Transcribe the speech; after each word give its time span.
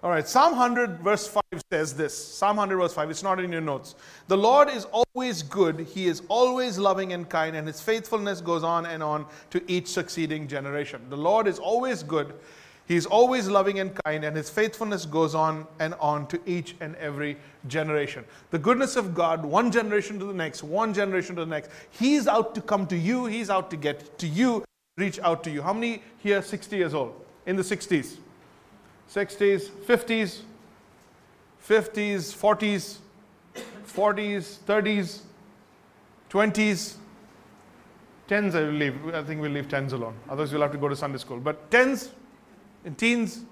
All 0.00 0.10
right, 0.10 0.28
Psalm 0.28 0.52
100, 0.52 1.00
verse 1.00 1.26
5 1.26 1.42
says 1.72 1.92
this. 1.92 2.16
Psalm 2.16 2.56
100, 2.56 2.76
verse 2.76 2.94
5, 2.94 3.10
it's 3.10 3.24
not 3.24 3.40
in 3.40 3.50
your 3.50 3.60
notes. 3.60 3.96
The 4.28 4.36
Lord 4.36 4.70
is 4.70 4.86
always 4.92 5.42
good, 5.42 5.80
He 5.80 6.06
is 6.06 6.22
always 6.28 6.78
loving 6.78 7.12
and 7.12 7.28
kind, 7.28 7.56
and 7.56 7.66
His 7.66 7.80
faithfulness 7.80 8.40
goes 8.40 8.62
on 8.62 8.86
and 8.86 9.02
on 9.02 9.26
to 9.50 9.60
each 9.66 9.88
succeeding 9.88 10.46
generation. 10.46 11.02
The 11.10 11.16
Lord 11.16 11.48
is 11.48 11.58
always 11.58 12.04
good, 12.04 12.32
He 12.86 12.94
is 12.94 13.06
always 13.06 13.48
loving 13.48 13.80
and 13.80 13.92
kind, 14.04 14.22
and 14.22 14.36
His 14.36 14.48
faithfulness 14.48 15.04
goes 15.04 15.34
on 15.34 15.66
and 15.80 15.94
on 15.94 16.28
to 16.28 16.40
each 16.46 16.76
and 16.78 16.94
every 16.96 17.36
generation. 17.66 18.24
The 18.52 18.58
goodness 18.60 18.94
of 18.94 19.16
God, 19.16 19.44
one 19.44 19.72
generation 19.72 20.20
to 20.20 20.26
the 20.26 20.32
next, 20.32 20.62
one 20.62 20.94
generation 20.94 21.34
to 21.34 21.44
the 21.44 21.50
next. 21.50 21.72
He's 21.90 22.28
out 22.28 22.54
to 22.54 22.60
come 22.60 22.86
to 22.86 22.96
you, 22.96 23.26
He's 23.26 23.50
out 23.50 23.68
to 23.72 23.76
get 23.76 24.16
to 24.20 24.28
you, 24.28 24.64
reach 24.96 25.18
out 25.18 25.42
to 25.42 25.50
you. 25.50 25.60
How 25.60 25.72
many 25.72 26.04
here 26.18 26.40
60 26.40 26.76
years 26.76 26.94
old? 26.94 27.20
In 27.46 27.56
the 27.56 27.64
60s? 27.64 28.18
60s, 29.10 29.70
50s, 29.70 30.40
50s, 31.66 32.34
40s, 32.34 32.98
40s, 33.86 34.58
30s, 34.66 35.20
20s, 36.30 36.94
10s 38.28 38.54
I 38.54 38.60
will 38.60 38.72
leave. 38.72 39.14
I 39.14 39.22
think 39.22 39.40
we'll 39.40 39.50
leave 39.50 39.68
10s 39.68 39.92
alone. 39.92 40.14
Otherwise 40.28 40.52
you'll 40.52 40.60
have 40.60 40.72
to 40.72 40.78
go 40.78 40.88
to 40.88 40.96
Sunday 40.96 41.18
school. 41.18 41.38
But 41.38 41.70
10s 41.70 42.10
and 42.84 42.96
teens, 42.96 43.44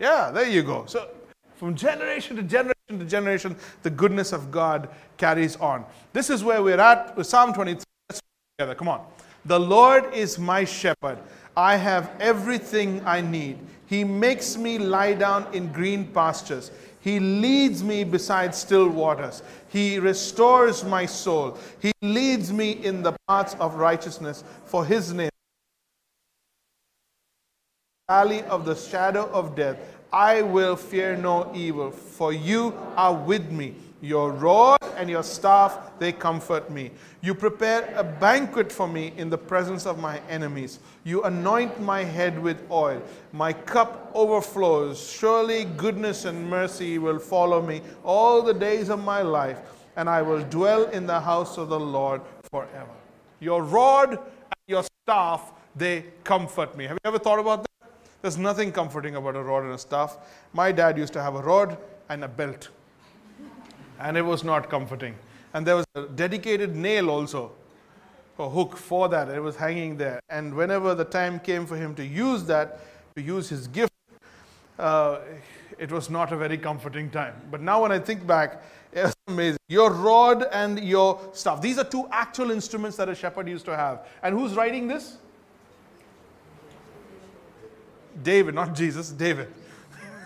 yeah, 0.00 0.30
there 0.32 0.48
you 0.48 0.62
go. 0.62 0.84
So 0.86 1.08
from 1.54 1.76
generation 1.76 2.36
to 2.36 2.42
generation 2.42 2.74
to 2.98 3.04
generation, 3.04 3.56
the 3.82 3.90
goodness 3.90 4.32
of 4.32 4.50
God 4.50 4.88
carries 5.16 5.56
on. 5.56 5.84
This 6.12 6.30
is 6.30 6.42
where 6.42 6.62
we're 6.62 6.80
at 6.80 7.16
with 7.16 7.26
Psalm 7.26 7.54
23. 7.54 7.84
Let's 8.10 8.20
together. 8.58 8.74
Come 8.74 8.88
on. 8.88 9.06
The 9.44 9.60
Lord 9.60 10.12
is 10.12 10.38
my 10.38 10.64
shepherd. 10.64 11.18
I 11.56 11.76
have 11.76 12.10
everything 12.20 13.02
I 13.04 13.20
need. 13.20 13.58
He 13.86 14.02
makes 14.02 14.56
me 14.56 14.78
lie 14.78 15.14
down 15.14 15.46
in 15.54 15.72
green 15.72 16.06
pastures. 16.06 16.70
He 17.00 17.20
leads 17.20 17.84
me 17.84 18.02
beside 18.02 18.54
still 18.54 18.88
waters. 18.88 19.42
He 19.68 19.98
restores 19.98 20.82
my 20.84 21.06
soul. 21.06 21.58
He 21.80 21.92
leads 22.00 22.52
me 22.52 22.72
in 22.72 23.02
the 23.02 23.14
paths 23.28 23.54
of 23.60 23.74
righteousness 23.74 24.42
for 24.64 24.84
his 24.84 25.12
name. 25.12 25.30
Valley 28.08 28.42
of 28.44 28.64
the 28.64 28.74
shadow 28.74 29.30
of 29.32 29.54
death, 29.54 29.78
I 30.12 30.42
will 30.42 30.76
fear 30.76 31.16
no 31.16 31.50
evil, 31.54 31.90
for 31.90 32.32
you 32.32 32.74
are 32.96 33.14
with 33.14 33.50
me. 33.50 33.74
Your 34.04 34.32
rod 34.32 34.78
and 34.98 35.08
your 35.08 35.22
staff, 35.22 35.98
they 35.98 36.12
comfort 36.12 36.70
me. 36.70 36.90
You 37.22 37.34
prepare 37.34 37.90
a 37.96 38.04
banquet 38.04 38.70
for 38.70 38.86
me 38.86 39.14
in 39.16 39.30
the 39.30 39.38
presence 39.38 39.86
of 39.86 39.98
my 39.98 40.20
enemies. 40.28 40.78
You 41.04 41.22
anoint 41.22 41.80
my 41.80 42.04
head 42.04 42.38
with 42.38 42.70
oil. 42.70 43.00
My 43.32 43.54
cup 43.54 44.10
overflows. 44.12 45.10
Surely 45.10 45.64
goodness 45.64 46.26
and 46.26 46.50
mercy 46.50 46.98
will 46.98 47.18
follow 47.18 47.62
me 47.62 47.80
all 48.04 48.42
the 48.42 48.52
days 48.52 48.90
of 48.90 49.02
my 49.02 49.22
life, 49.22 49.60
and 49.96 50.06
I 50.06 50.20
will 50.20 50.42
dwell 50.42 50.84
in 50.90 51.06
the 51.06 51.20
house 51.20 51.56
of 51.56 51.70
the 51.70 51.80
Lord 51.80 52.20
forever. 52.50 52.92
Your 53.40 53.62
rod 53.62 54.10
and 54.10 54.66
your 54.66 54.84
staff, 55.06 55.50
they 55.74 56.04
comfort 56.24 56.76
me. 56.76 56.84
Have 56.84 56.98
you 57.02 57.08
ever 57.08 57.18
thought 57.18 57.38
about 57.38 57.62
that? 57.62 57.90
There's 58.20 58.36
nothing 58.36 58.70
comforting 58.70 59.16
about 59.16 59.34
a 59.34 59.42
rod 59.42 59.64
and 59.64 59.72
a 59.72 59.78
staff. 59.78 60.18
My 60.52 60.72
dad 60.72 60.98
used 60.98 61.14
to 61.14 61.22
have 61.22 61.36
a 61.36 61.42
rod 61.42 61.78
and 62.10 62.22
a 62.22 62.28
belt 62.28 62.68
and 64.04 64.18
it 64.18 64.22
was 64.22 64.44
not 64.44 64.68
comforting. 64.68 65.16
And 65.54 65.66
there 65.66 65.76
was 65.76 65.86
a 65.94 66.02
dedicated 66.02 66.76
nail 66.76 67.08
also, 67.08 67.52
a 68.38 68.48
hook 68.48 68.76
for 68.76 69.08
that. 69.08 69.28
It 69.30 69.42
was 69.42 69.56
hanging 69.56 69.96
there. 69.96 70.20
And 70.28 70.54
whenever 70.54 70.94
the 70.94 71.06
time 71.06 71.40
came 71.40 71.64
for 71.66 71.76
him 71.76 71.94
to 71.94 72.04
use 72.04 72.44
that, 72.44 72.80
to 73.16 73.22
use 73.22 73.48
his 73.48 73.66
gift, 73.66 73.92
uh, 74.78 75.20
it 75.78 75.90
was 75.90 76.10
not 76.10 76.32
a 76.32 76.36
very 76.36 76.58
comforting 76.58 77.10
time. 77.10 77.34
But 77.50 77.62
now 77.62 77.82
when 77.82 77.92
I 77.92 77.98
think 77.98 78.26
back, 78.26 78.62
it's 78.92 79.14
amazing. 79.26 79.58
Your 79.68 79.90
rod 79.90 80.46
and 80.52 80.84
your 80.84 81.18
staff. 81.32 81.62
These 81.62 81.78
are 81.78 81.84
two 81.84 82.06
actual 82.12 82.50
instruments 82.50 82.98
that 82.98 83.08
a 83.08 83.14
shepherd 83.14 83.48
used 83.48 83.64
to 83.64 83.76
have. 83.76 84.06
And 84.22 84.38
who's 84.38 84.54
writing 84.54 84.86
this? 84.86 85.16
David, 88.22 88.54
not 88.54 88.74
Jesus, 88.74 89.10
David. 89.10 89.48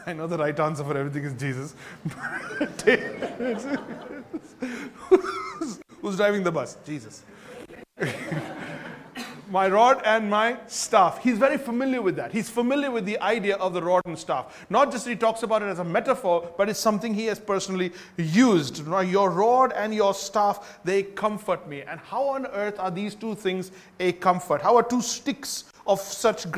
I 0.08 0.14
know 0.14 0.26
the 0.26 0.38
right 0.38 0.58
answer 0.58 0.82
for 0.84 0.96
everything 0.96 1.24
is 1.24 1.34
Jesus. 1.34 1.74
Who's 6.00 6.16
driving 6.16 6.42
the 6.42 6.50
bus? 6.50 6.78
Jesus. 6.86 7.22
my 9.50 9.68
rod 9.68 10.00
and 10.06 10.30
my 10.30 10.56
staff. 10.66 11.22
He's 11.22 11.36
very 11.36 11.58
familiar 11.58 12.00
with 12.00 12.16
that. 12.16 12.32
He's 12.32 12.48
familiar 12.48 12.90
with 12.90 13.04
the 13.04 13.20
idea 13.20 13.56
of 13.56 13.74
the 13.74 13.82
rod 13.82 14.00
and 14.06 14.18
staff. 14.18 14.66
Not 14.70 14.90
just 14.90 15.06
he 15.06 15.14
talks 15.14 15.42
about 15.42 15.60
it 15.60 15.66
as 15.66 15.78
a 15.78 15.84
metaphor, 15.84 16.54
but 16.56 16.70
it's 16.70 16.80
something 16.80 17.12
he 17.12 17.26
has 17.26 17.38
personally 17.38 17.92
used. 18.16 18.86
Your 18.86 19.30
rod 19.30 19.74
and 19.74 19.94
your 19.94 20.14
staff, 20.14 20.78
they 20.84 21.02
comfort 21.02 21.68
me. 21.68 21.82
And 21.82 22.00
how 22.00 22.28
on 22.28 22.46
earth 22.46 22.78
are 22.78 22.90
these 22.90 23.14
two 23.14 23.34
things 23.34 23.72
a 24.00 24.12
comfort? 24.12 24.62
How 24.62 24.76
are 24.76 24.82
two 24.82 25.02
sticks 25.02 25.64
of 25.86 26.00
such 26.00 26.44
great 26.44 26.56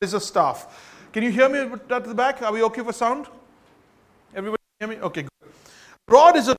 is 0.00 0.12
a 0.12 0.20
staff? 0.20 0.95
Can 1.12 1.22
you 1.22 1.30
hear 1.30 1.48
me 1.48 1.60
at 1.90 2.04
the 2.04 2.14
back? 2.14 2.42
Are 2.42 2.52
we 2.52 2.62
okay 2.64 2.82
for 2.82 2.92
sound? 2.92 3.26
Everybody 4.34 4.62
hear 4.78 4.88
me? 4.88 4.96
Okay, 4.96 5.22
good. 5.22 5.50
Rod 6.08 6.36
is 6.36 6.48
a 6.48 6.56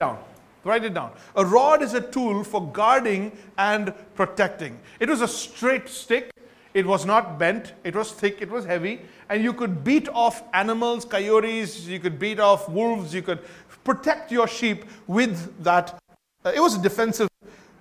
down. 0.00 0.18
Write 0.64 0.84
it 0.84 0.94
down. 0.94 1.12
A 1.36 1.44
rod 1.44 1.80
is 1.80 1.94
a 1.94 2.00
tool 2.00 2.44
for 2.44 2.70
guarding 2.72 3.32
and 3.56 3.94
protecting. 4.14 4.78
It 5.00 5.08
was 5.08 5.20
a 5.20 5.28
straight 5.28 5.88
stick. 5.88 6.30
It 6.74 6.84
was 6.84 7.06
not 7.06 7.38
bent. 7.38 7.72
It 7.84 7.94
was 7.94 8.12
thick. 8.12 8.42
It 8.42 8.50
was 8.50 8.64
heavy. 8.64 9.00
And 9.28 9.42
you 9.42 9.52
could 9.52 9.82
beat 9.82 10.08
off 10.10 10.42
animals, 10.52 11.04
coyotes. 11.04 11.86
You 11.86 11.98
could 12.00 12.18
beat 12.18 12.38
off 12.38 12.68
wolves. 12.68 13.14
You 13.14 13.22
could 13.22 13.38
protect 13.84 14.30
your 14.30 14.46
sheep 14.46 14.84
with 15.06 15.62
that. 15.62 15.98
Uh, 16.44 16.52
it 16.54 16.60
was 16.60 16.76
a 16.76 16.82
defensive 16.82 17.28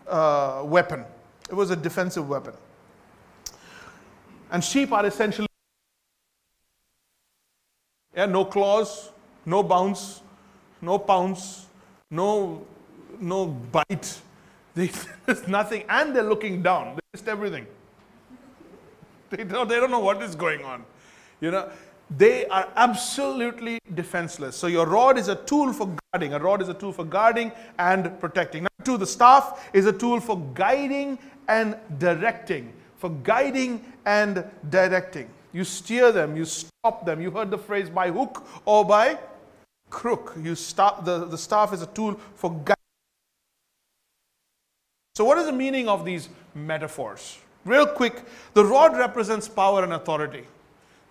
uh, 0.07 0.61
weapon. 0.63 1.03
It 1.49 1.55
was 1.55 1.71
a 1.71 1.75
defensive 1.75 2.29
weapon. 2.29 2.53
And 4.51 4.63
sheep 4.63 4.91
are 4.91 5.05
essentially 5.05 5.47
yeah, 8.15 8.25
no 8.25 8.45
claws, 8.45 9.11
no 9.45 9.61
bounce, 9.61 10.21
no 10.81 10.97
pounce, 10.97 11.67
no 12.09 12.65
no 13.19 13.47
bite. 13.47 14.21
There's 14.73 15.47
nothing, 15.47 15.83
and 15.89 16.15
they're 16.15 16.23
looking 16.23 16.61
down. 16.61 16.95
They 16.95 17.01
missed 17.13 17.27
everything. 17.27 17.65
They 19.29 19.43
don't, 19.43 19.67
they 19.67 19.75
don't 19.75 19.91
know 19.91 19.99
what 19.99 20.21
is 20.21 20.35
going 20.35 20.63
on. 20.63 20.83
You 21.41 21.51
know, 21.51 21.69
they 22.09 22.45
are 22.47 22.67
absolutely 22.75 23.79
defenseless. 23.93 24.55
So 24.55 24.67
your 24.67 24.85
rod 24.85 25.17
is 25.17 25.27
a 25.27 25.35
tool 25.35 25.73
for 25.73 25.95
guarding. 26.11 26.33
A 26.33 26.39
rod 26.39 26.61
is 26.61 26.69
a 26.69 26.73
tool 26.73 26.91
for 26.91 27.05
guarding 27.05 27.51
and 27.79 28.19
protecting. 28.19 28.63
Number 28.63 28.83
two, 28.83 28.97
the 28.97 29.07
staff 29.07 29.69
is 29.73 29.85
a 29.85 29.93
tool 29.93 30.19
for 30.19 30.39
guiding 30.53 31.17
and 31.47 31.77
directing 31.97 32.73
for 32.97 33.09
guiding 33.09 33.83
and 34.05 34.43
directing. 34.69 35.29
You 35.53 35.63
steer 35.63 36.11
them, 36.11 36.35
you 36.35 36.45
stop 36.45 37.05
them. 37.05 37.21
You 37.21 37.31
heard 37.31 37.49
the 37.49 37.57
phrase 37.57 37.89
by 37.89 38.11
hook 38.11 38.45
or 38.65 38.83
by 38.83 39.17
crook. 39.89 40.35
You 40.41 40.55
stop, 40.55 41.05
the, 41.05 41.25
the 41.25 41.37
staff 41.37 41.73
is 41.73 41.81
a 41.81 41.87
tool 41.87 42.19
for 42.35 42.51
guiding. 42.51 42.75
So, 45.15 45.23
what 45.23 45.37
is 45.37 45.45
the 45.45 45.53
meaning 45.53 45.87
of 45.87 46.03
these 46.03 46.27
metaphors? 46.53 47.37
Real 47.63 47.87
quick, 47.87 48.23
the 48.53 48.65
rod 48.65 48.97
represents 48.97 49.47
power 49.47 49.83
and 49.83 49.93
authority. 49.93 50.45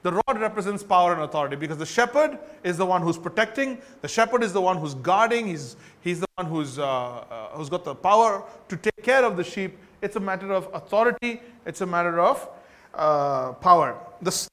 The 0.03 0.13
rod 0.13 0.39
represents 0.39 0.83
power 0.83 1.15
and 1.15 1.23
authority 1.23 1.57
because 1.57 1.79
the 1.79 1.87
shepherd 1.87 2.39
is 2.63 2.77
the 2.77 2.85
one 2.85 3.01
who's 3.01 3.17
protecting. 3.17 3.79
The 4.03 4.09
shepherd 4.09 4.43
is 4.43 4.53
the 4.53 4.61
one 4.61 4.77
who's 4.77 4.93
guarding. 4.93 5.47
He's, 5.47 5.77
he's 6.03 6.21
the 6.21 6.27
one 6.35 6.47
who's, 6.47 6.79
uh, 6.79 6.85
uh, 6.85 7.49
who's 7.53 7.71
got 7.71 7.85
the 7.85 7.95
power 7.95 8.45
to 8.69 8.77
take 8.77 9.03
care 9.03 9.25
of 9.25 9.39
the 9.39 9.43
sheep. 9.43 9.79
It's 10.05 10.17
a 10.17 10.21
matter 10.21 10.53
of 10.53 10.69
authority, 10.75 11.41
it's 11.65 11.81
a 11.81 11.87
matter 11.87 12.21
of 12.21 12.47
uh, 12.93 13.53
power. 13.53 13.99
The, 14.21 14.49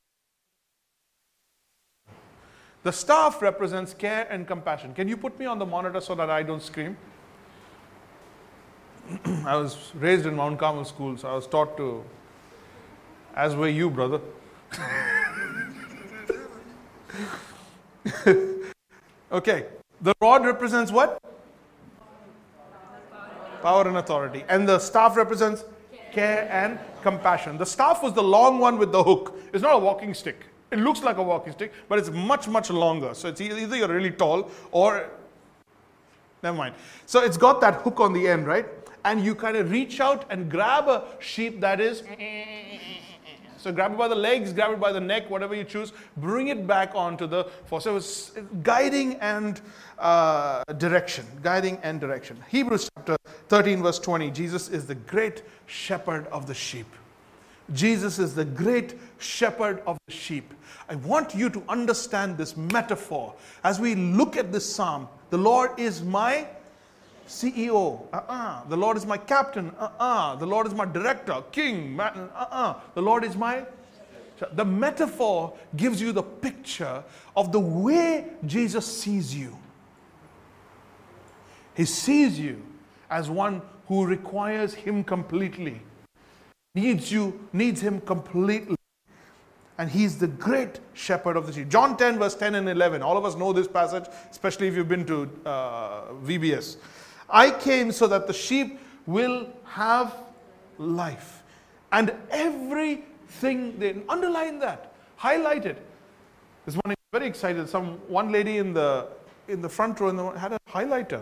the 2.84 2.93
staff 2.93 3.41
represents 3.41 3.93
care 3.93 4.26
and 4.29 4.47
compassion. 4.47 4.93
Can 4.93 5.09
you 5.09 5.17
put 5.17 5.37
me 5.37 5.46
on 5.46 5.59
the 5.59 5.66
monitor 5.66 5.99
so 5.99 6.16
that 6.16 6.29
I 6.29 6.41
don't 6.41 6.64
scream? 6.64 6.96
I 9.46 9.58
was 9.58 9.91
raised 9.96 10.26
in 10.26 10.37
Mount 10.37 10.58
Carmel 10.58 10.85
school, 10.85 11.17
so 11.17 11.28
I 11.28 11.34
was 11.34 11.47
taught 11.47 11.76
to, 11.76 12.02
as 13.35 13.53
were 13.53 13.67
you, 13.67 13.90
brother. 13.90 14.22
okay, 19.34 19.66
the 19.99 20.14
rod 20.22 20.46
represents 20.46 20.93
what? 20.93 21.20
Power 23.61 23.87
and 23.87 23.97
authority. 23.97 24.43
And 24.49 24.67
the 24.67 24.79
staff 24.79 25.16
represents 25.16 25.63
care 26.11 26.47
and 26.52 26.79
compassion. 27.02 27.58
The 27.58 27.66
staff 27.66 28.03
was 28.03 28.13
the 28.13 28.23
long 28.23 28.59
one 28.59 28.78
with 28.78 28.91
the 28.91 29.03
hook. 29.03 29.35
It's 29.53 29.63
not 29.63 29.75
a 29.75 29.79
walking 29.79 30.13
stick. 30.13 30.46
It 30.72 30.79
looks 30.79 31.02
like 31.03 31.17
a 31.17 31.23
walking 31.23 31.53
stick, 31.53 31.73
but 31.90 31.99
it's 31.99 32.09
much, 32.09 32.47
much 32.47 32.69
longer. 32.69 33.13
So 33.13 33.28
it's 33.28 33.41
either 33.41 33.75
you're 33.75 33.87
really 33.87 34.11
tall 34.11 34.49
or, 34.72 35.09
never 36.41 36.58
mind. 36.58 36.75
So 37.05 37.22
it's 37.22 37.37
got 37.37 37.59
that 37.61 37.81
hook 37.81 37.99
on 37.99 38.13
the 38.13 38.28
end, 38.28 38.47
right? 38.47 38.66
And 39.03 39.23
you 39.23 39.35
kind 39.35 39.58
of 39.58 39.72
reach 39.72 39.99
out 39.99 40.25
and 40.29 40.49
grab 40.49 40.87
a 40.87 41.03
sheep 41.19 41.59
that 41.59 41.81
is 41.81 42.03
So 43.61 43.72
grab 43.72 43.93
it 43.93 43.97
by 43.97 44.08
the 44.08 44.16
legs, 44.16 44.53
grab 44.53 44.72
it 44.72 44.79
by 44.79 44.91
the 44.91 44.99
neck, 44.99 45.29
whatever 45.29 45.53
you 45.53 45.63
choose, 45.63 45.93
bring 46.17 46.47
it 46.47 46.66
back 46.66 46.96
onto 46.96 47.28
the 47.28 47.43
force. 47.66 47.84
So 47.84 48.02
guiding 48.63 49.16
and 49.16 49.61
uh, 49.99 50.63
direction. 50.78 51.25
Guiding 51.43 51.78
and 51.84 51.99
direction. 51.99 52.43
Hebrews 52.49 52.90
chapter 52.97 53.17
13, 53.49 53.84
verse 53.84 53.99
20. 53.99 54.31
Jesus 54.31 54.67
is 54.69 54.87
the 54.87 54.96
great 54.96 55.43
shepherd 55.67 56.25
of 56.28 56.47
the 56.47 56.55
sheep. 56.55 56.87
Jesus 57.73 58.17
is 58.17 58.34
the 58.34 58.46
great 58.46 58.96
shepherd 59.19 59.84
of 59.85 59.97
the 60.07 60.14
sheep. 60.14 60.53
I 60.90 60.96
want 60.96 61.35
you 61.35 61.49
to 61.52 61.64
understand 61.69 62.37
this 62.37 62.57
metaphor 62.57 63.35
as 63.64 63.79
we 63.79 63.93
look 63.96 64.37
at 64.37 64.52
this 64.52 64.67
psalm. 64.73 65.07
The 65.29 65.37
Lord 65.37 65.79
is 65.79 66.02
my 66.02 66.47
CEO. 67.31 68.07
Uh-uh. 68.11 68.66
The 68.67 68.78
Lord 68.78 68.97
is 68.97 69.05
my 69.05 69.17
captain. 69.17 69.72
Uh-uh. 69.79 70.35
The 70.35 70.45
Lord 70.45 70.67
is 70.67 70.73
my 70.73 70.85
director, 70.85 71.41
king. 71.51 71.99
Uh-uh. 71.99 72.75
The 72.93 73.01
Lord 73.01 73.23
is 73.23 73.35
my. 73.35 73.66
The 74.53 74.66
metaphor 74.66 75.53
gives 75.75 76.01
you 76.01 76.11
the 76.11 76.23
picture 76.23 77.03
of 77.35 77.51
the 77.51 77.59
way 77.59 78.25
Jesus 78.45 78.85
sees 78.85 79.33
you. 79.35 79.57
He 81.75 81.85
sees 81.85 82.39
you 82.39 82.61
as 83.09 83.29
one 83.29 83.61
who 83.87 84.05
requires 84.05 84.73
Him 84.73 85.03
completely, 85.03 85.81
needs 86.75 87.11
you, 87.11 87.47
needs 87.53 87.81
Him 87.81 88.01
completely. 88.01 88.75
And 89.78 89.89
He's 89.89 90.17
the 90.17 90.28
great 90.28 90.79
shepherd 90.93 91.37
of 91.37 91.47
the 91.47 91.53
sheep. 91.53 91.69
John 91.69 91.95
10, 91.95 92.19
verse 92.19 92.35
10 92.35 92.55
and 92.55 92.67
11. 92.67 93.01
All 93.01 93.17
of 93.17 93.25
us 93.25 93.35
know 93.35 93.53
this 93.53 93.67
passage, 93.67 94.05
especially 94.29 94.67
if 94.67 94.75
you've 94.75 94.89
been 94.89 95.05
to 95.05 95.29
uh, 95.45 96.13
VBS. 96.25 96.78
I 97.31 97.51
came 97.51 97.91
so 97.91 98.07
that 98.07 98.28
the 98.28 98.33
sheep 98.33 98.79
will 99.05 99.47
have 99.66 100.16
life. 100.78 101.43
And 101.91 102.13
everything, 102.29 103.79
they 103.79 103.95
underline 104.07 104.59
that, 104.59 104.93
highlight 105.16 105.66
it. 105.66 105.78
This 106.66 106.75
morning, 106.75 106.95
very 107.11 107.28
excited. 107.28 107.67
Some 107.69 107.97
one 108.07 108.31
lady 108.31 108.57
in 108.57 108.73
the 108.73 109.07
in 109.47 109.61
the 109.61 109.69
front 109.69 109.99
row 109.99 110.11
the, 110.11 110.29
had 110.39 110.53
a 110.53 110.59
highlighter. 110.69 111.22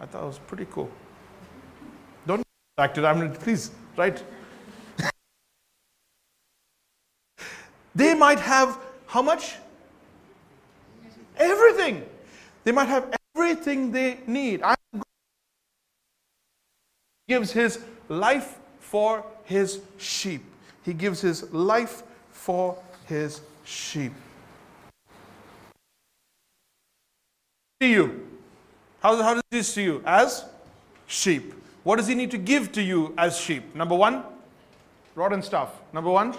I 0.00 0.06
thought 0.06 0.22
it 0.22 0.26
was 0.26 0.38
pretty 0.38 0.66
cool. 0.70 0.90
Don't 2.26 2.42
to 2.94 3.00
that. 3.00 3.04
I'm 3.04 3.32
please 3.34 3.70
right. 3.96 4.22
they 7.94 8.14
might 8.14 8.40
have 8.40 8.78
how 9.06 9.20
much? 9.20 9.56
Everything. 11.36 12.06
They 12.64 12.72
might 12.72 12.88
have 12.88 13.12
everything 13.34 13.92
they 13.92 14.20
need. 14.26 14.62
I'm 14.62 14.76
gives 17.30 17.52
his 17.52 17.78
life 18.08 18.58
for 18.80 19.24
his 19.44 19.80
sheep. 19.98 20.42
He 20.84 20.92
gives 20.92 21.20
his 21.20 21.38
life 21.52 22.02
for 22.32 22.76
his 23.06 23.40
sheep. 23.64 24.12
See 27.80 27.92
you. 27.92 28.26
How, 29.00 29.22
how 29.22 29.34
does 29.34 29.42
he 29.52 29.62
see 29.62 29.84
you? 29.84 30.02
As 30.04 30.44
sheep. 31.06 31.54
What 31.84 31.96
does 31.96 32.08
he 32.08 32.16
need 32.16 32.32
to 32.32 32.38
give 32.38 32.72
to 32.72 32.82
you 32.82 33.14
as 33.16 33.38
sheep? 33.38 33.76
Number 33.76 33.94
one, 33.94 34.24
rod 35.14 35.32
and 35.32 35.44
staff. 35.44 35.70
Number 35.92 36.10
one, 36.10 36.34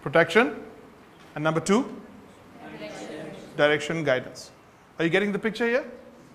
protection. 0.00 0.56
And 1.34 1.44
number 1.44 1.60
two, 1.60 1.84
direction, 2.78 3.30
direction 3.56 4.04
guidance. 4.04 4.50
Are 4.98 5.04
you 5.04 5.10
getting 5.10 5.32
the 5.32 5.38
picture 5.38 5.66
here? 5.66 5.84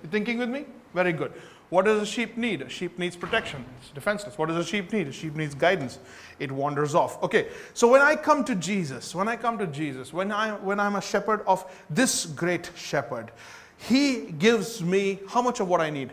You 0.04 0.10
thinking 0.10 0.38
with 0.38 0.50
me? 0.50 0.66
Very 0.94 1.14
good. 1.14 1.34
What 1.70 1.86
does 1.86 2.02
a 2.02 2.06
sheep 2.06 2.38
need? 2.38 2.62
A 2.62 2.70
sheep 2.70 3.00
needs 3.00 3.16
protection. 3.16 3.66
It's 3.82 3.90
defenseless. 3.90 4.38
What 4.38 4.50
does 4.50 4.58
a 4.58 4.64
sheep 4.64 4.94
need? 4.94 5.08
A 5.08 5.12
sheep 5.12 5.36
needs 5.36 5.56
guidance. 5.56 5.98
It 6.38 6.52
wanders 6.52 6.94
off. 6.94 7.24
Okay, 7.24 7.48
so 7.74 7.88
when 7.88 8.02
I 8.02 8.16
come 8.16 8.44
to 8.46 8.54
Jesus, 8.54 9.16
when 9.16 9.28
I 9.28 9.36
come 9.36 9.58
to 9.58 9.66
Jesus, 9.66 10.14
when, 10.14 10.32
I, 10.32 10.52
when 10.52 10.80
I'm 10.80 10.96
a 10.96 11.02
shepherd 11.02 11.42
of 11.48 11.66
this 11.90 12.28
great 12.28 12.70
shepherd, 12.76 13.32
he 13.78 14.32
gives 14.38 14.84
me 14.84 15.20
how 15.28 15.42
much 15.42 15.60
of 15.62 15.68
what 15.68 15.82
I 15.82 15.90
need? 15.90 16.12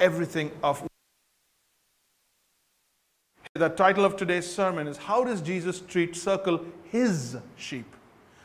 Everything 0.00 0.50
of 0.64 0.82
the 3.54 3.68
title 3.68 4.04
of 4.04 4.16
today's 4.16 4.52
sermon 4.52 4.88
is 4.88 4.96
How 4.96 5.22
Does 5.22 5.40
Jesus 5.40 5.80
Treat 5.80 6.16
Circle 6.16 6.64
His 6.90 7.36
Sheep? 7.56 7.86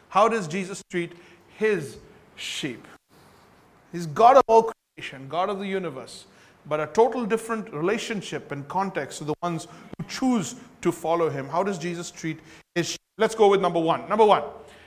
How 0.09 0.27
does 0.27 0.47
Jesus 0.47 0.83
treat 0.91 1.13
His 1.57 1.97
sheep? 2.35 2.85
He's 3.91 4.05
God 4.05 4.37
of 4.37 4.43
all 4.47 4.71
creation, 4.95 5.27
God 5.29 5.49
of 5.49 5.59
the 5.59 5.67
universe, 5.67 6.25
but 6.67 6.79
a 6.79 6.87
total 6.87 7.25
different 7.25 7.73
relationship 7.73 8.51
and 8.51 8.67
context 8.67 9.19
to 9.19 9.23
the 9.23 9.33
ones 9.41 9.67
who 9.97 10.05
choose 10.07 10.55
to 10.81 10.91
follow 10.91 11.29
him. 11.29 11.47
How 11.47 11.63
does 11.63 11.77
Jesus 11.77 12.11
treat 12.11 12.39
his 12.75 12.89
sheep? 12.89 13.01
Let's 13.17 13.35
go 13.35 13.49
with 13.49 13.61
number 13.61 13.79
one. 13.79 14.07
Number 14.07 14.25
one. 14.25 14.43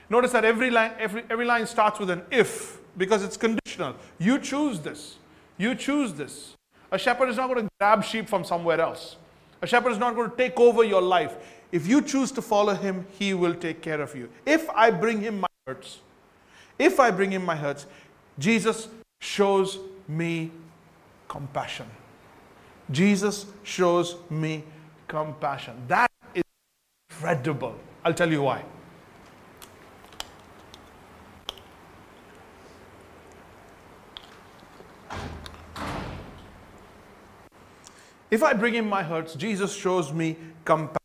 Notice 0.09 0.31
that 0.31 0.45
every 0.45 0.69
line, 0.69 0.91
every, 0.99 1.23
every 1.29 1.45
line 1.45 1.65
starts 1.65 1.99
with 1.99 2.09
an 2.09 2.21
if 2.31 2.79
because 2.97 3.23
it's 3.23 3.37
conditional. 3.37 3.95
You 4.19 4.39
choose 4.39 4.79
this. 4.79 5.17
You 5.57 5.75
choose 5.75 6.13
this. 6.13 6.55
A 6.91 6.97
shepherd 6.97 7.29
is 7.29 7.37
not 7.37 7.47
going 7.47 7.65
to 7.65 7.71
grab 7.79 8.03
sheep 8.03 8.27
from 8.27 8.43
somewhere 8.43 8.79
else. 8.79 9.15
A 9.61 9.67
shepherd 9.67 9.91
is 9.91 9.97
not 9.97 10.15
going 10.15 10.29
to 10.29 10.35
take 10.35 10.59
over 10.59 10.83
your 10.83 11.01
life. 11.01 11.35
If 11.71 11.87
you 11.87 12.01
choose 12.01 12.31
to 12.33 12.41
follow 12.41 12.75
him, 12.75 13.07
he 13.17 13.33
will 13.33 13.55
take 13.55 13.81
care 13.81 14.01
of 14.01 14.15
you. 14.15 14.29
If 14.45 14.69
I 14.69 14.91
bring 14.91 15.21
him 15.21 15.39
my 15.39 15.47
hurts, 15.65 15.99
if 16.77 16.99
I 16.99 17.09
bring 17.09 17.31
him 17.31 17.45
my 17.45 17.55
hurts, 17.55 17.85
Jesus 18.37 18.87
shows 19.21 19.79
me 20.07 20.51
compassion. 21.27 21.87
Jesus 22.91 23.45
shows 23.63 24.15
me 24.29 24.63
compassion. 25.07 25.75
That 25.87 26.09
is 26.33 26.43
incredible. 27.09 27.75
I'll 28.03 28.13
tell 28.13 28.31
you 28.31 28.41
why. 28.43 28.63
If 38.29 38.41
I 38.41 38.53
bring 38.53 38.73
him 38.73 38.89
my 38.89 39.03
hurts, 39.03 39.35
Jesus 39.35 39.75
shows 39.75 40.11
me 40.11 40.37
compassion. 40.65 41.02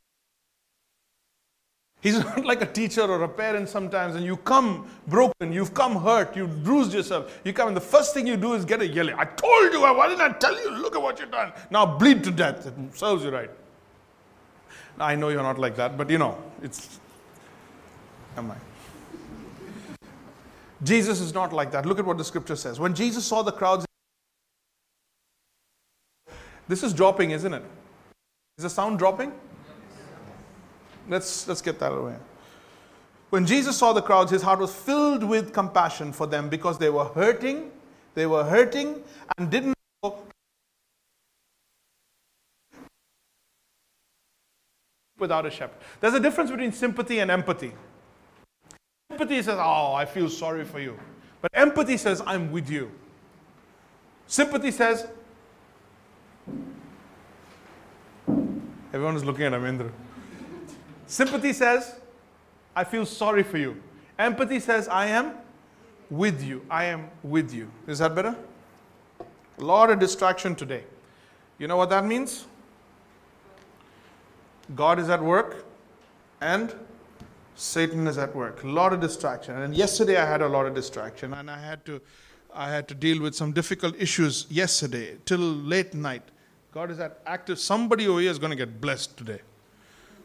He's 2.08 2.20
not 2.20 2.42
like 2.52 2.62
a 2.62 2.66
teacher 2.66 3.02
or 3.02 3.22
a 3.22 3.28
parent 3.28 3.68
sometimes, 3.68 4.16
and 4.16 4.24
you 4.24 4.38
come 4.38 4.88
broken, 5.08 5.52
you've 5.52 5.74
come 5.74 5.94
hurt, 5.96 6.34
you've 6.34 6.64
bruised 6.64 6.94
yourself. 6.94 7.38
You 7.44 7.52
come, 7.52 7.68
and 7.68 7.76
the 7.76 7.82
first 7.82 8.14
thing 8.14 8.26
you 8.26 8.38
do 8.38 8.54
is 8.54 8.64
get 8.64 8.80
a 8.80 8.88
yelling. 8.88 9.14
I 9.18 9.26
told 9.26 9.72
you, 9.74 9.82
why 9.82 10.08
didn't 10.08 10.22
I 10.22 10.32
tell 10.38 10.58
you? 10.58 10.70
Look 10.70 10.96
at 10.96 11.02
what 11.02 11.20
you've 11.20 11.30
done. 11.30 11.52
Now 11.70 11.84
bleed 11.84 12.24
to 12.24 12.30
death. 12.30 12.66
It 12.66 12.72
serves 12.96 13.24
you 13.24 13.30
right. 13.30 13.50
I 14.98 15.16
know 15.16 15.28
you're 15.28 15.42
not 15.42 15.58
like 15.58 15.76
that, 15.76 15.98
but 15.98 16.08
you 16.08 16.16
know, 16.16 16.42
it's. 16.62 16.98
Am 18.38 18.50
I? 18.50 18.56
Jesus 20.82 21.20
is 21.20 21.34
not 21.34 21.52
like 21.52 21.70
that. 21.72 21.84
Look 21.84 21.98
at 21.98 22.06
what 22.06 22.16
the 22.16 22.24
scripture 22.24 22.56
says. 22.56 22.80
When 22.80 22.94
Jesus 22.94 23.26
saw 23.26 23.42
the 23.42 23.52
crowds, 23.52 23.84
this 26.68 26.82
is 26.82 26.94
dropping, 26.94 27.32
isn't 27.32 27.52
it? 27.52 27.64
Is 28.56 28.62
the 28.62 28.70
sound 28.70 28.98
dropping? 28.98 29.32
Let's, 31.08 31.48
let's 31.48 31.62
get 31.62 31.78
that 31.78 31.92
away. 31.92 32.16
When 33.30 33.46
Jesus 33.46 33.76
saw 33.76 33.92
the 33.92 34.02
crowds, 34.02 34.30
his 34.30 34.42
heart 34.42 34.58
was 34.58 34.74
filled 34.74 35.22
with 35.22 35.52
compassion 35.52 36.12
for 36.12 36.26
them 36.26 36.48
because 36.48 36.78
they 36.78 36.90
were 36.90 37.04
hurting. 37.04 37.70
They 38.14 38.26
were 38.26 38.44
hurting 38.44 39.02
and 39.36 39.50
didn't 39.50 39.74
know 40.02 40.22
without 45.18 45.44
a 45.46 45.50
shepherd. 45.50 45.78
There's 46.00 46.14
a 46.14 46.20
difference 46.20 46.50
between 46.50 46.72
sympathy 46.72 47.18
and 47.18 47.30
empathy. 47.30 47.72
Sympathy 49.10 49.42
says, 49.42 49.58
Oh, 49.58 49.94
I 49.94 50.04
feel 50.04 50.28
sorry 50.30 50.64
for 50.64 50.80
you. 50.80 50.98
But 51.40 51.50
empathy 51.54 51.96
says, 51.96 52.22
I'm 52.26 52.50
with 52.50 52.70
you. 52.70 52.90
Sympathy 54.26 54.70
says, 54.70 55.06
Everyone 58.92 59.16
is 59.16 59.24
looking 59.24 59.44
at 59.44 59.52
Amendra. 59.52 59.90
Sympathy 61.08 61.54
says, 61.54 61.96
I 62.76 62.84
feel 62.84 63.06
sorry 63.06 63.42
for 63.42 63.56
you. 63.56 63.82
Empathy 64.18 64.60
says, 64.60 64.88
I 64.88 65.06
am 65.06 65.32
with 66.10 66.44
you. 66.44 66.64
I 66.70 66.84
am 66.84 67.08
with 67.22 67.52
you. 67.52 67.70
Is 67.86 67.98
that 67.98 68.14
better? 68.14 68.36
A 69.58 69.64
lot 69.64 69.90
of 69.90 69.98
distraction 69.98 70.54
today. 70.54 70.84
You 71.58 71.66
know 71.66 71.76
what 71.76 71.88
that 71.90 72.04
means? 72.04 72.44
God 74.76 74.98
is 74.98 75.08
at 75.08 75.22
work 75.22 75.64
and 76.42 76.74
Satan 77.56 78.06
is 78.06 78.18
at 78.18 78.36
work. 78.36 78.62
A 78.62 78.68
lot 78.68 78.92
of 78.92 79.00
distraction. 79.00 79.56
And 79.56 79.74
yesterday 79.74 80.18
I 80.18 80.26
had 80.26 80.42
a 80.42 80.48
lot 80.48 80.66
of 80.66 80.74
distraction 80.74 81.32
and 81.34 81.50
I 81.50 81.58
had 81.58 81.84
to 81.86 82.00
I 82.54 82.70
had 82.70 82.88
to 82.88 82.94
deal 82.94 83.20
with 83.20 83.34
some 83.34 83.52
difficult 83.52 83.94
issues 83.98 84.46
yesterday 84.50 85.16
till 85.24 85.38
late 85.38 85.94
night. 85.94 86.22
God 86.72 86.90
is 86.90 86.98
at 86.98 87.20
active. 87.26 87.58
Somebody 87.58 88.08
over 88.08 88.20
here 88.20 88.30
is 88.30 88.38
going 88.38 88.50
to 88.50 88.56
get 88.56 88.80
blessed 88.80 89.16
today. 89.16 89.40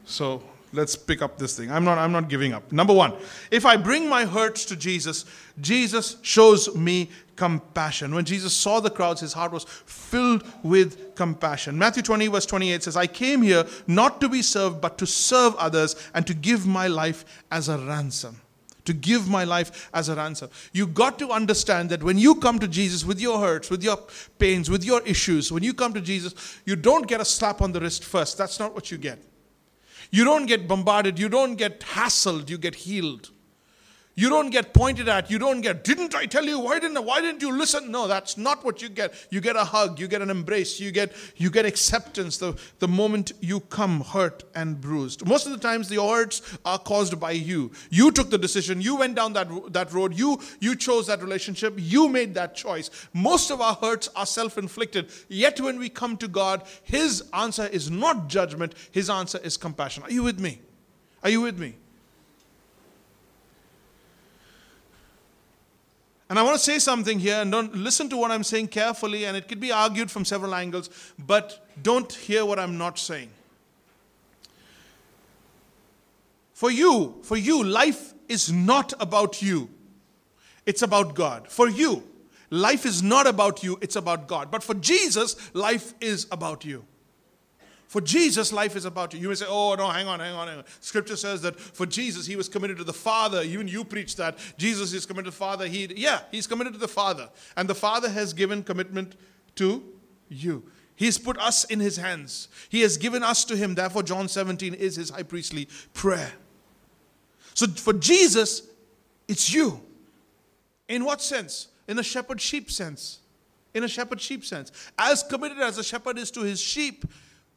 So 0.06 0.44
let's 0.74 0.96
pick 0.96 1.22
up 1.22 1.38
this 1.38 1.56
thing. 1.56 1.72
I'm 1.72 1.84
not, 1.86 1.98
I'm 1.98 2.12
not 2.12 2.28
giving 2.28 2.52
up. 2.52 2.72
Number 2.72 2.94
one, 2.94 3.14
if 3.52 3.66
I 3.66 3.78
bring 3.78 4.10
my 4.10 4.26
hurts 4.26 4.66
to 4.66 4.76
Jesus, 4.76 5.26
Jesus 5.62 6.18
shows 6.24 6.76
me 6.76 7.10
compassion. 7.36 8.14
When 8.14 8.26
Jesus 8.26 8.54
saw 8.54 8.80
the 8.80 8.90
crowds, 8.90 9.22
his 9.22 9.34
heart 9.34 9.52
was 9.52 9.64
filled 9.64 10.44
with 10.64 11.16
compassion. 11.16 11.78
Matthew 11.78 12.04
20, 12.04 12.28
verse 12.28 12.46
28 12.46 12.84
says, 12.84 12.98
I 12.98 13.08
came 13.08 13.42
here 13.42 13.66
not 13.88 14.20
to 14.22 14.30
be 14.30 14.42
served, 14.42 14.82
but 14.82 14.98
to 14.98 15.08
serve 15.08 15.56
others 15.56 15.96
and 16.14 16.26
to 16.28 16.34
give 16.34 16.66
my 16.66 16.88
life 16.88 17.44
as 17.52 17.70
a 17.70 17.78
ransom. 17.78 18.42
To 18.86 18.94
give 18.94 19.30
my 19.30 19.46
life 19.46 19.90
as 19.94 20.10
a 20.10 20.16
ransom. 20.16 20.50
You 20.74 20.88
got 20.88 21.18
to 21.20 21.30
understand 21.30 21.90
that 21.92 22.04
when 22.04 22.18
you 22.18 22.36
come 22.36 22.60
to 22.60 22.68
Jesus 22.68 23.06
with 23.06 23.22
your 23.22 23.40
hurts, 23.40 23.70
with 23.70 23.82
your 23.82 23.98
pains, 24.40 24.70
with 24.70 24.84
your 24.84 25.02
issues, 25.04 25.52
when 25.52 25.64
you 25.64 25.74
come 25.74 25.94
to 25.94 26.02
Jesus, 26.02 26.60
you 26.66 26.76
don't 26.76 27.08
get 27.08 27.22
a 27.22 27.26
slap 27.26 27.62
on 27.62 27.72
the 27.72 27.80
wrist 27.80 28.04
first. 28.04 28.38
That's 28.38 28.60
not 28.60 28.74
what 28.74 28.92
you 28.92 28.98
get. 28.98 29.20
You 30.14 30.24
don't 30.24 30.46
get 30.46 30.68
bombarded, 30.68 31.18
you 31.18 31.28
don't 31.28 31.56
get 31.56 31.80
hassled, 31.80 32.48
you 32.48 32.60
get 32.60 32.76
healed. 32.76 33.32
You 34.16 34.30
don't 34.30 34.52
get 34.52 34.76
pointed 34.76 35.10
at. 35.10 35.32
You 35.32 35.40
don't 35.40 35.62
get, 35.62 35.84
didn't 35.84 36.14
I 36.14 36.28
tell 36.28 36.46
you? 36.46 36.60
Why 36.60 36.78
didn't, 36.78 37.04
why 37.04 37.20
didn't 37.20 37.42
you 37.42 37.58
listen? 37.58 37.90
No, 37.90 38.08
that's 38.08 38.38
not 38.38 38.64
what 38.64 38.80
you 38.80 38.90
get. 38.90 39.14
You 39.32 39.42
get 39.42 39.56
a 39.56 39.64
hug, 39.64 40.00
you 40.00 40.08
get 40.08 40.22
an 40.22 40.30
embrace, 40.30 40.80
you 40.80 40.92
get, 40.92 41.14
you 41.36 41.50
get 41.50 41.66
acceptance 41.66 42.38
the, 42.38 42.56
the 42.78 42.88
moment 42.88 43.32
you 43.40 43.60
come 43.62 44.02
hurt 44.02 44.44
and 44.54 44.80
bruised. 44.80 45.26
Most 45.26 45.48
of 45.48 45.52
the 45.52 45.58
times, 45.58 45.90
the 45.90 46.02
hurts 46.02 46.58
are 46.64 46.78
caused 46.78 47.20
by 47.20 47.32
you. 47.32 47.72
You 47.90 48.12
took 48.12 48.30
the 48.30 48.38
decision, 48.38 48.82
you 48.82 48.98
went 48.98 49.16
down 49.16 49.34
that, 49.34 49.48
that 49.74 49.92
road, 49.92 50.14
you, 50.14 50.40
you 50.60 50.76
chose 50.76 51.08
that 51.08 51.24
relationship, 51.24 51.74
you 51.78 52.08
made 52.08 52.36
that 52.36 52.56
choice. 52.56 52.92
Most 53.14 53.50
of 53.50 53.62
our 53.62 53.74
hurts 53.74 54.10
are 54.16 54.28
self 54.28 54.60
inflicted. 54.60 55.10
Yet, 55.28 55.60
when 55.60 55.80
we 55.80 55.90
come 55.90 56.18
to 56.18 56.28
God, 56.28 56.64
His 56.84 57.24
answer 57.34 57.66
is 57.66 57.90
not 57.90 58.28
judgment, 58.28 58.76
His 58.92 59.10
answer 59.10 59.40
is 59.44 59.58
compassion. 59.58 60.04
Are 60.04 60.12
you 60.12 60.22
with 60.22 60.40
me? 60.40 60.62
Are 61.24 61.30
you 61.30 61.42
with 61.42 61.58
me? 61.58 61.78
And 66.30 66.40
I 66.40 66.44
want 66.44 66.58
to 66.58 66.64
say 66.64 66.80
something 66.80 67.20
here, 67.20 67.42
and 67.42 67.52
don't 67.52 67.76
listen 67.76 68.10
to 68.10 68.18
what 68.18 68.32
I'm 68.32 68.44
saying 68.44 68.70
carefully, 68.70 69.26
and 69.26 69.36
it 69.36 69.48
could 69.48 69.60
be 69.60 69.72
argued 69.72 70.10
from 70.10 70.26
several 70.26 70.56
angles, 70.56 70.90
but 71.20 71.68
don't 71.82 72.12
hear 72.12 72.46
what 72.46 72.60
I'm 72.60 72.78
not 72.78 72.98
saying. 72.98 73.30
For 76.54 76.72
you, 76.72 77.16
for 77.24 77.36
you, 77.36 77.64
life 77.64 78.14
is 78.30 78.52
not 78.52 78.94
about 79.00 79.42
you. 79.42 79.70
It's 80.66 80.82
about 80.82 81.14
God. 81.14 81.50
For 81.50 81.68
you, 81.68 82.04
life 82.50 82.86
is 82.86 83.04
not 83.04 83.28
about 83.28 83.64
you, 83.64 83.78
it's 83.82 83.98
about 83.98 84.28
God. 84.28 84.50
But 84.50 84.64
for 84.64 84.74
Jesus, 84.76 85.36
life 85.54 85.94
is 86.00 86.26
about 86.32 86.64
you. 86.64 86.86
For 87.88 88.02
Jesus, 88.02 88.52
life 88.52 88.76
is 88.76 88.86
about 88.86 89.14
you. 89.14 89.20
You 89.20 89.30
may 89.30 89.36
say, 89.36 89.46
oh, 89.48 89.76
no, 89.76 89.88
hang 89.88 90.08
on, 90.08 90.20
hang 90.20 90.34
on, 90.34 90.48
hang 90.48 90.58
on. 90.58 90.64
Scripture 90.80 91.16
says 91.16 91.42
that 91.44 91.60
for 91.60 91.86
Jesus, 91.86 92.26
he 92.26 92.36
was 92.36 92.50
committed 92.50 92.78
to 92.78 92.84
the 92.84 92.94
Father. 92.94 93.44
Even 93.44 93.68
you 93.68 93.84
preach 93.84 94.16
that. 94.16 94.38
Jesus 94.58 94.94
is 94.94 95.06
committed 95.06 95.26
to 95.26 95.32
the 95.32 95.38
Father. 95.38 95.68
He, 95.68 95.92
yeah, 95.96 96.22
he's 96.32 96.48
committed 96.48 96.74
to 96.74 96.80
the 96.80 96.88
Father. 96.88 97.30
And 97.56 97.70
the 97.70 97.76
Father 97.76 98.10
has 98.10 98.34
given 98.34 98.64
commitment 98.64 99.16
to 99.56 99.84
you. 100.28 100.64
He's 100.96 101.18
put 101.18 101.38
us 101.38 101.66
in 101.66 101.80
his 101.80 101.98
hands. 101.98 102.48
He 102.70 102.82
has 102.82 102.98
given 102.98 103.24
us 103.24 103.46
to 103.46 103.56
him. 103.56 103.76
Therefore, 103.76 104.04
John 104.04 104.28
17 104.28 104.74
is 104.74 104.96
his 104.96 105.10
high 105.10 105.24
priestly 105.24 105.68
prayer. 105.94 106.32
So 107.54 107.68
for 107.68 107.94
Jesus, 107.94 108.64
it's 109.28 109.54
you. 109.54 109.82
In 110.88 111.06
what 111.06 111.22
sense? 111.22 111.68
In 111.88 111.98
a 112.00 112.04
shepherd 112.04 112.40
sheep 112.40 112.72
sense. 112.72 113.20
In 113.74 113.84
a 113.84 113.88
shepherd 113.88 114.22
sheep 114.22 114.46
sense. 114.46 114.72
As 114.98 115.24
committed 115.24 115.60
as 115.60 115.78
a 115.78 115.84
shepherd 115.84 116.18
is 116.18 116.30
to 116.32 116.42
his 116.42 116.62
sheep, 116.62 117.06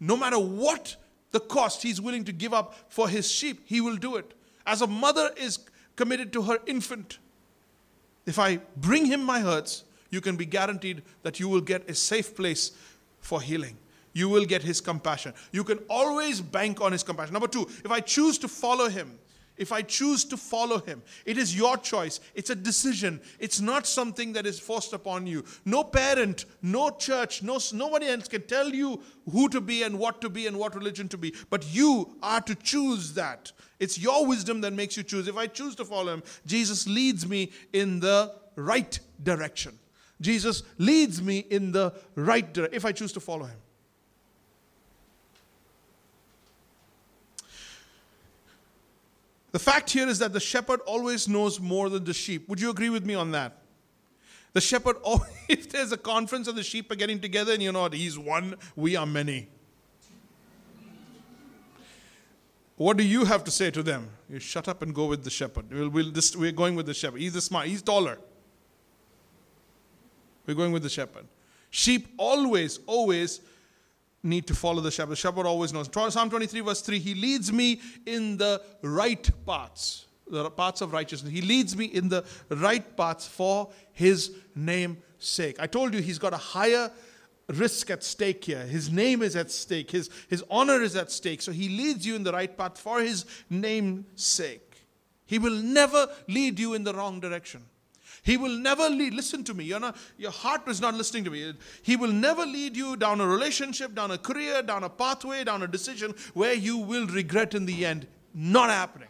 no 0.00 0.16
matter 0.16 0.38
what 0.38 0.96
the 1.32 1.40
cost 1.40 1.82
he's 1.82 2.00
willing 2.00 2.24
to 2.24 2.32
give 2.32 2.54
up 2.54 2.74
for 2.88 3.08
his 3.08 3.30
sheep, 3.30 3.62
he 3.64 3.80
will 3.80 3.96
do 3.96 4.16
it. 4.16 4.32
As 4.66 4.82
a 4.82 4.86
mother 4.86 5.30
is 5.36 5.58
committed 5.96 6.32
to 6.34 6.42
her 6.42 6.58
infant, 6.66 7.18
if 8.26 8.38
I 8.38 8.60
bring 8.76 9.06
him 9.06 9.22
my 9.22 9.40
hurts, 9.40 9.84
you 10.10 10.20
can 10.20 10.36
be 10.36 10.46
guaranteed 10.46 11.02
that 11.22 11.40
you 11.40 11.48
will 11.48 11.60
get 11.60 11.88
a 11.88 11.94
safe 11.94 12.34
place 12.34 12.72
for 13.20 13.40
healing. 13.40 13.76
You 14.12 14.28
will 14.28 14.44
get 14.44 14.62
his 14.62 14.80
compassion. 14.80 15.34
You 15.52 15.62
can 15.62 15.78
always 15.90 16.40
bank 16.40 16.80
on 16.80 16.92
his 16.92 17.02
compassion. 17.02 17.34
Number 17.34 17.48
two, 17.48 17.68
if 17.84 17.90
I 17.90 18.00
choose 18.00 18.38
to 18.38 18.48
follow 18.48 18.88
him, 18.88 19.18
if 19.56 19.72
I 19.72 19.82
choose 19.82 20.24
to 20.26 20.36
follow 20.36 20.78
him. 20.78 21.02
It 21.24 21.38
is 21.38 21.56
your 21.56 21.76
choice. 21.76 22.20
It's 22.34 22.50
a 22.50 22.54
decision. 22.54 23.20
It's 23.38 23.60
not 23.60 23.86
something 23.86 24.32
that 24.34 24.46
is 24.46 24.58
forced 24.58 24.92
upon 24.92 25.26
you. 25.26 25.44
No 25.64 25.84
parent, 25.84 26.44
no 26.62 26.90
church, 26.90 27.42
no, 27.42 27.58
nobody 27.72 28.06
else 28.06 28.28
can 28.28 28.42
tell 28.42 28.70
you 28.70 29.00
who 29.30 29.48
to 29.48 29.60
be 29.60 29.82
and 29.82 29.98
what 29.98 30.20
to 30.20 30.28
be 30.28 30.46
and 30.46 30.58
what 30.58 30.74
religion 30.74 31.08
to 31.08 31.18
be. 31.18 31.34
But 31.50 31.74
you 31.74 32.16
are 32.22 32.40
to 32.42 32.54
choose 32.54 33.14
that. 33.14 33.52
It's 33.78 33.98
your 33.98 34.26
wisdom 34.26 34.60
that 34.62 34.72
makes 34.72 34.96
you 34.96 35.02
choose. 35.02 35.28
If 35.28 35.36
I 35.36 35.46
choose 35.46 35.74
to 35.76 35.84
follow 35.84 36.14
him, 36.14 36.22
Jesus 36.46 36.86
leads 36.86 37.26
me 37.28 37.52
in 37.72 38.00
the 38.00 38.34
right 38.56 38.98
direction. 39.22 39.78
Jesus 40.20 40.62
leads 40.78 41.20
me 41.20 41.38
in 41.38 41.72
the 41.72 41.92
right 42.14 42.52
direction 42.52 42.74
if 42.74 42.84
I 42.84 42.92
choose 42.92 43.12
to 43.12 43.20
follow 43.20 43.44
him. 43.44 43.58
The 49.56 49.60
fact 49.60 49.90
here 49.90 50.06
is 50.06 50.18
that 50.18 50.34
the 50.34 50.38
shepherd 50.38 50.80
always 50.80 51.28
knows 51.28 51.58
more 51.58 51.88
than 51.88 52.04
the 52.04 52.12
sheep. 52.12 52.46
Would 52.46 52.60
you 52.60 52.68
agree 52.68 52.90
with 52.90 53.06
me 53.06 53.14
on 53.14 53.30
that? 53.30 53.62
The 54.52 54.60
shepherd, 54.60 54.96
always, 55.02 55.30
if 55.48 55.70
there's 55.70 55.92
a 55.92 55.96
conference 55.96 56.46
and 56.46 56.58
the 56.58 56.62
sheep 56.62 56.90
are 56.90 56.94
getting 56.94 57.18
together 57.18 57.54
and 57.54 57.62
you 57.62 57.72
know, 57.72 57.80
what, 57.80 57.94
he's 57.94 58.18
one, 58.18 58.56
we 58.76 58.96
are 58.96 59.06
many. 59.06 59.48
What 62.76 62.98
do 62.98 63.02
you 63.02 63.24
have 63.24 63.44
to 63.44 63.50
say 63.50 63.70
to 63.70 63.82
them? 63.82 64.10
You 64.28 64.40
shut 64.40 64.68
up 64.68 64.82
and 64.82 64.94
go 64.94 65.06
with 65.06 65.24
the 65.24 65.30
shepherd. 65.30 65.72
We'll, 65.72 65.88
we'll 65.88 66.10
just, 66.10 66.36
we're 66.36 66.52
going 66.52 66.74
with 66.74 66.84
the 66.84 66.92
shepherd. 66.92 67.22
He's 67.22 67.32
the 67.32 67.40
smart, 67.40 67.66
he's 67.66 67.80
taller. 67.80 68.18
We're 70.44 70.52
going 70.52 70.72
with 70.72 70.82
the 70.82 70.90
shepherd. 70.90 71.24
Sheep 71.70 72.08
always, 72.18 72.80
always 72.84 73.40
need 74.26 74.46
to 74.48 74.54
follow 74.54 74.80
the 74.80 74.90
shepherd. 74.90 75.12
The 75.12 75.16
shepherd 75.16 75.46
always 75.46 75.72
knows. 75.72 75.88
Psalm 75.92 76.28
23, 76.30 76.60
verse 76.60 76.80
3 76.82 76.98
He 76.98 77.14
leads 77.14 77.52
me 77.52 77.80
in 78.04 78.36
the 78.36 78.60
right 78.82 79.28
paths, 79.46 80.06
the 80.26 80.50
paths 80.50 80.80
of 80.80 80.92
righteousness. 80.92 81.32
He 81.32 81.40
leads 81.40 81.76
me 81.76 81.86
in 81.86 82.08
the 82.08 82.24
right 82.50 82.96
paths 82.96 83.26
for 83.26 83.70
His 83.92 84.32
name's 84.54 84.98
sake. 85.18 85.56
I 85.58 85.66
told 85.66 85.94
you 85.94 86.00
He's 86.00 86.18
got 86.18 86.32
a 86.32 86.38
higher 86.38 86.90
risk 87.48 87.90
at 87.90 88.02
stake 88.02 88.44
here. 88.44 88.66
His 88.66 88.90
name 88.90 89.22
is 89.22 89.36
at 89.36 89.50
stake, 89.50 89.90
His, 89.90 90.10
his 90.28 90.44
honor 90.50 90.82
is 90.82 90.96
at 90.96 91.10
stake. 91.10 91.40
So 91.40 91.52
He 91.52 91.68
leads 91.68 92.06
you 92.06 92.16
in 92.16 92.24
the 92.24 92.32
right 92.32 92.56
path 92.56 92.78
for 92.78 93.00
His 93.00 93.24
name's 93.48 94.04
sake. 94.20 94.86
He 95.26 95.38
will 95.38 95.56
never 95.56 96.08
lead 96.28 96.58
you 96.58 96.74
in 96.74 96.84
the 96.84 96.94
wrong 96.94 97.20
direction. 97.20 97.64
He 98.26 98.36
will 98.36 98.58
never 98.58 98.88
lead, 98.90 99.14
listen 99.14 99.44
to 99.44 99.54
me, 99.54 99.62
you're 99.62 99.78
not, 99.78 99.96
your 100.18 100.32
heart 100.32 100.66
is 100.66 100.80
not 100.80 100.94
listening 100.94 101.22
to 101.24 101.30
me. 101.30 101.54
He 101.82 101.94
will 101.94 102.10
never 102.10 102.44
lead 102.44 102.76
you 102.76 102.96
down 102.96 103.20
a 103.20 103.26
relationship, 103.26 103.94
down 103.94 104.10
a 104.10 104.18
career, 104.18 104.62
down 104.62 104.82
a 104.82 104.88
pathway, 104.88 105.44
down 105.44 105.62
a 105.62 105.68
decision 105.68 106.12
where 106.34 106.52
you 106.52 106.76
will 106.76 107.06
regret 107.06 107.54
in 107.54 107.66
the 107.66 107.86
end. 107.86 108.08
Not 108.34 108.68
happening. 108.68 109.06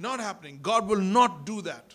Not 0.00 0.18
happening. 0.18 0.58
God 0.60 0.88
will 0.88 1.00
not 1.00 1.46
do 1.46 1.62
that. 1.62 1.94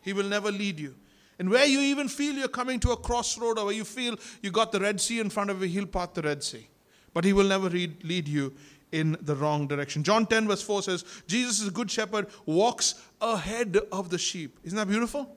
He 0.00 0.12
will 0.12 0.28
never 0.28 0.52
lead 0.52 0.78
you. 0.78 0.94
And 1.40 1.50
where 1.50 1.66
you 1.66 1.80
even 1.80 2.06
feel 2.06 2.36
you're 2.36 2.46
coming 2.46 2.78
to 2.78 2.92
a 2.92 2.96
crossroad 2.96 3.58
or 3.58 3.64
where 3.64 3.74
you 3.74 3.82
feel 3.82 4.14
you 4.42 4.52
got 4.52 4.70
the 4.70 4.78
Red 4.78 5.00
Sea 5.00 5.18
in 5.18 5.28
front 5.28 5.50
of 5.50 5.60
you, 5.60 5.66
He'll 5.66 5.86
part 5.86 6.14
the 6.14 6.22
Red 6.22 6.44
Sea. 6.44 6.68
But 7.12 7.24
He 7.24 7.32
will 7.32 7.48
never 7.48 7.68
lead 7.68 8.28
you 8.28 8.54
in 8.92 9.16
the 9.22 9.34
wrong 9.34 9.66
direction. 9.66 10.04
John 10.04 10.24
10, 10.24 10.46
verse 10.46 10.62
4 10.62 10.84
says, 10.84 11.04
Jesus 11.26 11.62
is 11.62 11.66
a 11.66 11.72
good 11.72 11.90
shepherd, 11.90 12.28
walks 12.46 12.94
ahead 13.20 13.76
of 13.90 14.10
the 14.10 14.18
sheep. 14.18 14.60
Isn't 14.62 14.76
that 14.76 14.86
beautiful? 14.86 15.36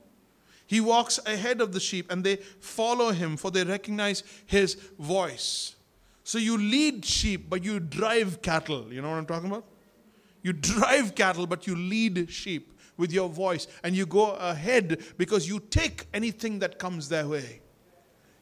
He 0.68 0.82
walks 0.82 1.20
ahead 1.26 1.62
of 1.62 1.72
the 1.72 1.80
sheep 1.80 2.12
and 2.12 2.24
they 2.24 2.36
follow 2.60 3.12
him 3.12 3.38
for 3.38 3.50
they 3.50 3.64
recognize 3.64 4.24
his 4.46 4.76
voice. 5.00 5.76
So 6.24 6.38
you 6.38 6.58
lead 6.58 7.06
sheep, 7.06 7.50
but 7.50 7.64
you 7.64 7.80
drive 7.80 8.42
cattle. 8.42 8.92
You 8.92 9.02
know 9.02 9.10
what 9.10 9.16
I'm 9.16 9.26
talking 9.26 9.50
about? 9.50 9.64
You 10.44 10.52
drive 10.54 11.16
cattle, 11.16 11.48
but 11.48 11.66
you 11.68 11.76
lead 11.76 12.30
sheep 12.30 12.78
with 12.98 13.14
your 13.14 13.30
voice 13.30 13.68
and 13.84 13.96
you 13.96 14.06
go 14.06 14.32
ahead 14.34 15.04
because 15.18 15.48
you 15.48 15.60
take 15.60 16.08
anything 16.14 16.60
that 16.60 16.80
comes 16.80 17.08
their 17.08 17.28
way. 17.28 17.62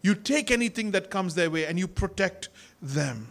You 0.02 0.16
take 0.16 0.50
anything 0.50 0.92
that 0.92 1.12
comes 1.12 1.36
their 1.36 1.50
way 1.52 1.66
and 1.66 1.78
you 1.78 1.88
protect 1.88 2.50
them. 2.82 3.28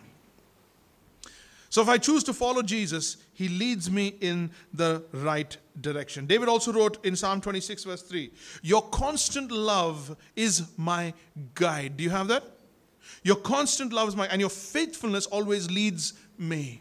So 1.68 1.82
if 1.82 1.88
I 1.88 1.98
choose 1.98 2.22
to 2.24 2.32
follow 2.32 2.62
Jesus, 2.62 3.16
he 3.34 3.48
leads 3.48 3.90
me 3.90 4.14
in 4.20 4.50
the 4.72 5.02
right 5.12 5.56
direction. 5.80 6.26
David 6.26 6.48
also 6.48 6.72
wrote 6.72 7.04
in 7.04 7.16
Psalm 7.16 7.40
26, 7.40 7.84
verse 7.84 8.02
3 8.02 8.30
Your 8.62 8.82
constant 8.82 9.50
love 9.50 10.16
is 10.36 10.68
my 10.76 11.12
guide. 11.54 11.96
Do 11.96 12.04
you 12.04 12.10
have 12.10 12.28
that? 12.28 12.44
Your 13.22 13.36
constant 13.36 13.92
love 13.92 14.08
is 14.08 14.16
my, 14.16 14.26
and 14.28 14.40
your 14.40 14.50
faithfulness 14.50 15.26
always 15.26 15.70
leads 15.70 16.14
me. 16.38 16.80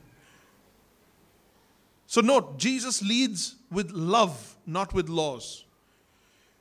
So 2.05 2.21
note, 2.21 2.59
Jesus 2.59 3.01
leads 3.01 3.55
with 3.71 3.91
love, 3.91 4.55
not 4.67 4.93
with 4.93 5.09
laws. 5.09 5.65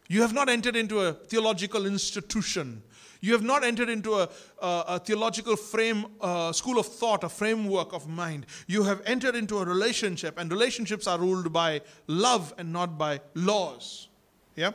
You 0.09 0.23
have 0.23 0.33
not 0.33 0.49
entered 0.49 0.77
into 0.77 1.01
a 1.01 1.13
theological 1.13 1.85
institution. 1.87 2.83
You 3.23 3.33
have 3.35 3.43
not 3.43 3.62
entered 3.62 3.88
into 3.88 4.14
a, 4.14 4.29
a, 4.61 4.85
a 4.88 4.99
theological 4.99 5.55
frame, 5.55 6.07
uh, 6.21 6.52
school 6.52 6.81
of 6.81 6.87
thought, 6.87 7.23
a 7.23 7.29
framework 7.29 7.93
of 7.93 8.09
mind. 8.09 8.47
You 8.67 8.83
have 8.83 9.00
entered 9.07 9.37
into 9.37 9.59
a 9.59 9.64
relationship, 9.64 10.38
and 10.38 10.50
relationships 10.50 11.07
are 11.07 11.19
ruled 11.19 11.52
by 11.52 11.83
love 12.09 12.52
and 12.59 12.73
not 12.73 12.99
by 12.99 13.21
laws. 13.35 14.09
Yeah? 14.57 14.73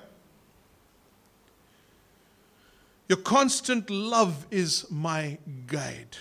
Your 3.09 3.17
constant 3.17 3.89
love 3.89 4.47
is 4.49 4.89
my 4.89 5.39
guide. 5.67 6.15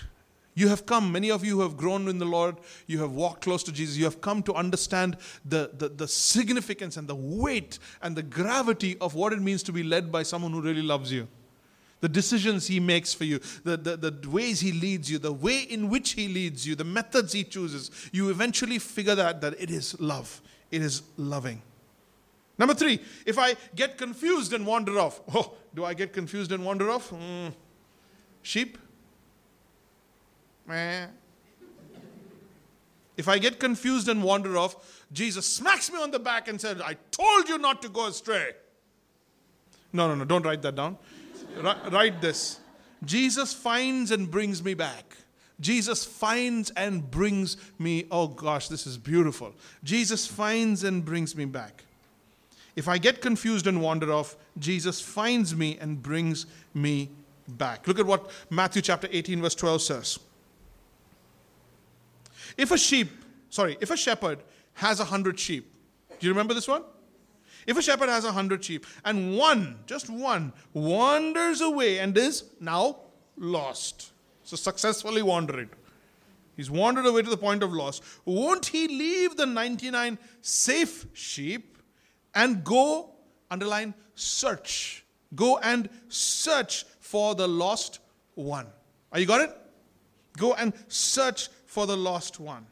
You 0.55 0.69
have 0.69 0.85
come, 0.85 1.13
many 1.13 1.31
of 1.31 1.45
you 1.45 1.61
have 1.61 1.77
grown 1.77 2.09
in 2.09 2.19
the 2.19 2.25
Lord, 2.25 2.57
you 2.89 2.99
have 3.03 3.13
walked 3.13 3.43
close 3.43 3.63
to 3.65 3.73
Jesus, 3.73 3.97
you 3.97 4.05
have 4.05 4.21
come 4.21 4.43
to 4.45 4.55
understand 4.55 5.17
the, 5.45 5.71
the, 5.77 5.91
the, 5.91 6.09
significance 6.09 6.97
and 6.97 7.07
the 7.07 7.15
weight 7.15 7.79
and 8.01 8.17
the 8.17 8.23
gravity 8.23 8.97
of 8.99 9.15
what 9.15 9.35
it 9.35 9.41
means 9.41 9.63
to 9.65 9.73
be 9.73 9.83
led 9.83 10.11
by 10.11 10.23
someone 10.23 10.53
who 10.53 10.63
really 10.63 10.83
loves 10.83 11.13
you. 11.13 11.29
The 12.01 12.09
decisions 12.09 12.67
he 12.67 12.79
makes 12.79 13.15
for 13.15 13.25
you, 13.25 13.41
the, 13.65 13.77
the, 13.77 13.97
the 13.97 14.31
ways 14.31 14.61
he 14.61 14.73
leads 14.73 15.11
you, 15.11 15.19
the 15.19 15.33
way 15.33 15.61
in 15.61 15.89
which 15.89 16.13
he 16.13 16.29
leads 16.29 16.67
you, 16.67 16.75
the 16.75 16.85
methods 16.85 17.33
he 17.33 17.43
chooses, 17.43 17.91
you 18.13 18.29
eventually 18.29 18.79
figure 18.79 19.15
that 19.15 19.41
that 19.41 19.55
it 19.61 19.71
is 19.71 19.99
love. 19.99 20.43
It 20.71 20.83
is 20.83 21.03
loving. 21.17 21.63
Number 22.59 22.75
three, 22.75 23.01
if 23.25 23.39
I 23.39 23.55
get 23.75 23.99
confused 23.99 24.53
and 24.53 24.67
wander 24.67 24.99
off, 24.99 25.21
oh, 25.35 25.55
do 25.75 25.85
I 25.85 25.95
get 25.95 26.13
confused 26.13 26.53
and 26.53 26.65
wander 26.65 26.91
off? 26.91 27.11
Mm. 27.11 27.53
Sheep? 28.43 28.79
Meh. 30.67 31.07
If 33.17 33.29
I 33.29 33.39
get 33.39 33.59
confused 33.59 34.09
and 34.09 34.23
wander 34.23 34.59
off, 34.59 35.05
Jesus 35.13 35.47
smacks 35.47 35.91
me 35.91 36.01
on 36.01 36.11
the 36.11 36.19
back 36.19 36.49
and 36.49 36.61
says, 36.61 36.81
I 36.81 36.97
told 37.11 37.49
you 37.49 37.59
not 37.59 37.81
to 37.83 37.89
go 37.89 38.07
astray. 38.07 38.53
No, 39.93 40.09
no, 40.09 40.15
no, 40.15 40.25
don't 40.25 40.45
write 40.45 40.63
that 40.63 40.75
down. 40.75 40.99
Write 41.63 42.21
this. 42.21 42.61
Jesus 43.05 43.53
finds 43.53 44.11
and 44.11 44.31
brings 44.31 44.63
me 44.63 44.75
back. 44.75 45.17
Jesus 45.61 46.05
finds 46.05 46.71
and 46.71 47.11
brings 47.11 47.57
me, 47.79 48.07
oh 48.11 48.29
gosh, 48.29 48.69
this 48.69 48.87
is 48.87 48.99
beautiful. 48.99 49.55
Jesus 49.83 50.27
finds 50.27 50.85
and 50.85 51.05
brings 51.05 51.35
me 51.35 51.47
back. 51.47 51.85
If 52.75 52.89
I 52.89 52.99
get 52.99 53.23
confused 53.23 53.67
and 53.67 53.81
wander 53.81 54.13
off, 54.13 54.37
Jesus 54.59 55.01
finds 55.01 55.57
me 55.57 55.79
and 55.81 56.03
brings 56.03 56.45
me 56.75 57.09
back. 57.49 57.89
Look 57.89 57.99
at 57.99 58.05
what 58.05 58.31
Matthew 58.51 58.83
chapter 58.83 59.09
18, 59.11 59.41
verse 59.41 59.55
12 59.55 59.83
says. 59.83 60.19
If 62.59 62.71
a 62.71 62.79
sheep, 62.79 63.11
sorry, 63.49 63.79
if 63.81 63.91
a 63.91 63.97
shepherd 63.97 64.41
has 64.75 65.01
a 65.01 65.05
hundred 65.05 65.39
sheep, 65.39 65.73
do 66.19 66.27
you 66.27 66.33
remember 66.33 66.53
this 66.53 66.69
one? 66.69 66.83
If 67.67 67.77
a 67.77 67.83
shepherd 67.83 68.09
has 68.09 68.25
a 68.25 68.33
hundred 68.33 68.65
sheep 68.65 68.87
and 69.05 69.37
one, 69.37 69.81
just 69.87 70.09
one, 70.09 70.53
wanders 70.73 71.61
away 71.61 71.99
and 71.99 72.17
is 72.17 72.45
now 72.61 72.99
lost, 73.37 74.13
so 74.45 74.57
successfully 74.57 75.23
wandered, 75.23 75.71
he's 76.57 76.71
wandered 76.71 77.07
away 77.07 77.23
to 77.23 77.31
the 77.31 77.37
point 77.37 77.63
of 77.63 77.73
loss, 77.73 78.01
won't 78.25 78.67
he 78.67 78.87
leave 78.87 79.37
the 79.37 79.47
99 79.47 80.19
safe 80.41 81.07
sheep 81.13 81.79
and 82.35 82.63
go, 82.63 83.11
underline, 83.51 83.95
search? 84.15 85.05
Go 85.35 85.59
and 85.59 85.89
search 86.09 86.85
for 87.01 87.35
the 87.35 87.49
lost 87.49 87.99
one. 88.35 88.67
Are 89.13 89.19
you 89.19 89.27
got 89.27 89.41
it? 89.41 89.57
Go 90.37 90.55
and 90.55 90.73
search 90.89 91.49
for 91.67 91.87
the 91.87 91.97
lost 91.97 92.39
one. 92.39 92.67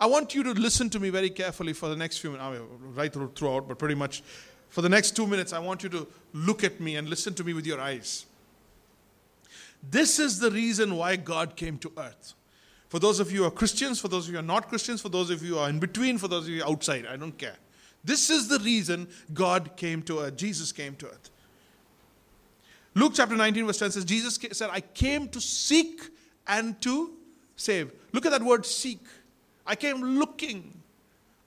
I 0.00 0.06
want 0.06 0.34
you 0.34 0.42
to 0.42 0.52
listen 0.52 0.90
to 0.90 1.00
me 1.00 1.10
very 1.10 1.30
carefully 1.30 1.72
for 1.72 1.88
the 1.88 1.96
next 1.96 2.18
few 2.18 2.30
minutes, 2.30 2.46
I 2.46 2.52
mean, 2.52 2.94
right 2.94 3.12
throughout, 3.12 3.66
but 3.66 3.78
pretty 3.78 3.94
much 3.94 4.22
for 4.68 4.82
the 4.82 4.88
next 4.88 5.16
two 5.16 5.26
minutes, 5.26 5.52
I 5.52 5.58
want 5.58 5.82
you 5.82 5.88
to 5.90 6.06
look 6.32 6.64
at 6.64 6.80
me 6.80 6.96
and 6.96 7.08
listen 7.08 7.34
to 7.34 7.44
me 7.44 7.54
with 7.54 7.66
your 7.66 7.80
eyes. 7.80 8.26
This 9.82 10.18
is 10.18 10.38
the 10.38 10.50
reason 10.50 10.96
why 10.96 11.16
God 11.16 11.56
came 11.56 11.78
to 11.78 11.92
earth. 11.96 12.34
For 12.88 12.98
those 12.98 13.20
of 13.20 13.32
you 13.32 13.38
who 13.40 13.44
are 13.46 13.50
Christians, 13.50 14.00
for 14.00 14.08
those 14.08 14.24
of 14.24 14.32
you 14.32 14.38
who 14.38 14.44
are 14.44 14.46
not 14.46 14.68
Christians, 14.68 15.00
for 15.00 15.08
those 15.08 15.30
of 15.30 15.42
you 15.42 15.54
who 15.54 15.58
are 15.58 15.68
in 15.68 15.78
between, 15.78 16.18
for 16.18 16.28
those 16.28 16.44
of 16.44 16.50
you 16.50 16.64
outside, 16.64 17.06
I 17.06 17.16
don't 17.16 17.36
care. 17.36 17.56
This 18.04 18.30
is 18.30 18.48
the 18.48 18.58
reason 18.58 19.08
God 19.34 19.76
came 19.76 20.02
to 20.02 20.20
earth, 20.20 20.36
Jesus 20.36 20.72
came 20.72 20.94
to 20.96 21.06
earth. 21.06 21.30
Luke 22.94 23.12
chapter 23.14 23.36
19, 23.36 23.66
verse 23.66 23.78
10 23.78 23.90
says, 23.90 24.04
Jesus 24.04 24.38
said, 24.52 24.70
I 24.72 24.80
came 24.80 25.28
to 25.28 25.40
seek 25.40 26.00
and 26.46 26.80
to 26.82 27.12
save. 27.56 27.92
Look 28.12 28.24
at 28.24 28.32
that 28.32 28.42
word 28.42 28.64
seek. 28.64 29.00
I 29.66 29.74
came 29.74 30.00
looking. 30.00 30.82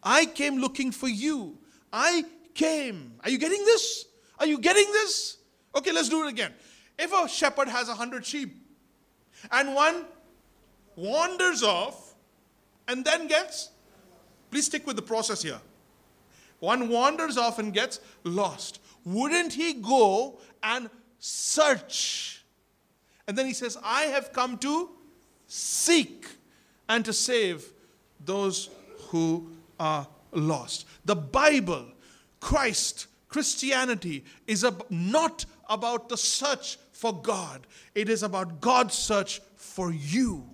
I 0.04 0.26
came 0.26 0.58
looking 0.58 0.92
for 0.92 1.08
you. 1.08 1.58
I 1.92 2.26
came. 2.54 3.14
Are 3.24 3.30
you 3.30 3.38
getting 3.38 3.64
this? 3.66 4.06
Are 4.40 4.46
you 4.46 4.60
getting 4.60 4.92
this? 4.92 5.38
Okay, 5.76 5.92
let's 5.92 6.10
do 6.10 6.26
it 6.26 6.30
again. 6.30 6.54
If 6.98 7.14
a 7.14 7.28
shepherd 7.28 7.70
has 7.70 7.90
a 7.90 7.94
hundred 7.94 8.26
sheep 8.26 8.56
and 9.52 9.74
one 9.74 10.06
wanders 10.96 11.64
off 11.64 12.16
and 12.88 13.06
then 13.06 13.28
gets, 13.28 13.70
please 14.52 14.66
stick 14.66 14.86
with 14.86 14.96
the 14.96 15.02
process 15.02 15.42
here. 15.42 15.62
One 16.60 16.90
wanders 16.90 17.38
off 17.38 17.60
and 17.60 17.74
gets 17.74 18.02
lost. 18.24 18.82
Wouldn't 19.06 19.54
he 19.54 19.74
go 19.74 20.40
and 20.62 20.90
search? 21.20 22.44
And 23.28 23.38
then 23.38 23.46
he 23.46 23.54
says, 23.54 23.78
I 23.84 24.04
have 24.04 24.34
come 24.34 24.58
to 24.60 24.90
seek 25.48 26.28
and 26.90 27.06
to 27.06 27.14
save 27.14 27.72
those 28.24 28.70
who 29.10 29.50
are 29.80 30.08
lost. 30.32 30.86
The 31.06 31.16
Bible, 31.16 31.86
Christ, 32.40 33.08
Christianity 33.28 34.24
is 34.48 34.66
not 34.90 35.46
about 35.70 36.10
the 36.10 36.18
search 36.18 36.78
for 36.92 37.14
God, 37.14 37.66
it 37.96 38.10
is 38.10 38.24
about 38.24 38.60
God's 38.60 38.94
search 38.94 39.42
for 39.56 39.92
you. 39.92 40.50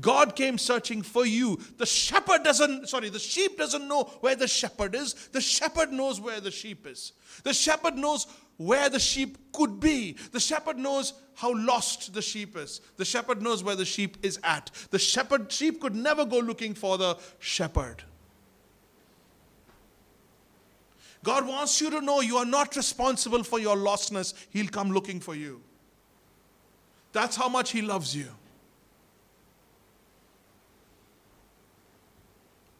God 0.00 0.34
came 0.36 0.56
searching 0.56 1.02
for 1.02 1.26
you. 1.26 1.60
The 1.76 1.84
shepherd 1.84 2.44
doesn't, 2.44 2.88
sorry, 2.88 3.10
the 3.10 3.18
sheep 3.18 3.58
doesn't 3.58 3.86
know 3.86 4.04
where 4.20 4.34
the 4.34 4.48
shepherd 4.48 4.94
is. 4.94 5.12
The 5.32 5.40
shepherd 5.40 5.92
knows 5.92 6.18
where 6.18 6.40
the 6.40 6.50
sheep 6.50 6.86
is. 6.86 7.12
The 7.44 7.52
shepherd 7.52 7.96
knows 7.96 8.26
where 8.66 8.88
the 8.88 8.98
sheep 9.00 9.52
could 9.52 9.80
be. 9.80 10.16
The 10.32 10.40
shepherd 10.40 10.78
knows 10.78 11.14
how 11.34 11.54
lost 11.54 12.14
the 12.14 12.22
sheep 12.22 12.56
is. 12.56 12.80
The 12.96 13.04
shepherd 13.04 13.42
knows 13.42 13.64
where 13.64 13.76
the 13.76 13.84
sheep 13.84 14.16
is 14.22 14.38
at. 14.42 14.70
The 14.90 14.98
shepherd 14.98 15.50
sheep 15.50 15.80
could 15.80 15.94
never 15.94 16.24
go 16.24 16.38
looking 16.38 16.74
for 16.74 16.98
the 16.98 17.18
shepherd. 17.38 18.02
God 21.24 21.46
wants 21.46 21.80
you 21.80 21.90
to 21.90 22.00
know 22.00 22.20
you 22.20 22.36
are 22.36 22.44
not 22.44 22.74
responsible 22.74 23.44
for 23.44 23.58
your 23.58 23.76
lostness. 23.76 24.34
He'll 24.50 24.68
come 24.68 24.90
looking 24.90 25.20
for 25.20 25.34
you. 25.34 25.60
That's 27.12 27.36
how 27.36 27.48
much 27.48 27.70
He 27.70 27.82
loves 27.82 28.16
you. 28.16 28.28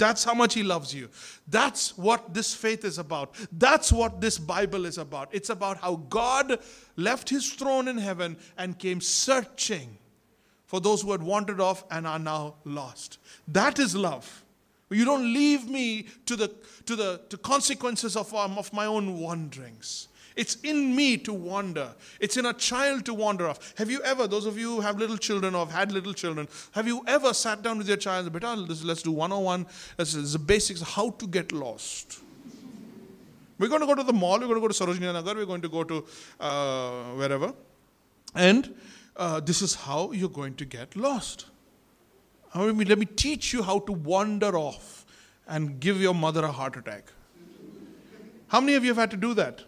That's 0.03 0.25
how 0.25 0.35
much 0.35 0.55
He 0.55 0.65
loves 0.65 0.93
you. 0.93 1.09
That's 1.47 1.97
what 1.97 2.35
this 2.35 2.53
faith 2.53 2.85
is 2.85 2.99
about. 2.99 3.37
That's 3.53 3.93
what 3.93 4.21
this 4.21 4.37
Bible 4.37 4.85
is 4.85 4.99
about. 4.99 5.29
It's 5.31 5.49
about 5.49 5.79
how 5.79 5.95
God 5.95 6.59
left 6.97 7.29
His 7.29 7.53
throne 7.53 7.87
in 7.87 7.99
heaven 7.99 8.37
and 8.59 8.77
came 8.77 9.01
searching 9.01 9.97
for 10.67 10.81
those 10.81 11.03
who 11.03 11.13
had 11.13 11.23
wandered 11.23 11.61
off 11.61 11.85
and 11.89 12.05
are 12.05 12.19
now 12.19 12.57
lost. 12.65 13.19
That 13.47 13.79
is 13.79 13.95
love. 13.95 14.45
You 14.91 15.05
don't 15.05 15.33
leave 15.33 15.69
me 15.69 16.09
to 16.27 16.35
the, 16.35 16.53
to 16.87 16.97
the 16.97 17.21
to 17.29 17.37
consequences 17.37 18.17
of, 18.17 18.35
um, 18.35 18.59
of 18.59 18.73
my 18.73 18.87
own 18.87 19.21
wanderings. 19.21 20.09
It's 20.37 20.57
in 20.57 20.95
me 20.95 21.17
to 21.19 21.33
wander. 21.33 21.95
It's 22.21 22.37
in 22.37 22.47
a 22.47 22.53
child 22.53 23.05
to 23.07 23.15
wander 23.15 23.49
off. 23.49 23.75
Have 23.77 23.91
you 23.91 24.03
ever, 24.03 24.27
those 24.27 24.47
of 24.47 24.59
you 24.59 24.77
who 24.77 24.81
have 24.81 24.99
little 24.99 25.17
children 25.17 25.55
or 25.55 25.67
have 25.67 25.75
had 25.75 25.93
little 25.93 26.15
children, 26.15 26.49
have 26.73 26.87
you 26.87 27.03
ever 27.07 27.35
sat 27.35 27.63
down 27.63 27.79
with 27.79 27.89
your 27.89 27.97
child 27.97 28.27
and 28.33 28.77
said, 28.77 28.87
let's 28.87 29.03
do 29.03 29.13
101, 29.13 29.67
this 29.97 30.15
is 30.15 30.33
the 30.33 30.39
basics, 30.39 30.81
how 30.83 31.11
to 31.11 31.27
get 31.27 31.53
lost. 31.53 32.21
We're 33.59 33.69
going 33.69 33.81
to 33.81 33.87
go 33.87 33.95
to 33.95 34.03
the 34.03 34.13
mall, 34.13 34.41
we're 34.41 34.47
going 34.47 34.61
to 34.61 34.61
go 34.61 34.69
to 34.69 34.75
Sarojini 34.75 35.13
Nagar, 35.13 35.35
we're 35.35 35.47
going 35.47 35.63
to 35.63 35.69
go 35.69 35.85
to 35.85 36.05
uh, 36.41 37.03
wherever. 37.13 37.55
And 38.35 38.75
uh, 39.17 39.41
this 39.41 39.63
is 39.63 39.75
how 39.75 40.13
you're 40.13 40.29
going 40.29 40.55
to 40.57 40.65
get 40.65 40.97
lost. 40.97 41.47
Let 42.55 42.75
me, 42.75 42.85
let 42.85 42.99
me 42.99 43.07
teach 43.07 43.53
you 43.53 43.63
how 43.63 43.79
to 43.81 43.93
wander 43.93 44.57
off 44.57 45.07
and 45.47 45.81
give 45.81 46.01
your 46.01 46.15
mother 46.15 46.45
a 46.45 46.53
heart 46.53 46.77
attack. 46.77 47.13
How 48.49 48.61
many 48.61 48.75
of 48.75 48.85
you 48.85 48.91
have 48.91 48.99
had 48.99 49.11
to 49.13 49.17
do 49.17 49.33
that? 49.35 49.63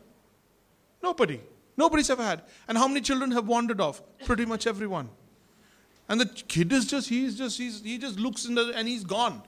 Nobody. 1.04 1.40
Nobody's 1.76 2.08
ever 2.08 2.24
had. 2.24 2.42
And 2.66 2.78
how 2.78 2.88
many 2.88 3.02
children 3.02 3.30
have 3.32 3.46
wandered 3.46 3.80
off? 3.80 4.00
Pretty 4.24 4.46
much 4.46 4.66
everyone. 4.66 5.10
And 6.08 6.18
the 6.18 6.26
kid 6.26 6.72
is 6.72 6.86
just, 6.86 7.10
he's 7.10 7.36
just, 7.36 7.58
he's, 7.58 7.82
he 7.82 7.98
just 7.98 8.18
looks 8.18 8.46
in 8.46 8.54
the, 8.54 8.72
and 8.74 8.88
he's 8.88 9.04
gone. 9.04 9.42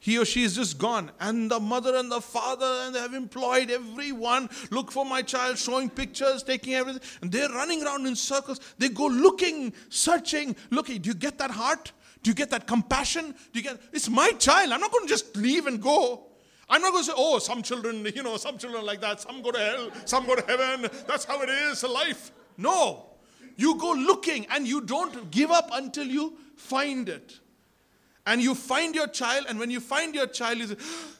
He 0.00 0.18
or 0.18 0.26
she 0.26 0.42
is 0.42 0.54
just 0.54 0.76
gone. 0.78 1.10
And 1.18 1.50
the 1.50 1.60
mother 1.60 1.96
and 1.96 2.12
the 2.12 2.20
father, 2.20 2.66
and 2.84 2.94
they 2.94 2.98
have 2.98 3.14
employed 3.14 3.70
everyone. 3.70 4.50
Look 4.70 4.92
for 4.92 5.04
my 5.06 5.22
child, 5.22 5.56
showing 5.56 5.88
pictures, 5.88 6.42
taking 6.42 6.74
everything. 6.74 7.02
And 7.22 7.32
they're 7.32 7.48
running 7.48 7.82
around 7.84 8.06
in 8.06 8.14
circles. 8.14 8.60
They 8.78 8.90
go 8.90 9.06
looking, 9.06 9.72
searching, 9.88 10.56
looking. 10.70 11.00
Do 11.00 11.08
you 11.08 11.14
get 11.14 11.38
that 11.38 11.52
heart? 11.52 11.92
Do 12.22 12.30
you 12.30 12.34
get 12.34 12.50
that 12.50 12.66
compassion? 12.66 13.34
Do 13.52 13.60
you 13.60 13.62
get, 13.62 13.80
it's 13.92 14.10
my 14.10 14.32
child. 14.32 14.72
I'm 14.72 14.80
not 14.80 14.92
going 14.92 15.06
to 15.06 15.08
just 15.08 15.36
leave 15.36 15.66
and 15.66 15.80
go. 15.80 16.26
I'm 16.72 16.80
not 16.80 16.92
going 16.92 17.04
to 17.04 17.10
say, 17.10 17.14
oh, 17.14 17.38
some 17.38 17.62
children, 17.62 18.06
you 18.16 18.22
know, 18.22 18.38
some 18.38 18.56
children 18.56 18.86
like 18.86 19.02
that, 19.02 19.20
some 19.20 19.42
go 19.42 19.50
to 19.50 19.58
hell, 19.58 19.90
some 20.06 20.24
go 20.24 20.34
to 20.34 20.42
heaven. 20.46 20.90
That's 21.06 21.26
how 21.26 21.42
it 21.42 21.50
is, 21.50 21.82
life. 21.82 22.32
No. 22.56 23.10
You 23.56 23.76
go 23.76 23.92
looking 23.92 24.46
and 24.46 24.66
you 24.66 24.80
don't 24.80 25.30
give 25.30 25.50
up 25.50 25.68
until 25.70 26.06
you 26.06 26.38
find 26.56 27.10
it. 27.10 27.40
And 28.24 28.40
you 28.40 28.54
find 28.54 28.94
your 28.94 29.08
child, 29.08 29.46
and 29.48 29.58
when 29.58 29.70
you 29.70 29.80
find 29.80 30.14
your 30.14 30.28
child, 30.28 30.58
you 30.58 30.68
say, 30.68 30.76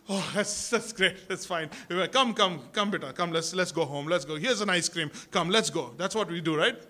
Oh, 0.08 0.32
that's, 0.34 0.70
that's 0.70 0.90
great, 0.92 1.28
that's 1.28 1.44
fine. 1.44 1.68
Come, 2.12 2.32
come, 2.32 2.60
come, 2.72 2.90
beta, 2.90 3.12
come, 3.12 3.30
let's, 3.30 3.54
let's 3.54 3.72
go 3.72 3.84
home, 3.84 4.06
let's 4.06 4.24
go. 4.24 4.36
Here's 4.36 4.62
an 4.62 4.70
ice 4.70 4.88
cream, 4.88 5.10
come, 5.30 5.50
let's 5.50 5.68
go. 5.68 5.92
That's 5.98 6.14
what 6.14 6.30
we 6.30 6.40
do, 6.40 6.56
right? 6.56 6.80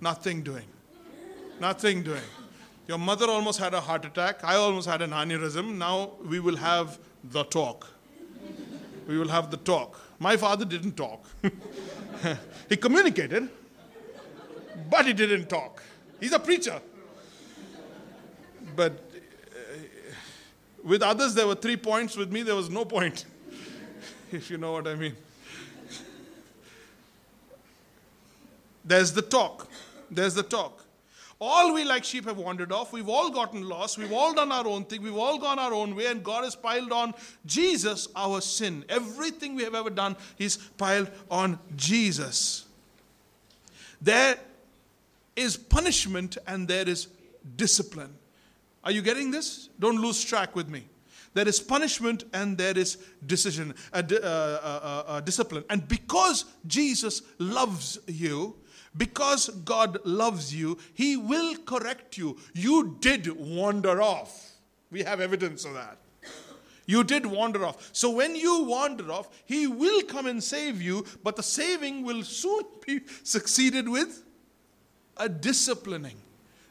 Nothing 0.00 0.42
doing. 0.42 0.64
Nothing 1.60 2.02
doing. 2.02 2.22
Your 2.88 2.98
mother 2.98 3.26
almost 3.26 3.58
had 3.58 3.74
a 3.74 3.80
heart 3.80 4.06
attack. 4.06 4.42
I 4.42 4.54
almost 4.56 4.88
had 4.88 5.02
an 5.02 5.10
aneurysm. 5.10 5.76
Now 5.76 6.12
we 6.24 6.40
will 6.40 6.56
have 6.56 6.98
the 7.24 7.44
talk. 7.44 7.88
We 9.06 9.18
will 9.18 9.28
have 9.28 9.50
the 9.50 9.56
talk. 9.56 10.00
My 10.18 10.36
father 10.36 10.64
didn't 10.64 10.96
talk. 10.96 11.24
he 12.68 12.76
communicated, 12.76 13.48
but 14.90 15.06
he 15.06 15.12
didn't 15.12 15.48
talk. 15.48 15.82
He's 16.18 16.32
a 16.32 16.38
preacher. 16.38 16.80
But 18.74 18.92
uh, 18.92 19.56
with 20.82 21.02
others, 21.02 21.34
there 21.34 21.46
were 21.46 21.54
three 21.54 21.76
points. 21.76 22.16
With 22.16 22.32
me, 22.32 22.42
there 22.42 22.56
was 22.56 22.68
no 22.68 22.84
point, 22.84 23.24
if 24.32 24.50
you 24.50 24.58
know 24.58 24.72
what 24.72 24.88
I 24.88 24.94
mean. 24.94 25.14
There's 28.84 29.12
the 29.12 29.22
talk. 29.22 29.68
There's 30.10 30.34
the 30.34 30.42
talk. 30.44 30.85
All 31.38 31.74
we 31.74 31.84
like 31.84 32.04
sheep 32.04 32.24
have 32.24 32.38
wandered 32.38 32.72
off. 32.72 32.92
We've 32.92 33.08
all 33.08 33.30
gotten 33.30 33.68
lost. 33.68 33.98
We've 33.98 34.12
all 34.12 34.32
done 34.32 34.50
our 34.50 34.66
own 34.66 34.84
thing. 34.84 35.02
We've 35.02 35.16
all 35.16 35.38
gone 35.38 35.58
our 35.58 35.74
own 35.74 35.94
way, 35.94 36.06
and 36.06 36.24
God 36.24 36.44
has 36.44 36.56
piled 36.56 36.92
on 36.92 37.12
Jesus 37.44 38.08
our 38.16 38.40
sin. 38.40 38.84
Everything 38.88 39.54
we 39.54 39.62
have 39.64 39.74
ever 39.74 39.90
done, 39.90 40.16
He's 40.36 40.56
piled 40.56 41.10
on 41.30 41.58
Jesus. 41.76 42.64
There 44.00 44.38
is 45.34 45.56
punishment 45.56 46.38
and 46.46 46.66
there 46.66 46.88
is 46.88 47.08
discipline. 47.56 48.14
Are 48.82 48.90
you 48.90 49.02
getting 49.02 49.30
this? 49.30 49.68
Don't 49.78 50.00
lose 50.00 50.24
track 50.24 50.56
with 50.56 50.68
me. 50.68 50.86
There 51.34 51.46
is 51.46 51.60
punishment 51.60 52.24
and 52.32 52.56
there 52.56 52.78
is 52.78 52.96
decision, 53.26 53.74
uh, 53.92 54.02
uh, 54.10 54.16
uh, 54.22 55.02
uh, 55.06 55.20
discipline. 55.20 55.64
And 55.68 55.86
because 55.86 56.46
Jesus 56.66 57.20
loves 57.38 57.98
you, 58.06 58.56
because 58.96 59.48
God 59.48 59.98
loves 60.04 60.54
you, 60.54 60.78
He 60.94 61.16
will 61.16 61.56
correct 61.56 62.16
you. 62.16 62.38
You 62.54 62.96
did 63.00 63.30
wander 63.36 64.00
off. 64.00 64.52
We 64.90 65.02
have 65.02 65.20
evidence 65.20 65.64
of 65.64 65.74
that. 65.74 65.98
You 66.86 67.02
did 67.02 67.26
wander 67.26 67.64
off. 67.64 67.90
So 67.92 68.10
when 68.10 68.36
you 68.36 68.62
wander 68.62 69.10
off, 69.10 69.28
He 69.44 69.66
will 69.66 70.02
come 70.02 70.26
and 70.26 70.42
save 70.42 70.80
you, 70.80 71.04
but 71.22 71.36
the 71.36 71.42
saving 71.42 72.04
will 72.04 72.22
soon 72.22 72.62
be 72.86 73.00
succeeded 73.22 73.88
with 73.88 74.22
a 75.16 75.28
disciplining. 75.28 76.16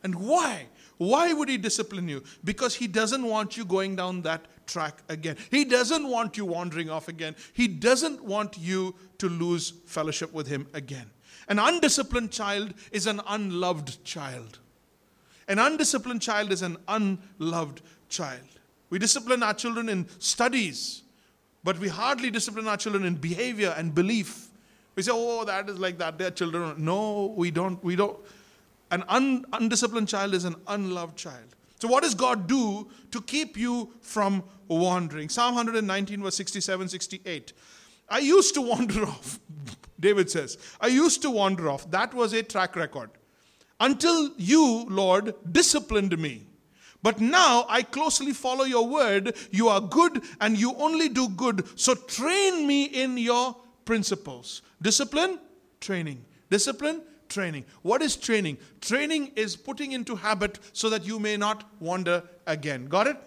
And 0.04 0.16
why? 0.16 0.68
Why 0.98 1.34
would 1.34 1.50
He 1.50 1.58
discipline 1.58 2.08
you? 2.08 2.24
Because 2.44 2.76
He 2.76 2.88
doesn't 2.88 3.24
want 3.24 3.58
you 3.58 3.66
going 3.66 3.96
down 3.96 4.22
that 4.22 4.46
track 4.68 5.04
again. 5.10 5.36
He 5.52 5.66
doesn't 5.66 6.08
want 6.08 6.38
you 6.38 6.46
wandering 6.46 6.90
off 6.90 7.08
again. 7.08 7.36
He 7.54 7.68
doesn't 7.68 8.24
want 8.24 8.58
you 8.58 8.96
to 9.18 9.28
lose 9.28 9.74
fellowship 9.86 10.32
with 10.34 10.48
Him 10.48 10.68
again. 10.74 11.10
An 11.48 11.60
undisciplined 11.60 12.32
child 12.32 12.74
is 12.92 13.08
an 13.08 13.22
unloved 13.28 14.04
child. 14.04 14.60
An 15.48 15.60
undisciplined 15.60 16.22
child 16.22 16.52
is 16.52 16.62
an 16.62 16.78
unloved 16.88 17.82
child. 18.10 18.42
We 18.90 19.00
discipline 19.00 19.44
our 19.44 19.54
children 19.54 19.90
in 19.90 20.08
studies, 20.20 21.04
but 21.64 21.78
we 21.80 21.88
hardly 21.88 22.32
discipline 22.32 22.68
our 22.68 22.78
children 22.78 23.06
in 23.06 23.16
behavior 23.16 23.74
and 23.78 23.94
belief. 23.94 24.48
We 24.96 25.04
say, 25.04 25.12
oh, 25.14 25.44
that 25.46 25.70
is 25.70 25.78
like 25.78 25.98
that. 26.00 26.18
They're 26.18 26.32
children. 26.32 26.84
No, 26.84 27.34
we 27.36 27.52
don't. 27.52 27.84
We 27.84 27.96
don't. 27.96 28.18
An 28.92 29.04
un- 29.08 29.46
undisciplined 29.54 30.08
child 30.08 30.34
is 30.34 30.46
an 30.46 30.56
unloved 30.68 31.18
child. 31.18 31.56
So, 31.80 31.88
what 31.88 32.04
does 32.04 32.16
God 32.16 32.48
do 32.48 32.88
to 33.12 33.22
keep 33.22 33.58
you 33.58 33.92
from 34.02 34.44
wandering? 34.68 35.30
Psalm 35.30 35.56
119, 35.56 36.24
verse 36.24 36.36
67 36.36 36.88
68. 36.88 37.54
I 38.10 38.20
used 38.20 38.54
to 38.56 38.62
wander 38.62 39.06
off, 39.08 39.40
David 40.00 40.30
says. 40.30 40.58
I 40.80 40.88
used 40.88 41.22
to 41.24 41.30
wander 41.30 41.70
off. 41.70 41.90
That 41.92 42.14
was 42.14 42.34
a 42.34 42.44
track 42.44 42.76
record. 42.76 43.10
Until 43.80 44.32
you, 44.38 44.86
Lord, 44.90 45.34
disciplined 45.52 46.18
me. 46.18 46.48
But 47.04 47.22
now 47.22 47.66
I 47.70 47.84
closely 47.84 48.34
follow 48.34 48.64
your 48.64 48.88
word. 48.88 49.36
You 49.52 49.68
are 49.68 49.82
good 49.82 50.24
and 50.42 50.58
you 50.58 50.74
only 50.76 51.08
do 51.08 51.30
good. 51.30 51.68
So 51.80 51.94
train 51.94 52.66
me 52.66 52.86
in 52.86 53.18
your 53.18 53.56
principles. 53.86 54.64
Discipline, 54.82 55.40
training. 55.82 56.26
Discipline, 56.50 57.04
training. 57.30 57.66
What 57.84 58.02
is 58.02 58.16
training? 58.16 58.58
Training 58.82 59.34
is 59.36 59.56
putting 59.56 59.92
into 59.92 60.16
habit 60.16 60.60
so 60.74 60.90
that 60.90 61.06
you 61.06 61.20
may 61.20 61.38
not 61.38 61.70
wander 61.80 62.24
again. 62.48 62.88
Got 62.88 63.08
it? 63.08 63.18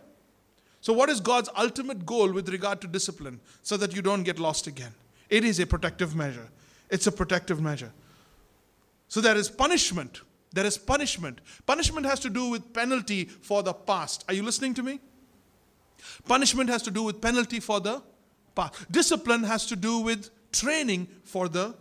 So, 0.80 0.92
what 0.92 1.08
is 1.08 1.20
God's 1.20 1.48
ultimate 1.56 2.06
goal 2.06 2.32
with 2.32 2.48
regard 2.48 2.80
to 2.82 2.86
discipline 2.86 3.40
so 3.62 3.76
that 3.76 3.94
you 3.94 4.02
don't 4.02 4.22
get 4.22 4.38
lost 4.38 4.66
again? 4.66 4.92
It 5.28 5.44
is 5.44 5.58
a 5.60 5.66
protective 5.66 6.14
measure. 6.14 6.48
It's 6.90 7.06
a 7.06 7.12
protective 7.12 7.60
measure. 7.60 7.92
So, 9.08 9.20
there 9.20 9.36
is 9.36 9.48
punishment. 9.48 10.22
There 10.52 10.64
is 10.64 10.78
punishment. 10.78 11.40
Punishment 11.66 12.06
has 12.06 12.20
to 12.20 12.30
do 12.30 12.48
with 12.48 12.72
penalty 12.72 13.24
for 13.24 13.62
the 13.62 13.74
past. 13.74 14.24
Are 14.28 14.34
you 14.34 14.42
listening 14.42 14.74
to 14.74 14.82
me? 14.82 15.00
Punishment 16.26 16.70
has 16.70 16.82
to 16.82 16.90
do 16.90 17.02
with 17.02 17.20
penalty 17.20 17.60
for 17.60 17.80
the 17.80 18.02
past. 18.54 18.90
Discipline 18.90 19.42
has 19.42 19.66
to 19.66 19.76
do 19.76 19.98
with 19.98 20.30
training 20.52 21.08
for 21.24 21.48
the 21.48 21.74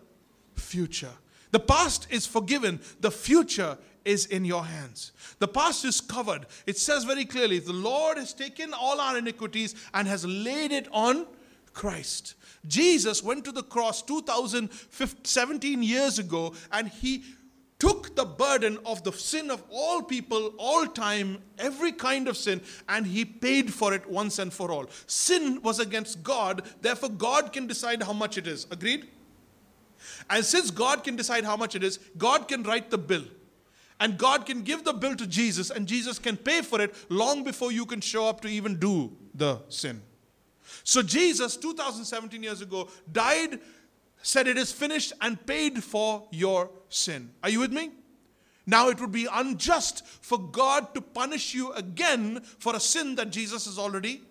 future. 0.56 1.12
The 1.52 1.60
past 1.60 2.08
is 2.10 2.26
forgiven, 2.26 2.82
the 3.00 3.12
future 3.12 3.78
is 4.08 4.26
in 4.26 4.46
your 4.46 4.65
hands. 4.65 5.12
The 5.39 5.48
past 5.48 5.86
is 5.86 6.02
covered. 6.02 6.46
It 6.65 6.78
says 6.78 7.04
very 7.04 7.26
clearly 7.26 7.60
the 7.60 7.74
Lord 7.74 8.17
has 8.17 8.34
taken 8.34 8.74
all 8.74 9.00
our 9.00 9.17
iniquities 9.17 9.76
and 9.93 10.08
has 10.08 10.26
laid 10.26 10.72
it 10.72 10.88
on 10.91 11.28
Christ. 11.74 12.36
Jesus 12.65 13.22
went 13.22 13.46
to 13.46 13.52
the 13.52 13.63
cross 13.63 14.02
2017 14.02 15.84
years 15.84 16.17
ago 16.17 16.54
and 16.72 16.88
he 16.88 17.24
took 17.80 18.15
the 18.15 18.26
burden 18.26 18.80
of 18.86 19.04
the 19.04 19.12
sin 19.12 19.52
of 19.52 19.63
all 19.70 20.02
people, 20.02 20.54
all 20.58 20.88
time, 20.88 21.38
every 21.60 21.91
kind 21.91 22.28
of 22.28 22.36
sin, 22.36 22.60
and 22.89 23.06
he 23.06 23.24
paid 23.24 23.72
for 23.72 23.93
it 23.93 24.10
once 24.10 24.39
and 24.39 24.52
for 24.52 24.72
all. 24.72 24.88
Sin 25.06 25.62
was 25.62 25.80
against 25.80 26.24
God, 26.24 26.63
therefore, 26.82 27.10
God 27.10 27.54
can 27.54 27.67
decide 27.67 28.02
how 28.02 28.13
much 28.13 28.38
it 28.38 28.48
is. 28.48 28.65
Agreed? 28.72 29.08
And 30.30 30.43
since 30.43 30.72
God 30.72 31.04
can 31.04 31.15
decide 31.15 31.43
how 31.43 31.56
much 31.56 31.76
it 31.76 31.84
is, 31.84 32.00
God 32.17 32.48
can 32.48 32.63
write 32.63 32.89
the 32.89 32.98
bill. 32.98 33.26
And 34.00 34.18
God 34.18 34.46
can 34.46 34.62
give 34.62 34.84
the 34.84 34.94
bill 34.94 35.16
to 35.16 35.26
Jesus, 35.26 35.72
and 35.72 35.88
Jesus 35.88 36.20
can 36.20 36.38
pay 36.38 36.62
for 36.62 36.80
it 36.82 36.94
long 37.10 37.44
before 37.44 37.72
you 37.72 37.86
can 37.86 38.00
show 38.00 38.28
up 38.28 38.42
to 38.42 38.48
even 38.48 38.78
do 38.78 39.12
the 39.34 39.60
sin. 39.70 40.02
So, 40.84 41.02
Jesus, 41.02 41.58
2017 41.58 42.44
years 42.44 42.62
ago, 42.62 42.90
died, 43.12 43.60
said 44.22 44.48
it 44.48 44.58
is 44.58 44.72
finished, 44.72 45.14
and 45.22 45.44
paid 45.48 45.84
for 45.84 46.28
your 46.32 46.70
sin. 46.90 47.32
Are 47.42 47.50
you 47.50 47.60
with 47.60 47.74
me? 47.74 47.92
Now, 48.68 48.90
it 48.90 49.00
would 49.00 49.12
be 49.12 49.28
unjust 49.32 50.06
for 50.06 50.38
God 50.38 50.94
to 50.94 51.02
punish 51.02 51.56
you 51.56 51.72
again 51.74 52.42
for 52.60 52.76
a 52.76 52.80
sin 52.80 53.16
that 53.16 53.32
Jesus 53.32 53.66
has 53.66 53.80
already 53.80 54.22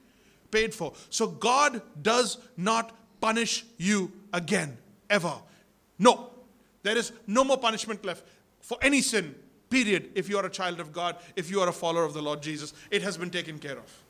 paid 0.51 0.75
for. 0.75 0.93
So, 1.11 1.27
God 1.27 1.83
does 2.01 2.39
not 2.57 2.95
punish 3.21 3.65
you 3.79 4.13
again, 4.33 4.79
ever. 5.11 5.35
No, 5.99 6.31
there 6.83 6.97
is 6.97 7.11
no 7.27 7.43
more 7.43 7.59
punishment 7.59 8.05
left 8.05 8.25
for 8.61 8.79
any 8.83 9.01
sin 9.01 9.35
Period. 9.69 10.11
If 10.15 10.29
you 10.29 10.39
are 10.39 10.47
a 10.47 10.51
child 10.51 10.81
of 10.81 10.93
God, 10.93 11.17
if 11.35 11.51
you 11.51 11.61
are 11.61 11.69
a 11.69 11.73
follower 11.73 12.05
of 12.05 12.15
the 12.15 12.23
Lord 12.23 12.43
Jesus, 12.43 12.73
it 12.91 13.03
has 13.03 13.17
been 13.17 13.31
taken 13.31 13.59
care 13.59 13.79
of. 13.79 14.03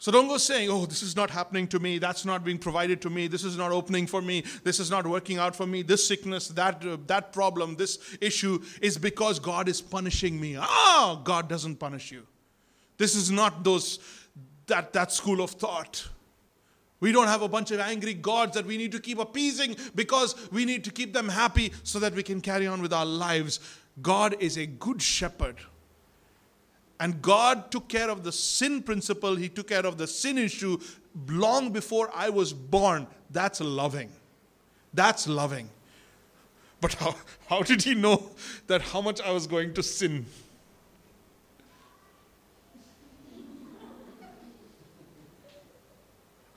So 0.00 0.12
don't 0.12 0.28
go 0.28 0.36
saying, 0.36 0.70
oh, 0.70 0.86
this 0.86 1.02
is 1.02 1.16
not 1.16 1.28
happening 1.28 1.66
to 1.68 1.80
me, 1.80 1.98
that's 1.98 2.24
not 2.24 2.44
being 2.44 2.58
provided 2.58 3.02
to 3.02 3.10
me, 3.10 3.26
this 3.26 3.42
is 3.42 3.56
not 3.56 3.72
opening 3.72 4.06
for 4.06 4.22
me, 4.22 4.44
this 4.62 4.78
is 4.78 4.92
not 4.92 5.04
working 5.04 5.38
out 5.38 5.56
for 5.56 5.66
me, 5.66 5.82
this 5.82 6.06
sickness, 6.06 6.46
that, 6.48 6.86
uh, 6.86 6.96
that 7.08 7.32
problem, 7.32 7.74
this 7.74 7.98
issue 8.20 8.62
is 8.80 8.96
because 8.96 9.40
God 9.40 9.68
is 9.68 9.80
punishing 9.80 10.40
me. 10.40 10.56
Ah, 10.56 11.20
God 11.24 11.48
doesn't 11.48 11.76
punish 11.76 12.12
you. 12.12 12.24
This 12.96 13.16
is 13.16 13.32
not 13.32 13.64
those 13.64 13.98
that, 14.68 14.92
that 14.92 15.10
school 15.10 15.40
of 15.40 15.50
thought. 15.50 16.08
We 17.00 17.12
don't 17.12 17.28
have 17.28 17.42
a 17.42 17.48
bunch 17.48 17.70
of 17.70 17.80
angry 17.80 18.14
gods 18.14 18.54
that 18.54 18.66
we 18.66 18.76
need 18.76 18.92
to 18.92 19.00
keep 19.00 19.18
appeasing 19.18 19.76
because 19.94 20.34
we 20.50 20.64
need 20.64 20.82
to 20.84 20.90
keep 20.90 21.12
them 21.12 21.28
happy 21.28 21.72
so 21.84 21.98
that 22.00 22.14
we 22.14 22.22
can 22.22 22.40
carry 22.40 22.66
on 22.66 22.82
with 22.82 22.92
our 22.92 23.06
lives. 23.06 23.60
God 24.02 24.36
is 24.40 24.56
a 24.56 24.66
good 24.66 25.00
shepherd. 25.00 25.56
And 27.00 27.22
God 27.22 27.70
took 27.70 27.88
care 27.88 28.10
of 28.10 28.24
the 28.24 28.32
sin 28.32 28.82
principle, 28.82 29.36
He 29.36 29.48
took 29.48 29.68
care 29.68 29.86
of 29.86 29.98
the 29.98 30.06
sin 30.06 30.36
issue 30.36 30.78
long 31.28 31.70
before 31.70 32.10
I 32.12 32.30
was 32.30 32.52
born. 32.52 33.06
That's 33.30 33.60
loving. 33.60 34.10
That's 34.92 35.28
loving. 35.28 35.70
But 36.80 36.94
how, 36.94 37.14
how 37.48 37.62
did 37.62 37.82
He 37.82 37.94
know 37.94 38.30
that 38.66 38.82
how 38.82 39.00
much 39.00 39.20
I 39.20 39.30
was 39.30 39.46
going 39.46 39.74
to 39.74 39.82
sin? 39.82 40.26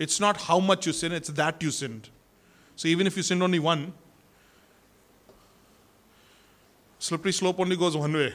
It's 0.02 0.20
not 0.20 0.36
how 0.36 0.60
much 0.60 0.88
you 0.88 0.94
sin, 0.94 1.12
it's 1.12 1.30
that 1.30 1.62
you 1.62 1.70
sinned. 1.70 2.10
So 2.76 2.88
even 2.88 3.06
if 3.06 3.16
you 3.16 3.22
sinned 3.22 3.44
only 3.44 3.60
one, 3.60 3.94
slippery 6.98 7.32
slope 7.32 7.60
only 7.60 7.78
goes 7.78 7.96
one 7.96 8.12
way. 8.12 8.34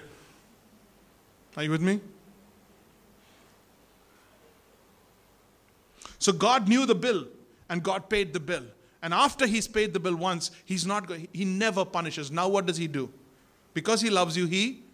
Are 1.56 1.64
you 1.64 1.72
with 1.72 1.82
me? 1.82 2.00
So 6.20 6.32
God 6.32 6.68
knew 6.68 6.86
the 6.86 6.94
bill 6.94 7.26
and 7.68 7.82
God 7.82 8.08
paid 8.08 8.32
the 8.32 8.38
bill. 8.38 8.62
And 9.02 9.12
after 9.12 9.44
he's 9.44 9.66
paid 9.66 9.92
the 9.92 9.98
bill 9.98 10.14
once, 10.14 10.52
he's 10.66 10.86
not 10.86 11.08
going, 11.08 11.26
he 11.32 11.44
never 11.44 11.84
punishes. 11.84 12.30
Now 12.30 12.46
what 12.46 12.66
does 12.66 12.76
he 12.76 12.86
do? 12.86 13.10
Because 13.74 14.00
he 14.00 14.08
loves 14.08 14.36
you, 14.36 14.46
he 14.46 14.84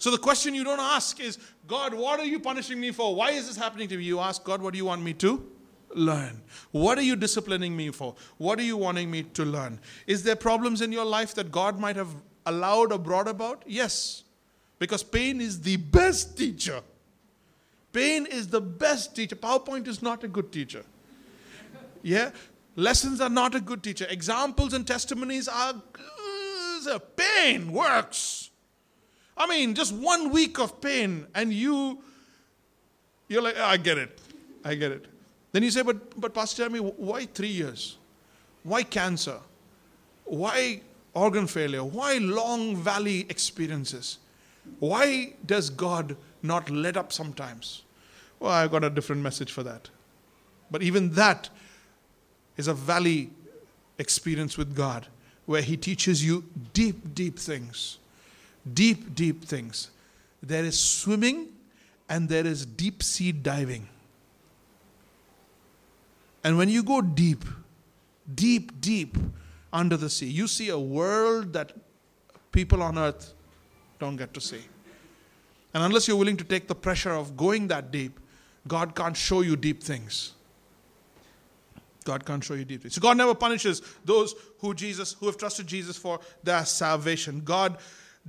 so 0.00 0.10
the 0.10 0.18
question 0.18 0.52
you 0.52 0.64
don't 0.64 0.80
ask 0.80 1.20
is, 1.20 1.38
God, 1.68 1.94
what 1.94 2.18
are 2.18 2.26
you 2.26 2.40
punishing 2.40 2.80
me 2.80 2.90
for? 2.90 3.14
Why 3.14 3.30
is 3.30 3.46
this 3.46 3.56
happening 3.56 3.86
to 3.88 3.96
me? 3.96 4.02
You 4.02 4.18
ask, 4.18 4.42
God, 4.42 4.60
what 4.60 4.72
do 4.72 4.78
you 4.78 4.84
want 4.84 5.02
me 5.02 5.12
to 5.14 5.57
learn? 5.94 6.42
What 6.70 6.98
are 6.98 7.02
you 7.02 7.16
disciplining 7.16 7.76
me 7.76 7.90
for? 7.90 8.14
What 8.36 8.58
are 8.58 8.62
you 8.62 8.76
wanting 8.76 9.10
me 9.10 9.22
to 9.22 9.44
learn? 9.44 9.80
Is 10.06 10.22
there 10.22 10.36
problems 10.36 10.82
in 10.82 10.92
your 10.92 11.04
life 11.04 11.34
that 11.34 11.50
God 11.50 11.78
might 11.78 11.96
have 11.96 12.14
allowed 12.46 12.92
or 12.92 12.98
brought 12.98 13.28
about? 13.28 13.62
Yes. 13.66 14.24
Because 14.78 15.02
pain 15.02 15.40
is 15.40 15.60
the 15.60 15.76
best 15.76 16.36
teacher. 16.36 16.82
Pain 17.92 18.26
is 18.26 18.48
the 18.48 18.60
best 18.60 19.16
teacher. 19.16 19.34
PowerPoint 19.34 19.88
is 19.88 20.02
not 20.02 20.22
a 20.24 20.28
good 20.28 20.52
teacher. 20.52 20.84
Yeah? 22.02 22.30
Lessons 22.76 23.20
are 23.20 23.28
not 23.30 23.54
a 23.54 23.60
good 23.60 23.82
teacher. 23.82 24.06
Examples 24.08 24.72
and 24.72 24.86
testimonies 24.86 25.48
are 25.48 25.74
uh, 26.88 26.98
pain 27.16 27.72
works. 27.72 28.50
I 29.36 29.46
mean, 29.46 29.74
just 29.74 29.92
one 29.92 30.30
week 30.30 30.58
of 30.58 30.80
pain, 30.80 31.26
and 31.34 31.52
you, 31.52 32.02
you're 33.28 33.42
like, 33.42 33.56
I 33.56 33.76
get 33.76 33.98
it. 33.98 34.18
I 34.64 34.74
get 34.74 34.92
it. 34.92 35.06
Then 35.52 35.62
you 35.62 35.70
say, 35.70 35.82
but, 35.82 36.20
but 36.20 36.34
Pastor 36.34 36.62
Jeremy, 36.62 36.80
why 36.80 37.26
three 37.26 37.48
years? 37.48 37.96
Why 38.62 38.82
cancer? 38.82 39.38
Why 40.24 40.82
organ 41.14 41.46
failure? 41.46 41.84
Why 41.84 42.18
long 42.18 42.76
valley 42.76 43.26
experiences? 43.28 44.18
Why 44.78 45.34
does 45.46 45.70
God 45.70 46.16
not 46.42 46.68
let 46.70 46.96
up 46.96 47.12
sometimes? 47.12 47.82
Well, 48.38 48.52
I've 48.52 48.70
got 48.70 48.84
a 48.84 48.90
different 48.90 49.22
message 49.22 49.50
for 49.50 49.62
that. 49.62 49.88
But 50.70 50.82
even 50.82 51.10
that 51.14 51.48
is 52.56 52.68
a 52.68 52.74
valley 52.74 53.30
experience 53.98 54.58
with 54.58 54.76
God 54.76 55.06
where 55.46 55.62
He 55.62 55.76
teaches 55.76 56.24
you 56.24 56.44
deep, 56.74 57.14
deep 57.14 57.38
things 57.38 57.98
deep, 58.74 59.14
deep 59.14 59.44
things. 59.44 59.90
There 60.42 60.64
is 60.64 60.78
swimming 60.78 61.48
and 62.08 62.28
there 62.28 62.46
is 62.46 62.64
deep 62.64 63.02
sea 63.02 63.32
diving. 63.32 63.88
And 66.48 66.56
when 66.56 66.70
you 66.70 66.82
go 66.82 67.02
deep, 67.02 67.44
deep, 68.34 68.80
deep 68.80 69.18
under 69.70 69.98
the 69.98 70.08
sea, 70.08 70.28
you 70.28 70.48
see 70.48 70.70
a 70.70 70.78
world 70.78 71.52
that 71.52 71.72
people 72.52 72.82
on 72.82 72.96
earth 72.96 73.34
don't 73.98 74.16
get 74.16 74.32
to 74.32 74.40
see. 74.40 74.62
And 75.74 75.82
unless 75.82 76.08
you're 76.08 76.16
willing 76.16 76.38
to 76.38 76.44
take 76.44 76.66
the 76.66 76.74
pressure 76.74 77.12
of 77.12 77.36
going 77.36 77.68
that 77.68 77.90
deep, 77.90 78.18
God 78.66 78.94
can't 78.94 79.14
show 79.14 79.42
you 79.42 79.56
deep 79.56 79.82
things. 79.82 80.32
God 82.04 82.24
can't 82.24 82.42
show 82.42 82.54
you 82.54 82.64
deep 82.64 82.80
things. 82.80 82.94
So 82.94 83.02
God 83.02 83.18
never 83.18 83.34
punishes 83.34 83.82
those 84.06 84.34
who 84.60 84.72
Jesus, 84.72 85.12
who 85.20 85.26
have 85.26 85.36
trusted 85.36 85.66
Jesus 85.66 85.98
for 85.98 86.18
their 86.42 86.64
salvation. 86.64 87.42
God 87.44 87.76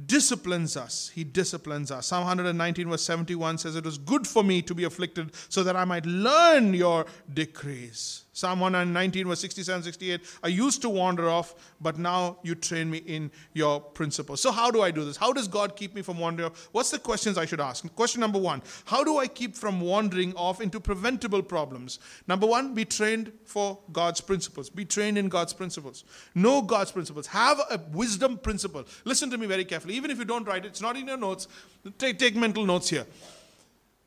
disciplines 0.06 0.78
us. 0.78 1.12
He 1.13 1.23
disciplines 1.23 1.91
us. 1.91 2.08
Psalm 2.08 2.21
119, 2.21 2.89
verse 2.89 3.02
71 3.04 3.58
says, 3.58 3.75
It 3.75 3.86
was 3.86 3.97
good 3.97 4.28
for 4.28 4.43
me 4.43 4.62
to 4.63 4.73
be 4.73 4.84
afflicted 4.84 5.32
so 5.49 5.63
that 5.63 5.75
I 5.75 5.86
might 5.86 6.06
learn 6.06 6.73
your 6.73 7.06
decrees. 7.34 8.23
Psalm 8.39 8.62
119, 8.62 9.28
verse 9.28 9.41
67, 9.41 9.84
68. 9.84 10.21
I 10.43 10.47
used 10.47 10.82
to 10.82 10.89
wander 10.89 11.30
off, 11.30 11.56
but 11.82 11.97
now 11.97 12.38
you 12.41 12.56
train 12.56 12.89
me 12.89 12.99
in 12.99 13.30
your 13.54 13.82
principles. 13.82 14.39
So, 14.39 14.52
how 14.52 14.71
do 14.71 14.82
I 14.82 14.91
do 14.91 15.04
this? 15.04 15.17
How 15.17 15.34
does 15.34 15.47
God 15.47 15.75
keep 15.75 15.93
me 15.93 16.02
from 16.02 16.17
wandering 16.17 16.49
off? 16.49 16.69
What's 16.71 16.89
the 16.89 16.99
questions 16.99 17.38
I 17.38 17.45
should 17.45 17.60
ask? 17.60 17.93
Question 17.95 18.21
number 18.21 18.39
one 18.39 18.62
How 18.86 19.04
do 19.04 19.17
I 19.17 19.28
keep 19.28 19.56
from 19.56 19.82
wandering 19.82 20.34
off 20.36 20.62
into 20.62 20.80
preventable 20.80 21.43
problems? 21.43 21.99
Number 22.28 22.47
one, 22.47 22.73
be 22.73 22.86
trained 22.86 23.34
for 23.43 23.78
God's 23.91 24.21
principles. 24.21 24.69
Be 24.69 24.86
trained 24.86 25.17
in 25.17 25.28
God's 25.28 25.52
principles. 25.52 26.06
Know 26.34 26.62
God's 26.62 26.91
principles. 26.93 27.28
Have 27.28 27.60
a 27.69 27.80
wisdom 27.91 28.38
principle. 28.38 28.86
Listen 29.04 29.30
to 29.32 29.38
me 29.38 29.47
very 29.47 29.65
carefully. 29.65 29.95
Even 29.95 30.12
if 30.12 30.17
you 30.17 30.25
don't 30.25 30.47
write 30.47 30.63
it, 30.63 30.69
it's 30.69 30.82
not 30.82 30.95
in 30.95 31.08
your 31.08 31.17
notes. 31.17 31.49
Take, 31.97 32.17
take 32.17 32.36
mental 32.38 32.65
notes 32.65 32.89
here. 32.89 33.06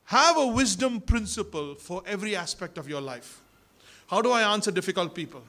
Have 0.04 0.38
a 0.38 0.46
wisdom 0.46 1.00
principle 1.00 1.74
for 1.74 2.02
every 2.06 2.34
aspect 2.34 2.78
of 2.78 2.88
your 2.88 3.00
life. 3.00 3.41
How 4.12 4.20
do 4.20 4.30
I 4.30 4.42
answer 4.42 4.70
difficult 4.70 5.14
people? 5.14 5.42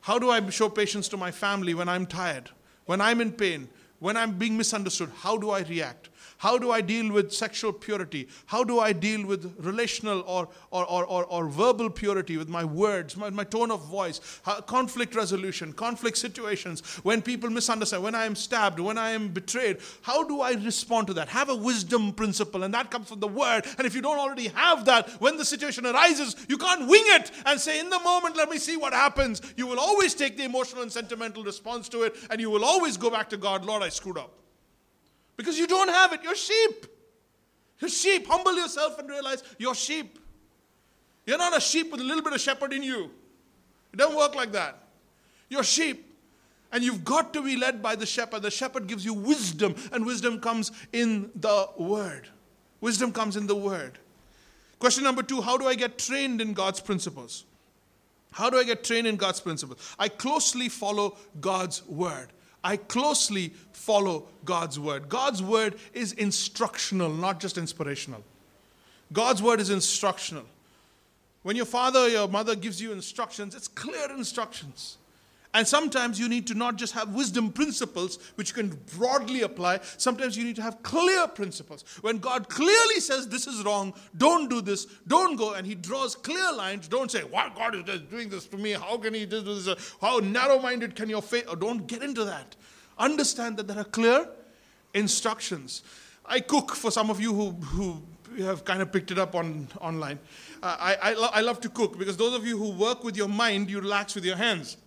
How 0.00 0.18
do 0.18 0.30
I 0.30 0.48
show 0.48 0.70
patience 0.70 1.08
to 1.08 1.18
my 1.18 1.30
family 1.30 1.74
when 1.74 1.90
I'm 1.90 2.06
tired, 2.06 2.48
when 2.86 3.02
I'm 3.02 3.20
in 3.20 3.32
pain, 3.32 3.68
when 3.98 4.16
I'm 4.16 4.38
being 4.38 4.56
misunderstood? 4.56 5.10
How 5.16 5.36
do 5.36 5.50
I 5.50 5.60
react? 5.60 6.08
How 6.42 6.58
do 6.58 6.72
I 6.72 6.80
deal 6.80 7.12
with 7.12 7.32
sexual 7.32 7.72
purity? 7.72 8.26
How 8.46 8.64
do 8.64 8.80
I 8.80 8.92
deal 8.92 9.24
with 9.24 9.54
relational 9.60 10.24
or, 10.26 10.48
or, 10.72 10.84
or, 10.86 11.04
or, 11.04 11.24
or 11.26 11.46
verbal 11.46 11.88
purity 11.88 12.36
with 12.36 12.48
my 12.48 12.64
words, 12.64 13.16
my, 13.16 13.30
my 13.30 13.44
tone 13.44 13.70
of 13.70 13.84
voice, 13.84 14.40
How, 14.42 14.60
conflict 14.60 15.14
resolution, 15.14 15.72
conflict 15.72 16.18
situations, 16.18 16.80
when 17.04 17.22
people 17.22 17.48
misunderstand, 17.48 18.02
when 18.02 18.16
I 18.16 18.26
am 18.26 18.34
stabbed, 18.34 18.80
when 18.80 18.98
I 18.98 19.10
am 19.10 19.28
betrayed? 19.28 19.78
How 20.00 20.24
do 20.24 20.40
I 20.40 20.54
respond 20.54 21.06
to 21.06 21.14
that? 21.14 21.28
Have 21.28 21.48
a 21.48 21.54
wisdom 21.54 22.10
principle, 22.10 22.64
and 22.64 22.74
that 22.74 22.90
comes 22.90 23.10
from 23.10 23.20
the 23.20 23.28
word. 23.28 23.64
And 23.78 23.86
if 23.86 23.94
you 23.94 24.02
don't 24.02 24.18
already 24.18 24.48
have 24.48 24.84
that, 24.86 25.10
when 25.20 25.36
the 25.36 25.44
situation 25.44 25.86
arises, 25.86 26.34
you 26.48 26.58
can't 26.58 26.88
wing 26.88 27.04
it 27.06 27.30
and 27.46 27.60
say, 27.60 27.78
in 27.78 27.88
the 27.88 28.00
moment, 28.00 28.34
let 28.36 28.48
me 28.48 28.58
see 28.58 28.76
what 28.76 28.92
happens. 28.92 29.42
You 29.56 29.68
will 29.68 29.78
always 29.78 30.12
take 30.12 30.36
the 30.36 30.44
emotional 30.44 30.82
and 30.82 30.90
sentimental 30.90 31.44
response 31.44 31.88
to 31.90 32.02
it, 32.02 32.16
and 32.30 32.40
you 32.40 32.50
will 32.50 32.64
always 32.64 32.96
go 32.96 33.10
back 33.10 33.30
to 33.30 33.36
God, 33.36 33.64
Lord, 33.64 33.84
I 33.84 33.90
screwed 33.90 34.18
up. 34.18 34.41
Because 35.42 35.58
you 35.58 35.66
don't 35.66 35.88
have 35.88 36.12
it. 36.12 36.20
You're 36.22 36.36
sheep. 36.36 36.86
You're 37.80 37.90
sheep. 37.90 38.28
Humble 38.28 38.54
yourself 38.54 38.96
and 39.00 39.08
realize 39.08 39.42
you're 39.58 39.74
sheep. 39.74 40.20
You're 41.26 41.38
not 41.38 41.56
a 41.56 41.60
sheep 41.60 41.90
with 41.90 42.00
a 42.00 42.04
little 42.04 42.22
bit 42.22 42.32
of 42.32 42.40
shepherd 42.40 42.72
in 42.72 42.84
you. 42.84 43.10
It 43.92 43.96
doesn't 43.96 44.16
work 44.16 44.36
like 44.36 44.52
that. 44.52 44.78
You're 45.48 45.64
sheep. 45.64 46.14
And 46.70 46.84
you've 46.84 47.04
got 47.04 47.32
to 47.34 47.42
be 47.42 47.56
led 47.56 47.82
by 47.82 47.96
the 47.96 48.06
shepherd. 48.06 48.42
The 48.42 48.52
shepherd 48.52 48.86
gives 48.86 49.04
you 49.04 49.14
wisdom, 49.14 49.74
and 49.90 50.06
wisdom 50.06 50.40
comes 50.40 50.70
in 50.92 51.30
the 51.34 51.68
word. 51.76 52.28
Wisdom 52.80 53.12
comes 53.12 53.36
in 53.36 53.48
the 53.48 53.56
word. 53.56 53.98
Question 54.78 55.02
number 55.02 55.24
two 55.24 55.40
How 55.40 55.58
do 55.58 55.66
I 55.66 55.74
get 55.74 55.98
trained 55.98 56.40
in 56.40 56.52
God's 56.54 56.80
principles? 56.80 57.46
How 58.30 58.48
do 58.48 58.58
I 58.58 58.64
get 58.64 58.84
trained 58.84 59.08
in 59.08 59.16
God's 59.16 59.40
principles? 59.40 59.94
I 59.98 60.08
closely 60.08 60.68
follow 60.68 61.16
God's 61.40 61.84
word. 61.86 62.28
I 62.64 62.76
closely 62.76 63.52
follow 63.72 64.28
God's 64.44 64.78
word. 64.78 65.08
God's 65.08 65.42
word 65.42 65.74
is 65.92 66.12
instructional, 66.12 67.10
not 67.10 67.40
just 67.40 67.58
inspirational. 67.58 68.22
God's 69.12 69.42
word 69.42 69.60
is 69.60 69.70
instructional. 69.70 70.44
When 71.42 71.56
your 71.56 71.66
father 71.66 72.00
or 72.00 72.08
your 72.08 72.28
mother 72.28 72.54
gives 72.54 72.80
you 72.80 72.92
instructions, 72.92 73.54
it's 73.54 73.68
clear 73.68 74.10
instructions. 74.10 74.98
And 75.54 75.68
sometimes 75.68 76.18
you 76.18 76.30
need 76.30 76.46
to 76.46 76.54
not 76.54 76.76
just 76.76 76.94
have 76.94 77.14
wisdom 77.14 77.52
principles, 77.52 78.18
which 78.36 78.48
you 78.48 78.54
can 78.54 78.78
broadly 78.96 79.42
apply. 79.42 79.80
Sometimes 79.98 80.34
you 80.36 80.44
need 80.44 80.56
to 80.56 80.62
have 80.62 80.82
clear 80.82 81.28
principles. 81.28 81.84
When 82.00 82.18
God 82.18 82.48
clearly 82.48 83.00
says 83.00 83.28
this 83.28 83.46
is 83.46 83.62
wrong, 83.62 83.92
don't 84.16 84.48
do 84.48 84.62
this, 84.62 84.86
don't 85.06 85.36
go, 85.36 85.52
and 85.52 85.66
He 85.66 85.74
draws 85.74 86.14
clear 86.14 86.52
lines, 86.52 86.88
don't 86.88 87.10
say, 87.10 87.20
Why 87.20 87.52
God 87.54 87.86
is 87.86 88.00
doing 88.02 88.30
this 88.30 88.46
to 88.46 88.56
me? 88.56 88.72
How 88.72 88.96
can 88.96 89.12
He 89.12 89.26
do 89.26 89.42
this? 89.42 89.68
How 90.00 90.18
narrow 90.18 90.58
minded 90.58 90.96
can 90.96 91.10
your 91.10 91.22
faith? 91.22 91.44
Or 91.48 91.56
don't 91.56 91.86
get 91.86 92.02
into 92.02 92.24
that. 92.24 92.56
Understand 92.98 93.58
that 93.58 93.68
there 93.68 93.78
are 93.78 93.84
clear 93.84 94.28
instructions. 94.94 95.82
I 96.24 96.40
cook 96.40 96.74
for 96.74 96.90
some 96.90 97.10
of 97.10 97.20
you 97.20 97.34
who, 97.34 97.50
who 97.50 98.02
have 98.42 98.64
kind 98.64 98.80
of 98.80 98.90
picked 98.90 99.10
it 99.10 99.18
up 99.18 99.34
on 99.34 99.68
online. 99.80 100.18
Uh, 100.62 100.76
I, 100.78 100.94
I, 101.02 101.12
lo- 101.14 101.30
I 101.32 101.40
love 101.42 101.60
to 101.60 101.68
cook 101.68 101.98
because 101.98 102.16
those 102.16 102.34
of 102.34 102.46
you 102.46 102.56
who 102.56 102.70
work 102.70 103.04
with 103.04 103.16
your 103.16 103.28
mind, 103.28 103.68
you 103.68 103.80
relax 103.80 104.14
with 104.14 104.24
your 104.24 104.36
hands. 104.36 104.78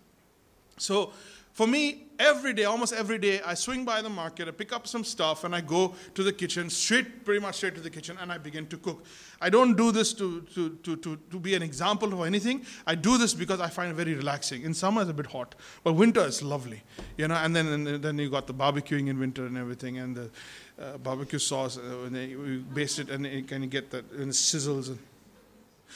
So 0.78 1.14
for 1.54 1.68
me, 1.68 2.08
every 2.20 2.52
day, 2.52 2.66
almost 2.66 2.92
every 2.92 3.18
day, 3.18 3.40
I 3.42 3.54
swing 3.54 3.86
by 3.86 4.02
the 4.02 4.10
market, 4.10 4.50
I 4.50 4.52
pick 4.52 4.74
up 4.74 4.88
some 4.88 5.06
stuff, 5.06 5.46
and 5.46 5.56
I 5.56 5.62
go 5.62 5.96
to 6.14 6.22
the 6.22 6.34
kitchen, 6.34 6.70
straight, 6.70 7.24
pretty 7.24 7.40
much 7.40 7.56
straight 7.56 7.76
to 7.76 7.82
the 7.82 7.90
kitchen, 7.90 8.18
and 8.20 8.30
I 8.30 8.38
begin 8.38 8.68
to 8.68 8.78
cook. 8.78 9.06
I 9.40 9.50
don't 9.50 9.78
do 9.78 9.94
this 9.94 10.14
to, 10.16 10.42
to, 10.54 10.72
to, 10.84 10.98
to, 10.98 11.16
to 11.16 11.40
be 11.40 11.56
an 11.56 11.64
example 11.64 12.14
of 12.14 12.28
anything. 12.28 12.66
I 12.86 12.96
do 12.96 13.18
this 13.18 13.34
because 13.34 13.62
I 13.62 13.70
find 13.70 13.90
it 13.90 13.94
very 13.94 14.16
relaxing. 14.16 14.64
In 14.64 14.74
summer, 14.74 15.02
it's 15.02 15.10
a 15.10 15.14
bit 15.14 15.28
hot, 15.28 15.56
but 15.86 15.94
winter 15.94 16.26
is 16.26 16.44
lovely, 16.44 16.84
you 17.18 17.30
know. 17.30 17.36
And 17.36 17.56
then, 17.56 17.68
and 17.68 18.04
then 18.04 18.18
you 18.18 18.30
got 18.30 18.48
the 18.48 18.54
barbecuing 18.54 19.08
in 19.08 19.18
winter 19.18 19.46
and 19.46 19.58
everything, 19.58 19.98
and 20.00 20.14
the 20.14 20.30
uh, 20.78 20.98
barbecue 20.98 21.40
sauce, 21.40 21.78
uh, 21.78 22.06
and 22.06 22.16
then 22.16 22.30
you 22.30 22.66
baste 22.74 23.00
it, 23.00 23.10
and 23.10 23.26
you 23.26 23.44
can 23.44 23.70
get 23.70 23.92
that, 23.92 24.12
and 24.12 24.24
it 24.24 24.36
sizzles. 24.36 24.90
And... 24.90 25.00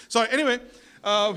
So 0.07 0.21
anyway, 0.21 0.59
uh, 1.03 1.35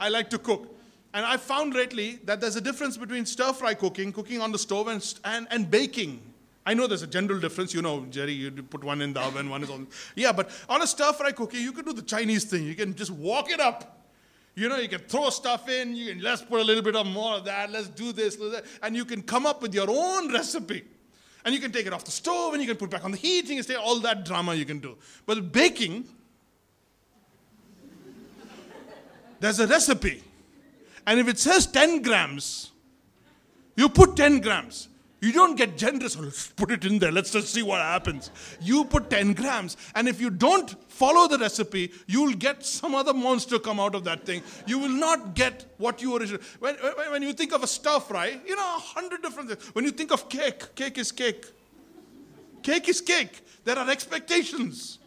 I 0.00 0.08
like 0.08 0.30
to 0.30 0.38
cook. 0.38 0.73
And 1.14 1.24
I 1.24 1.36
found 1.36 1.74
lately 1.74 2.18
that 2.24 2.40
there's 2.40 2.56
a 2.56 2.60
difference 2.60 2.96
between 2.96 3.24
stir 3.24 3.52
fry 3.52 3.72
cooking, 3.74 4.12
cooking 4.12 4.40
on 4.40 4.50
the 4.50 4.58
stove, 4.58 4.88
and, 4.88 5.14
and, 5.24 5.46
and 5.52 5.70
baking. 5.70 6.20
I 6.66 6.74
know 6.74 6.88
there's 6.88 7.02
a 7.02 7.06
general 7.06 7.38
difference. 7.38 7.72
You 7.72 7.82
know, 7.82 8.04
Jerry, 8.10 8.32
you 8.32 8.50
put 8.50 8.82
one 8.82 9.00
in 9.00 9.12
the 9.12 9.20
oven, 9.20 9.48
one 9.48 9.62
is 9.62 9.70
on. 9.70 9.86
Yeah, 10.16 10.32
but 10.32 10.50
on 10.68 10.82
a 10.82 10.86
stir 10.88 11.12
fry 11.12 11.30
cooking, 11.30 11.60
you 11.60 11.70
can 11.70 11.84
do 11.84 11.92
the 11.92 12.02
Chinese 12.02 12.44
thing. 12.44 12.64
You 12.64 12.74
can 12.74 12.94
just 12.94 13.12
walk 13.12 13.48
it 13.50 13.60
up. 13.60 14.00
You 14.56 14.68
know, 14.68 14.76
you 14.76 14.88
can 14.88 15.00
throw 15.00 15.30
stuff 15.30 15.68
in, 15.68 15.96
you 15.96 16.12
can 16.12 16.22
let's 16.22 16.42
put 16.42 16.60
a 16.60 16.64
little 16.64 16.82
bit 16.82 16.94
of 16.94 17.06
more 17.06 17.34
of 17.34 17.44
that, 17.44 17.72
let's 17.72 17.88
do 17.88 18.12
this, 18.12 18.38
and 18.84 18.94
you 18.94 19.04
can 19.04 19.20
come 19.20 19.46
up 19.46 19.60
with 19.62 19.74
your 19.74 19.90
own 19.90 20.32
recipe. 20.32 20.84
And 21.44 21.52
you 21.54 21.60
can 21.60 21.72
take 21.72 21.86
it 21.86 21.92
off 21.92 22.04
the 22.04 22.12
stove 22.12 22.54
and 22.54 22.62
you 22.62 22.68
can 22.68 22.76
put 22.76 22.88
back 22.88 23.04
on 23.04 23.10
the 23.10 23.18
heating 23.18 23.56
can 23.56 23.64
say 23.64 23.74
all 23.74 23.98
that 24.00 24.24
drama 24.24 24.54
you 24.54 24.64
can 24.64 24.78
do. 24.78 24.96
But 25.26 25.52
baking, 25.52 26.04
there's 29.40 29.60
a 29.60 29.66
recipe. 29.66 30.22
And 31.06 31.20
if 31.20 31.28
it 31.28 31.38
says 31.38 31.66
10 31.66 32.02
grams, 32.02 32.72
you 33.76 33.88
put 33.88 34.16
10 34.16 34.40
grams. 34.40 34.88
You 35.20 35.32
don't 35.32 35.56
get 35.56 35.78
generous. 35.78 36.16
Let's 36.20 36.48
put 36.48 36.70
it 36.70 36.84
in 36.84 36.98
there. 36.98 37.10
Let's 37.10 37.30
just 37.30 37.52
see 37.52 37.62
what 37.62 37.80
happens. 37.80 38.30
You 38.60 38.84
put 38.84 39.08
10 39.08 39.32
grams. 39.32 39.76
And 39.94 40.06
if 40.06 40.20
you 40.20 40.28
don't 40.30 40.70
follow 40.90 41.26
the 41.26 41.38
recipe, 41.38 41.92
you'll 42.06 42.34
get 42.34 42.64
some 42.64 42.94
other 42.94 43.14
monster 43.14 43.58
come 43.58 43.80
out 43.80 43.94
of 43.94 44.04
that 44.04 44.26
thing. 44.26 44.42
You 44.66 44.78
will 44.78 44.90
not 44.90 45.34
get 45.34 45.66
what 45.78 46.02
you 46.02 46.16
originally. 46.16 46.42
When, 46.58 46.74
when 46.74 47.22
you 47.22 47.32
think 47.32 47.52
of 47.54 47.62
a 47.62 47.66
stir 47.66 48.00
fry, 48.00 48.38
you 48.46 48.54
know, 48.54 48.76
a 48.76 48.80
hundred 48.80 49.22
different 49.22 49.48
things. 49.48 49.74
When 49.74 49.84
you 49.84 49.92
think 49.92 50.12
of 50.12 50.28
cake, 50.28 50.74
cake 50.74 50.98
is 50.98 51.10
cake. 51.10 51.46
Cake 52.62 52.88
is 52.88 53.00
cake. 53.00 53.40
There 53.64 53.78
are 53.78 53.90
expectations 53.90 54.98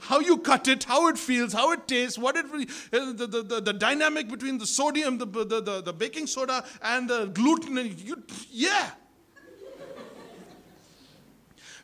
how 0.00 0.20
you 0.20 0.38
cut 0.38 0.68
it, 0.68 0.84
how 0.84 1.08
it 1.08 1.18
feels, 1.18 1.52
how 1.52 1.72
it 1.72 1.86
tastes, 1.86 2.18
what 2.18 2.36
it 2.36 2.46
uh, 2.46 3.12
the, 3.12 3.26
the, 3.26 3.42
the, 3.42 3.60
the, 3.60 3.72
dynamic 3.72 4.28
between 4.28 4.58
the 4.58 4.66
sodium, 4.66 5.18
the, 5.18 5.26
the, 5.26 5.60
the, 5.60 5.82
the 5.82 5.92
baking 5.92 6.26
soda, 6.26 6.64
and 6.82 7.08
the 7.08 7.26
gluten. 7.26 7.78
And 7.78 7.98
you, 8.00 8.22
yeah. 8.50 8.90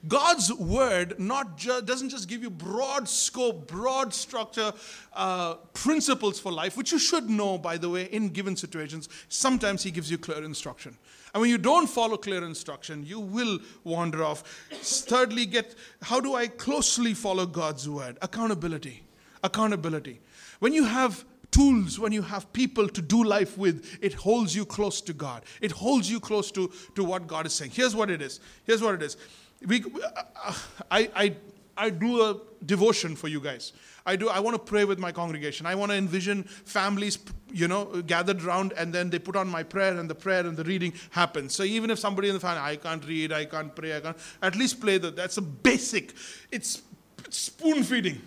God's 0.08 0.52
word 0.52 1.18
not 1.18 1.56
ju- 1.56 1.82
doesn't 1.82 2.10
just 2.10 2.28
give 2.28 2.42
you 2.42 2.50
broad 2.50 3.08
scope, 3.08 3.66
broad 3.66 4.14
structure, 4.14 4.72
uh, 5.12 5.54
principles 5.72 6.38
for 6.38 6.52
life, 6.52 6.76
which 6.76 6.92
you 6.92 6.98
should 6.98 7.28
know, 7.28 7.58
by 7.58 7.76
the 7.76 7.88
way, 7.88 8.04
in 8.04 8.28
given 8.28 8.56
situations. 8.56 9.08
Sometimes 9.28 9.82
He 9.82 9.90
gives 9.90 10.10
you 10.10 10.18
clear 10.18 10.44
instruction. 10.44 10.96
And 11.36 11.42
when 11.42 11.50
you 11.50 11.58
don't 11.58 11.86
follow 11.86 12.16
clear 12.16 12.42
instruction, 12.42 13.04
you 13.04 13.20
will 13.20 13.58
wander 13.84 14.24
off. 14.24 14.40
Thirdly, 14.70 15.44
get 15.44 15.74
how 16.00 16.18
do 16.18 16.34
I 16.34 16.46
closely 16.46 17.12
follow 17.12 17.44
God's 17.44 17.86
word? 17.86 18.16
Accountability. 18.22 19.02
Accountability. 19.44 20.20
When 20.60 20.72
you 20.72 20.84
have 20.84 21.26
tools, 21.50 21.98
when 21.98 22.10
you 22.10 22.22
have 22.22 22.50
people 22.54 22.88
to 22.88 23.02
do 23.02 23.22
life 23.22 23.58
with, 23.58 23.98
it 24.00 24.14
holds 24.14 24.56
you 24.56 24.64
close 24.64 25.02
to 25.02 25.12
God. 25.12 25.42
It 25.60 25.72
holds 25.72 26.10
you 26.10 26.20
close 26.20 26.50
to, 26.52 26.72
to 26.94 27.04
what 27.04 27.26
God 27.26 27.44
is 27.44 27.52
saying. 27.52 27.72
Here's 27.74 27.94
what 27.94 28.10
it 28.10 28.22
is. 28.22 28.40
Here's 28.64 28.80
what 28.80 28.94
it 28.94 29.02
is. 29.02 29.18
We, 29.66 29.84
uh, 29.84 30.54
I, 30.90 31.10
I, 31.14 31.34
I 31.76 31.90
do 31.90 32.22
a 32.22 32.40
devotion 32.64 33.16
for 33.16 33.28
you 33.28 33.40
guys. 33.40 33.72
I 34.04 34.16
do. 34.16 34.28
I 34.28 34.38
want 34.38 34.54
to 34.54 34.62
pray 34.62 34.84
with 34.84 34.98
my 34.98 35.10
congregation. 35.10 35.66
I 35.66 35.74
want 35.74 35.90
to 35.90 35.98
envision 35.98 36.44
families, 36.44 37.18
you 37.52 37.66
know, 37.66 38.02
gathered 38.02 38.42
around, 38.42 38.72
and 38.76 38.92
then 38.92 39.10
they 39.10 39.18
put 39.18 39.34
on 39.34 39.48
my 39.48 39.64
prayer, 39.64 39.98
and 39.98 40.08
the 40.08 40.14
prayer 40.14 40.46
and 40.46 40.56
the 40.56 40.64
reading 40.64 40.92
happens. 41.10 41.54
So 41.54 41.64
even 41.64 41.90
if 41.90 41.98
somebody 41.98 42.28
in 42.28 42.34
the 42.34 42.40
family, 42.40 42.62
I 42.62 42.76
can't 42.76 43.04
read, 43.04 43.32
I 43.32 43.46
can't 43.46 43.74
pray, 43.74 43.96
I 43.96 44.00
can't, 44.00 44.16
at 44.42 44.54
least 44.54 44.80
play 44.80 44.98
the. 44.98 45.10
That's 45.10 45.38
a 45.38 45.42
basic. 45.42 46.14
It's 46.52 46.82
spoon 47.30 47.82
feeding, 47.82 48.22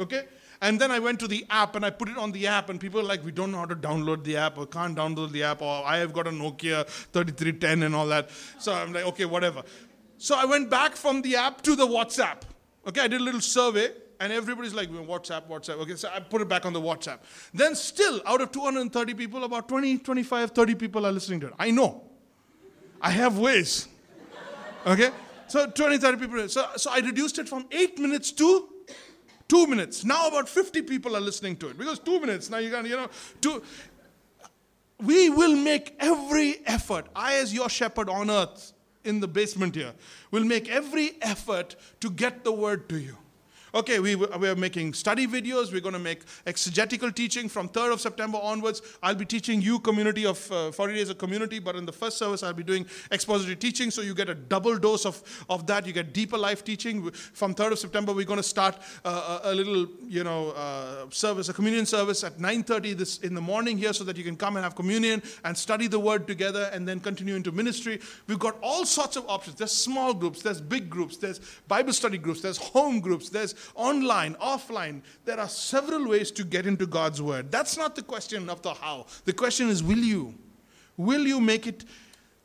okay. 0.00 0.24
And 0.62 0.78
then 0.78 0.90
I 0.90 0.98
went 0.98 1.18
to 1.20 1.28
the 1.28 1.46
app 1.48 1.74
and 1.74 1.86
I 1.86 1.90
put 1.90 2.08
it 2.08 2.18
on 2.18 2.32
the 2.32 2.48
app, 2.48 2.68
and 2.68 2.80
people 2.80 3.00
are 3.00 3.04
like, 3.04 3.24
we 3.24 3.30
don't 3.30 3.52
know 3.52 3.58
how 3.58 3.66
to 3.66 3.76
download 3.76 4.24
the 4.24 4.36
app, 4.36 4.58
or 4.58 4.66
can't 4.66 4.96
download 4.96 5.30
the 5.30 5.44
app, 5.44 5.62
or 5.62 5.86
I 5.86 5.98
have 5.98 6.12
got 6.12 6.26
a 6.26 6.30
Nokia 6.30 6.86
3310 6.86 7.84
and 7.84 7.94
all 7.94 8.08
that. 8.08 8.30
So 8.58 8.74
I'm 8.74 8.92
like, 8.92 9.06
okay, 9.06 9.24
whatever. 9.24 9.62
So 10.18 10.34
I 10.36 10.44
went 10.44 10.68
back 10.68 10.96
from 10.96 11.22
the 11.22 11.36
app 11.36 11.62
to 11.62 11.76
the 11.76 11.86
WhatsApp. 11.86 12.42
Okay, 12.86 13.02
I 13.02 13.08
did 13.08 13.20
a 13.20 13.24
little 13.24 13.40
survey 13.40 13.90
and 14.20 14.32
everybody's 14.32 14.74
like, 14.74 14.90
WhatsApp, 14.90 15.48
WhatsApp. 15.48 15.78
Okay, 15.80 15.96
so 15.96 16.10
I 16.14 16.20
put 16.20 16.42
it 16.42 16.48
back 16.48 16.66
on 16.66 16.72
the 16.72 16.80
WhatsApp. 16.80 17.20
Then, 17.54 17.74
still, 17.74 18.20
out 18.26 18.40
of 18.40 18.52
230 18.52 19.14
people, 19.14 19.44
about 19.44 19.68
20, 19.68 19.98
25, 19.98 20.50
30 20.50 20.74
people 20.74 21.06
are 21.06 21.12
listening 21.12 21.40
to 21.40 21.48
it. 21.48 21.54
I 21.58 21.70
know. 21.70 22.02
I 23.00 23.10
have 23.10 23.38
ways. 23.38 23.88
Okay? 24.86 25.10
So, 25.48 25.66
20, 25.66 25.98
30 25.98 26.18
people. 26.18 26.48
So, 26.48 26.66
so 26.76 26.90
I 26.90 26.98
reduced 26.98 27.38
it 27.38 27.48
from 27.48 27.66
eight 27.70 27.98
minutes 27.98 28.30
to 28.32 28.68
two 29.48 29.66
minutes. 29.66 30.04
Now, 30.04 30.28
about 30.28 30.48
50 30.48 30.82
people 30.82 31.16
are 31.16 31.20
listening 31.20 31.56
to 31.56 31.68
it 31.68 31.78
because 31.78 31.98
two 31.98 32.20
minutes. 32.20 32.50
Now, 32.50 32.58
you 32.58 32.70
can, 32.70 32.86
you 32.86 32.96
know, 32.96 33.08
two. 33.40 33.62
We 34.98 35.30
will 35.30 35.56
make 35.56 35.96
every 35.98 36.60
effort. 36.66 37.06
I, 37.16 37.36
as 37.36 37.52
your 37.52 37.68
shepherd 37.68 38.08
on 38.08 38.30
earth, 38.30 38.72
in 39.04 39.20
the 39.20 39.28
basement 39.28 39.74
here, 39.74 39.92
will 40.30 40.44
make 40.44 40.68
every 40.68 41.12
effort 41.22 41.76
to 42.00 42.10
get 42.10 42.44
the 42.44 42.52
word 42.52 42.88
to 42.88 42.98
you. 42.98 43.16
Okay, 43.72 44.00
we, 44.00 44.16
we 44.16 44.48
are 44.48 44.56
making 44.56 44.94
study 44.94 45.28
videos. 45.28 45.72
We're 45.72 45.80
going 45.80 45.92
to 45.92 46.00
make 46.00 46.22
exegetical 46.44 47.12
teaching 47.12 47.48
from 47.48 47.68
3rd 47.68 47.92
of 47.92 48.00
September 48.00 48.38
onwards. 48.42 48.82
I'll 49.00 49.14
be 49.14 49.24
teaching 49.24 49.62
you 49.62 49.78
community 49.78 50.26
of 50.26 50.50
uh, 50.50 50.72
40 50.72 50.94
days 50.94 51.08
of 51.08 51.18
community, 51.18 51.60
but 51.60 51.76
in 51.76 51.86
the 51.86 51.92
first 51.92 52.18
service, 52.18 52.42
I'll 52.42 52.52
be 52.52 52.64
doing 52.64 52.84
expository 53.12 53.54
teaching. 53.54 53.92
So 53.92 54.02
you 54.02 54.12
get 54.12 54.28
a 54.28 54.34
double 54.34 54.76
dose 54.76 55.06
of, 55.06 55.22
of 55.48 55.68
that. 55.68 55.86
You 55.86 55.92
get 55.92 56.12
deeper 56.12 56.36
life 56.36 56.64
teaching. 56.64 57.12
From 57.12 57.54
3rd 57.54 57.72
of 57.72 57.78
September, 57.78 58.12
we're 58.12 58.24
going 58.24 58.38
to 58.38 58.42
start 58.42 58.76
uh, 59.04 59.40
a, 59.44 59.54
little, 59.54 59.86
you 60.04 60.24
know, 60.24 60.50
uh, 60.50 61.08
service, 61.10 61.48
a 61.48 61.52
communion 61.52 61.86
service 61.86 62.24
at 62.24 62.38
9.30 62.38 62.96
this 62.96 63.18
in 63.18 63.34
the 63.34 63.40
morning 63.40 63.78
here 63.78 63.92
so 63.92 64.02
that 64.02 64.16
you 64.16 64.24
can 64.24 64.36
come 64.36 64.56
and 64.56 64.64
have 64.64 64.74
communion 64.74 65.22
and 65.44 65.56
study 65.56 65.86
the 65.86 66.00
word 66.00 66.26
together 66.26 66.70
and 66.72 66.88
then 66.88 66.98
continue 66.98 67.36
into 67.36 67.52
ministry. 67.52 68.00
We've 68.26 68.38
got 68.40 68.56
all 68.62 68.84
sorts 68.84 69.16
of 69.16 69.28
options. 69.28 69.58
There's 69.58 69.70
small 69.70 70.12
groups, 70.12 70.42
there's 70.42 70.60
big 70.60 70.90
groups, 70.90 71.18
there's 71.18 71.40
Bible 71.68 71.92
study 71.92 72.18
groups, 72.18 72.40
there's 72.40 72.58
home 72.58 72.98
groups, 72.98 73.28
there's 73.28 73.54
online, 73.74 74.34
offline. 74.34 75.02
There 75.24 75.38
are 75.38 75.48
several 75.48 76.08
ways 76.08 76.30
to 76.32 76.44
get 76.44 76.66
into 76.66 76.86
God's 76.86 77.20
Word. 77.20 77.50
That's 77.50 77.76
not 77.76 77.94
the 77.96 78.02
question 78.02 78.48
of 78.48 78.62
the 78.62 78.74
how. 78.74 79.06
The 79.24 79.32
question 79.32 79.68
is, 79.68 79.82
will 79.82 79.98
you? 79.98 80.34
Will 80.96 81.26
you 81.26 81.40
make 81.40 81.66
it 81.66 81.84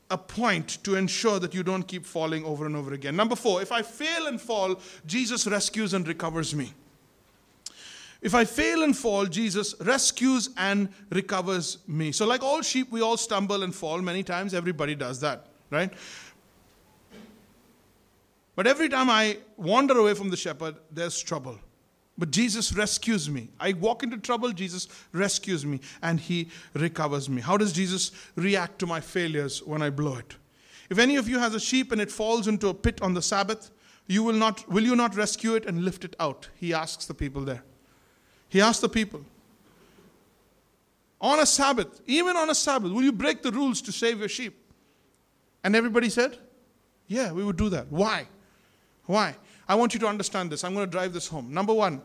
a 0.10 0.18
point 0.18 0.84
to 0.84 0.96
ensure 0.96 1.40
that 1.40 1.54
you 1.54 1.64
don't 1.64 1.84
keep 1.84 2.06
falling 2.06 2.46
over 2.46 2.66
and 2.66 2.76
over 2.76 2.94
again? 2.94 3.16
Number 3.16 3.36
four, 3.36 3.62
if 3.62 3.72
I 3.72 3.82
fail 3.82 4.28
and 4.28 4.40
fall, 4.40 4.80
Jesus 5.06 5.48
rescues 5.48 5.94
and 5.94 6.08
recovers 6.08 6.56
me. 6.56 6.74
If 8.22 8.34
I 8.34 8.44
fail 8.46 8.82
and 8.84 8.98
fall, 8.98 9.26
Jesus 9.26 9.76
rescues 9.82 10.50
and 10.58 10.90
recovers 11.12 11.78
me. 11.88 12.12
So, 12.12 12.26
like 12.26 12.42
all 12.42 12.62
sheep, 12.62 12.92
we 12.92 13.02
all 13.02 13.18
stumble 13.18 13.62
and 13.62 13.74
fall 13.74 14.02
many 14.02 14.24
times. 14.24 14.54
Everybody 14.54 14.96
does 14.96 15.20
that, 15.20 15.46
right? 15.70 15.94
But 18.56 18.68
every 18.68 18.90
time 18.90 19.10
I 19.10 19.38
wander 19.58 19.98
away 19.98 20.14
from 20.14 20.30
the 20.30 20.38
shepherd, 20.38 20.76
there's 20.92 21.22
trouble. 21.22 21.60
But 22.18 22.32
Jesus 22.32 22.72
rescues 22.72 23.30
me. 23.30 23.50
I 23.60 23.74
walk 23.74 24.02
into 24.02 24.18
trouble, 24.18 24.52
Jesus 24.52 24.88
rescues 25.12 25.66
me 25.66 25.82
and 26.02 26.20
he 26.20 26.50
recovers 26.74 27.30
me. 27.30 27.42
How 27.42 27.58
does 27.58 27.74
Jesus 27.74 28.12
react 28.36 28.80
to 28.80 28.88
my 28.88 29.02
failures 29.02 29.62
when 29.62 29.82
I 29.82 29.90
blow 29.90 30.16
it? 30.16 30.36
If 30.90 30.98
any 30.98 31.18
of 31.18 31.28
you 31.28 31.40
has 31.40 31.54
a 31.54 31.60
sheep 31.60 31.92
and 31.92 32.00
it 32.00 32.12
falls 32.12 32.48
into 32.48 32.70
a 32.70 32.74
pit 32.74 33.02
on 33.02 33.14
the 33.14 33.22
Sabbath, 33.22 33.72
you 34.08 34.24
will 34.24 34.34
not 34.34 34.70
will 34.70 34.84
you 34.84 34.96
not 34.96 35.16
rescue 35.16 35.56
it 35.56 35.66
and 35.66 35.84
lift 35.84 36.06
it 36.06 36.16
out? 36.20 36.48
He 36.56 36.74
asks 36.74 37.06
the 37.06 37.14
people 37.14 37.42
there. 37.42 37.64
He 38.48 38.62
asks 38.62 38.80
the 38.80 38.90
people. 38.90 39.26
On 41.20 41.40
a 41.40 41.46
Sabbath, 41.46 42.02
even 42.06 42.38
on 42.38 42.50
a 42.50 42.56
Sabbath, 42.56 42.92
will 42.92 43.04
you 43.04 43.12
break 43.12 43.42
the 43.42 43.52
rules 43.52 43.82
to 43.82 43.92
save 43.92 44.20
your 44.20 44.30
sheep? 44.30 44.56
And 45.64 45.76
everybody 45.76 46.10
said, 46.10 46.38
Yeah, 47.08 47.32
we 47.32 47.44
would 47.44 47.58
do 47.58 47.70
that. 47.70 47.88
Why? 47.92 48.28
Why? 49.06 49.36
I 49.68 49.76
want 49.76 49.94
you 49.94 50.00
to 50.02 50.08
understand 50.08 50.52
this. 50.52 50.64
I'm 50.64 50.74
going 50.74 50.86
to 50.86 50.92
drive 50.92 51.14
this 51.14 51.28
home. 51.28 51.54
Number 51.54 51.74
one, 51.74 52.02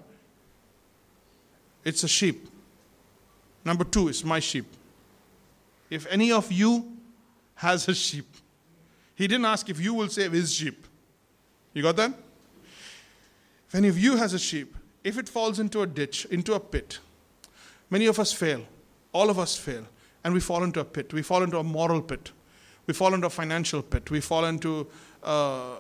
it's 1.85 2.03
a 2.05 2.09
sheep. 2.09 2.49
Number 3.65 3.85
two, 3.85 4.09
it's 4.09 4.25
my 4.25 4.41
sheep. 4.41 4.67
If 5.91 6.07
any 6.07 6.33
of 6.33 6.51
you 6.51 6.97
has 7.57 7.89
a 7.89 7.95
sheep, 7.95 8.27
he 9.15 9.27
didn't 9.27 9.45
ask 9.45 9.69
if 9.69 9.81
you 9.81 9.93
will 9.93 10.09
save 10.09 10.33
his 10.33 10.55
sheep. 10.55 10.87
You 11.75 11.83
got 11.83 11.97
that? 11.97 12.13
If 13.69 13.75
any 13.75 13.89
of 13.89 13.99
you 13.99 14.17
has 14.17 14.33
a 14.35 14.39
sheep, 14.39 14.75
if 15.05 15.19
it 15.19 15.29
falls 15.29 15.59
into 15.59 15.83
a 15.83 15.87
ditch, 15.87 16.27
into 16.27 16.55
a 16.55 16.61
pit, 16.61 16.99
many 17.91 18.07
of 18.07 18.19
us 18.19 18.33
fail. 18.33 18.65
All 19.13 19.29
of 19.31 19.39
us 19.39 19.57
fail. 19.57 19.85
And 20.25 20.35
we 20.35 20.41
fall 20.41 20.65
into 20.65 20.81
a 20.81 20.85
pit. 20.85 21.13
We 21.13 21.23
fall 21.23 21.43
into 21.43 21.59
a 21.59 21.63
moral 21.63 22.03
pit. 22.03 22.33
We 22.87 22.95
fall 22.95 23.15
into 23.15 23.27
a 23.27 23.31
financial 23.31 23.83
pit. 23.83 24.11
We 24.11 24.21
fall 24.21 24.45
into 24.47 24.87
uh, 25.23 25.75
uh, 25.75 25.79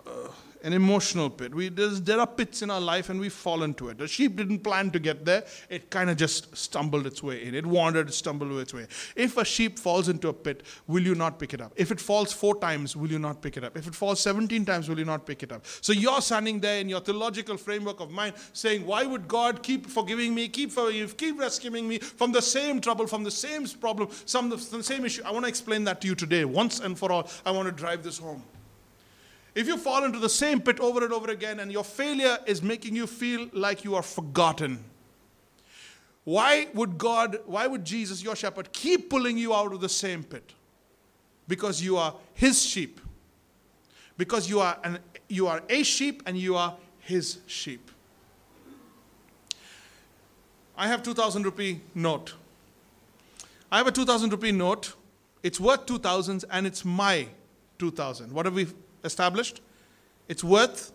an 0.62 0.72
emotional 0.72 1.30
pit. 1.30 1.54
We, 1.54 1.68
there 1.68 2.20
are 2.20 2.26
pits 2.26 2.62
in 2.62 2.70
our 2.70 2.80
life 2.80 3.08
and 3.08 3.20
we 3.20 3.28
fall 3.28 3.62
into 3.62 3.88
it. 3.88 3.98
The 3.98 4.08
sheep 4.08 4.36
didn't 4.36 4.60
plan 4.60 4.90
to 4.90 4.98
get 4.98 5.24
there, 5.24 5.44
it 5.68 5.90
kind 5.90 6.10
of 6.10 6.16
just 6.16 6.56
stumbled 6.56 7.06
its 7.06 7.22
way 7.22 7.44
in. 7.44 7.54
It 7.54 7.66
wandered, 7.66 8.12
stumbled 8.12 8.52
its 8.58 8.74
way. 8.74 8.86
If 9.16 9.36
a 9.36 9.44
sheep 9.44 9.78
falls 9.78 10.08
into 10.08 10.28
a 10.28 10.32
pit, 10.32 10.62
will 10.86 11.02
you 11.02 11.14
not 11.14 11.38
pick 11.38 11.54
it 11.54 11.60
up? 11.60 11.72
If 11.76 11.90
it 11.90 12.00
falls 12.00 12.32
four 12.32 12.58
times, 12.58 12.96
will 12.96 13.10
you 13.10 13.18
not 13.18 13.42
pick 13.42 13.56
it 13.56 13.64
up? 13.64 13.76
If 13.76 13.86
it 13.86 13.94
falls 13.94 14.20
17 14.20 14.64
times, 14.64 14.88
will 14.88 14.98
you 14.98 15.04
not 15.04 15.26
pick 15.26 15.42
it 15.42 15.52
up? 15.52 15.64
So 15.80 15.92
you're 15.92 16.20
standing 16.20 16.60
there 16.60 16.80
in 16.80 16.88
your 16.88 17.00
theological 17.00 17.56
framework 17.56 18.00
of 18.00 18.10
mind 18.10 18.34
saying, 18.52 18.84
Why 18.86 19.04
would 19.04 19.28
God 19.28 19.62
keep 19.62 19.86
forgiving 19.86 20.34
me, 20.34 20.48
keep, 20.48 20.72
keep 21.16 21.38
rescuing 21.38 21.88
me 21.88 21.98
from 21.98 22.32
the 22.32 22.42
same 22.42 22.80
trouble, 22.80 23.06
from 23.06 23.24
the 23.24 23.30
same 23.30 23.66
problem, 23.66 24.08
some 24.26 24.50
the 24.50 24.58
same 24.58 25.04
issue? 25.04 25.22
I 25.24 25.30
want 25.30 25.44
to 25.44 25.48
explain 25.48 25.84
that 25.84 26.00
to 26.02 26.06
you 26.06 26.14
today. 26.14 26.44
Once 26.44 26.80
and 26.80 26.98
for 26.98 27.12
all, 27.12 27.28
I 27.44 27.50
want 27.50 27.66
to 27.66 27.72
drive 27.72 28.02
this 28.02 28.18
home. 28.18 28.42
If 29.54 29.66
you 29.66 29.76
fall 29.76 30.04
into 30.04 30.18
the 30.18 30.28
same 30.28 30.60
pit 30.60 30.78
over 30.80 31.04
and 31.04 31.12
over 31.12 31.30
again 31.30 31.60
and 31.60 31.72
your 31.72 31.84
failure 31.84 32.38
is 32.46 32.62
making 32.62 32.94
you 32.94 33.06
feel 33.06 33.48
like 33.52 33.84
you 33.84 33.94
are 33.94 34.02
forgotten, 34.02 34.84
Why 36.24 36.68
would 36.74 36.98
God, 36.98 37.40
why 37.46 37.66
would 37.66 37.84
Jesus, 37.84 38.22
your 38.22 38.36
shepherd, 38.36 38.72
keep 38.72 39.10
pulling 39.10 39.38
you 39.38 39.54
out 39.54 39.72
of 39.72 39.80
the 39.80 39.88
same 39.88 40.22
pit? 40.22 40.52
Because 41.48 41.82
you 41.82 41.96
are 41.96 42.14
his 42.34 42.62
sheep. 42.62 43.00
Because 44.16 44.48
you 44.48 44.60
are, 44.60 44.78
an, 44.84 44.98
you 45.28 45.46
are 45.46 45.62
a 45.68 45.82
sheep 45.82 46.22
and 46.26 46.36
you 46.36 46.56
are 46.56 46.76
his 47.00 47.38
sheep. 47.46 47.90
I 50.76 50.88
have 50.88 51.02
2000 51.02 51.42
rupee 51.42 51.80
note. 51.94 52.34
I 53.72 53.78
have 53.78 53.86
a 53.86 53.92
2000 53.92 54.30
rupee 54.30 54.52
note. 54.52 54.94
It's 55.42 55.58
worth 55.58 55.86
2000 55.86 56.44
and 56.50 56.66
it's 56.66 56.84
my 56.84 57.28
2000. 57.78 58.32
What 58.32 58.46
have 58.46 58.54
we 58.54 58.68
established? 59.04 59.60
It's 60.28 60.44
worth 60.44 60.92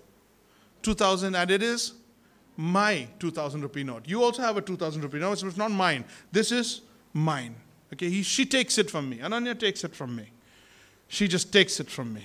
2000 0.81 1.35
and 1.35 1.51
it 1.51 1.61
is 1.63 1.93
my 2.57 3.07
2000 3.19 3.61
rupee 3.61 3.83
note. 3.83 4.07
You 4.07 4.23
also 4.23 4.41
have 4.41 4.57
a 4.57 4.61
2000 4.61 5.01
rupee 5.01 5.19
note. 5.19 5.43
It's 5.43 5.57
not 5.57 5.71
mine. 5.71 6.05
This 6.31 6.51
is 6.51 6.81
mine. 7.13 7.55
Okay, 7.93 8.09
he, 8.09 8.23
she 8.23 8.45
takes 8.45 8.77
it 8.77 8.89
from 8.89 9.09
me. 9.09 9.17
Ananya 9.17 9.59
takes 9.59 9.83
it 9.83 9.95
from 9.95 10.15
me. 10.15 10.31
She 11.07 11.27
just 11.27 11.51
takes 11.51 11.79
it 11.79 11.89
from 11.89 12.13
me. 12.13 12.23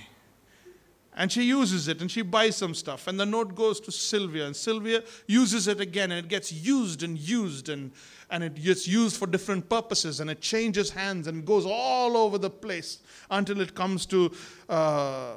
And 1.16 1.30
she 1.30 1.42
uses 1.42 1.88
it 1.88 2.00
and 2.00 2.10
she 2.10 2.22
buys 2.22 2.56
some 2.56 2.74
stuff. 2.74 3.08
And 3.08 3.18
the 3.18 3.26
note 3.26 3.54
goes 3.54 3.80
to 3.80 3.92
Sylvia. 3.92 4.46
And 4.46 4.54
Sylvia 4.54 5.02
uses 5.26 5.66
it 5.66 5.80
again. 5.80 6.12
And 6.12 6.24
it 6.24 6.28
gets 6.28 6.52
used 6.52 7.02
and 7.02 7.18
used. 7.18 7.68
And, 7.68 7.92
and 8.30 8.44
it 8.44 8.54
gets 8.54 8.86
used 8.86 9.16
for 9.16 9.26
different 9.26 9.68
purposes. 9.68 10.20
And 10.20 10.30
it 10.30 10.40
changes 10.40 10.90
hands 10.90 11.26
and 11.26 11.44
goes 11.44 11.66
all 11.66 12.16
over 12.16 12.38
the 12.38 12.50
place 12.50 13.00
until 13.30 13.60
it 13.60 13.74
comes 13.74 14.06
to. 14.06 14.30
Uh, 14.68 15.36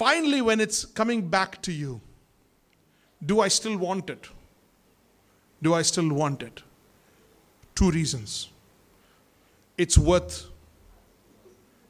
Finally, 0.00 0.40
when 0.40 0.60
it's 0.60 0.86
coming 0.86 1.28
back 1.28 1.60
to 1.60 1.70
you, 1.70 2.00
do 3.26 3.40
I 3.40 3.48
still 3.48 3.76
want 3.76 4.08
it? 4.08 4.28
Do 5.60 5.74
I 5.74 5.82
still 5.82 6.08
want 6.08 6.42
it? 6.42 6.62
Two 7.74 7.90
reasons. 7.90 8.48
It's 9.76 9.98
worth, 9.98 10.46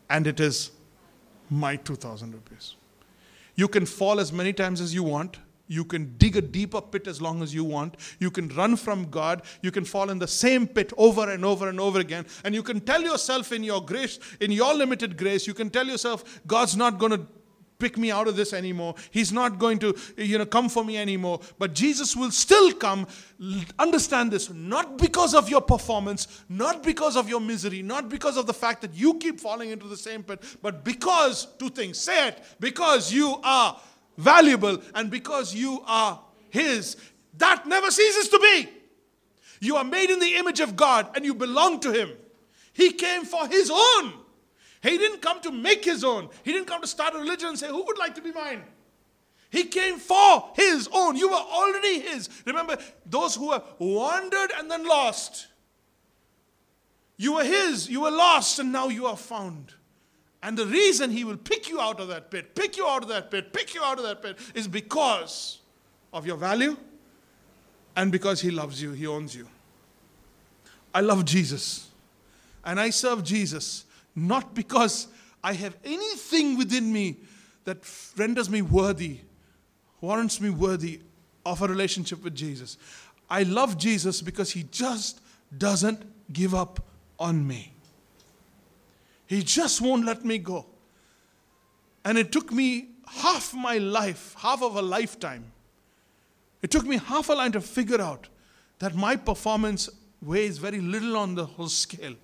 and 0.09 0.27
it 0.27 0.41
is 0.41 0.73
my 1.51 1.77
2000 1.77 2.35
rupees. 2.35 2.75
You 3.55 3.69
can 3.69 3.87
fall 3.87 4.19
as 4.19 4.33
many 4.33 4.53
times 4.53 4.81
as 4.81 4.93
you 4.93 5.05
want. 5.05 5.39
You 5.69 5.85
can 5.85 6.17
dig 6.19 6.37
a 6.37 6.41
deeper 6.41 6.81
pit 6.81 7.07
as 7.07 7.23
long 7.23 7.45
as 7.45 7.55
you 7.55 7.63
want. 7.63 7.95
You 8.19 8.33
can 8.33 8.49
run 8.49 8.75
from 8.75 9.09
God. 9.09 9.43
You 9.63 9.71
can 9.71 9.85
fall 9.85 10.11
in 10.11 10.19
the 10.19 10.27
same 10.27 10.67
pit 10.67 10.93
over 10.97 11.31
and 11.31 11.45
over 11.45 11.69
and 11.69 11.79
over 11.79 12.01
again. 12.01 12.27
And 12.43 12.57
you 12.57 12.65
can 12.65 12.81
tell 12.81 13.03
yourself 13.03 13.53
in 13.53 13.63
your 13.63 13.81
grace, 13.81 14.19
in 14.41 14.51
your 14.51 14.75
limited 14.75 15.17
grace, 15.17 15.47
you 15.47 15.55
can 15.55 15.71
tell 15.71 15.87
yourself, 15.87 16.41
God's 16.49 16.77
not 16.77 16.99
going 16.99 17.13
to 17.13 17.25
pick 17.81 17.99
me 17.99 18.11
out 18.11 18.29
of 18.29 18.37
this 18.37 18.53
anymore. 18.53 18.95
He's 19.11 19.33
not 19.33 19.59
going 19.59 19.79
to, 19.81 19.97
you 20.17 20.39
know, 20.39 20.47
come 20.47 20.69
for 20.69 20.85
me 20.85 20.99
anymore. 20.99 21.41
But 21.59 21.75
Jesus 21.75 22.15
will 22.15 22.31
still 22.31 22.73
come. 22.73 23.09
Understand 23.79 24.31
this, 24.31 24.51
not 24.51 24.99
because 24.99 25.35
of 25.35 25.49
your 25.49 25.63
performance, 25.63 26.45
not 26.49 26.83
because 26.83 27.17
of 27.17 27.29
your 27.29 27.41
misery, 27.41 27.83
not 27.83 28.09
because 28.09 28.37
of 28.37 28.47
the 28.47 28.55
fact 28.55 28.83
that 28.83 28.95
you 28.95 29.15
keep 29.15 29.41
falling 29.41 29.71
into 29.71 29.89
the 29.89 29.97
same 29.97 30.23
pit, 30.23 30.45
but 30.63 30.85
because, 30.85 31.47
two 31.59 31.71
things, 31.71 31.99
say 31.99 32.29
it, 32.29 32.43
because 32.61 33.13
you 33.13 33.41
are 33.43 33.81
valuable 34.17 34.79
and 34.95 35.11
because 35.11 35.55
you 35.55 35.83
are 35.87 36.21
His. 36.51 36.97
That 37.39 37.67
never 37.67 37.91
ceases 37.91 38.29
to 38.29 38.39
be. 38.39 38.69
You 39.61 39.77
are 39.77 39.85
made 39.85 40.11
in 40.11 40.21
the 40.21 40.37
image 40.37 40.61
of 40.61 40.77
God 40.77 41.11
and 41.15 41.25
you 41.25 41.35
belong 41.35 41.81
to 41.81 41.93
Him. 41.93 42.11
He 42.73 42.93
came 42.93 43.25
for 43.25 43.47
His 43.49 43.71
own. 43.71 44.20
He 44.83 44.97
didn't 44.97 45.21
come 45.21 45.41
to 45.43 45.51
make 45.51 45.85
his 45.85 46.05
own. 46.05 46.29
He 46.43 46.53
didn't 46.53 46.67
come 46.67 46.81
to 46.81 46.87
start 46.87 47.15
a 47.15 47.19
religion 47.19 47.51
and 47.51 47.59
say, 47.59 47.69
Who 47.69 47.85
would 47.85 47.99
like 47.99 48.15
to 48.15 48.23
be 48.23 48.33
mine? 48.33 48.63
He 49.51 49.65
came 49.65 49.99
for 49.99 50.51
his 50.55 50.89
own. 50.93 51.17
You 51.17 51.29
were 51.29 51.35
already 51.35 52.01
his. 52.01 52.29
Remember, 52.47 52.79
those 53.05 53.35
who 53.35 53.49
were 53.49 53.63
wandered 53.79 54.53
and 54.57 54.71
then 54.71 54.87
lost. 54.87 55.49
You 57.17 57.35
were 57.35 57.45
his. 57.45 57.91
You 57.91 58.03
were 58.03 58.11
lost 58.11 58.59
and 58.61 58.73
now 58.73 58.89
you 58.89 59.07
are 59.07 59.17
found. 59.17 59.75
And 60.43 60.57
the 60.57 60.67
reason 60.67 61.11
he 61.11 61.25
will 61.25 61.37
pick 61.37 61.69
you 61.69 61.81
out 61.81 62.01
of 62.01 62.09
that 62.09 62.31
pit, 62.31 62.55
pick 62.55 62.77
you 62.77 62.87
out 62.87 63.03
of 63.03 63.09
that 63.09 63.31
pit, 63.31 63.53
pick 63.53 63.75
you 63.75 63.83
out 63.83 63.99
of 63.99 64.05
that 64.05 64.23
pit 64.23 64.39
is 64.55 64.67
because 64.67 65.59
of 66.13 66.27
your 66.27 66.37
value 66.37 66.77
and 67.97 68.11
because 68.11 68.41
he 68.41 68.51
loves 68.51 68.81
you, 68.81 68.93
he 68.93 69.07
owns 69.07 69.35
you. 69.35 69.47
I 70.95 71.01
love 71.03 71.25
Jesus 71.25 71.89
and 72.65 72.81
I 72.81 72.91
serve 72.91 73.23
Jesus 73.23 73.85
not 74.15 74.55
because 74.55 75.09
I 75.43 75.55
have 75.55 75.77
anything 75.85 76.57
within 76.57 76.93
me 76.93 77.17
that 77.65 77.79
renders 78.17 78.51
me 78.51 78.63
worthy, 78.63 79.21
warrants 80.01 80.41
me 80.41 80.51
worthy 80.51 81.01
of 81.47 81.63
a 81.63 81.69
relationship 81.69 82.23
with 82.23 82.35
Jesus. 82.35 82.77
I 83.29 83.45
love 83.45 83.79
Jesus 83.79 84.21
because 84.21 84.51
he 84.51 84.65
just 84.71 85.21
doesn't 85.57 86.03
give 86.33 86.55
up 86.55 86.85
on 87.19 87.47
me. 87.47 87.73
He 89.27 89.43
just 89.43 89.81
won't 89.81 90.05
let 90.05 90.25
me 90.25 90.39
go. 90.39 90.67
And 92.05 92.19
it 92.19 92.33
took 92.33 92.51
me 92.53 92.89
half 93.07 93.55
my 93.55 93.79
life, 93.79 94.35
half 94.39 94.63
of 94.63 94.77
a 94.77 94.83
lifetime. 94.83 95.45
It 96.63 96.71
took 96.71 96.85
me 96.85 96.99
half 96.99 97.29
a 97.29 97.35
line 97.35 97.53
to 97.53 97.61
figure 97.61 98.01
out 98.01 98.29
that 98.81 98.95
my 98.95 99.17
performance 99.17 99.89
weighs 100.21 100.59
very 100.59 100.81
little 100.81 101.17
on 101.17 101.35
the 101.35 101.47
whole 101.47 101.69
scale 101.69 102.15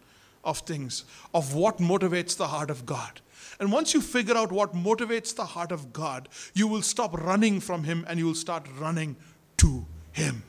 of 0.46 0.60
things, 0.60 1.04
of 1.34 1.54
what 1.54 1.78
motivates 1.78 2.36
the 2.36 2.46
heart 2.46 2.70
of 2.70 2.86
God. 2.86 3.20
And 3.58 3.72
once 3.72 3.92
you 3.92 4.00
figure 4.00 4.36
out 4.36 4.52
what 4.52 4.74
motivates 4.74 5.34
the 5.34 5.44
heart 5.44 5.72
of 5.72 5.92
God, 5.92 6.28
you 6.54 6.68
will 6.68 6.82
stop 6.82 7.18
running 7.18 7.60
from 7.60 7.84
Him 7.84 8.04
and 8.08 8.18
you 8.18 8.26
will 8.26 8.34
start 8.34 8.66
running 8.78 9.16
to 9.58 9.84
Him. 10.12 10.42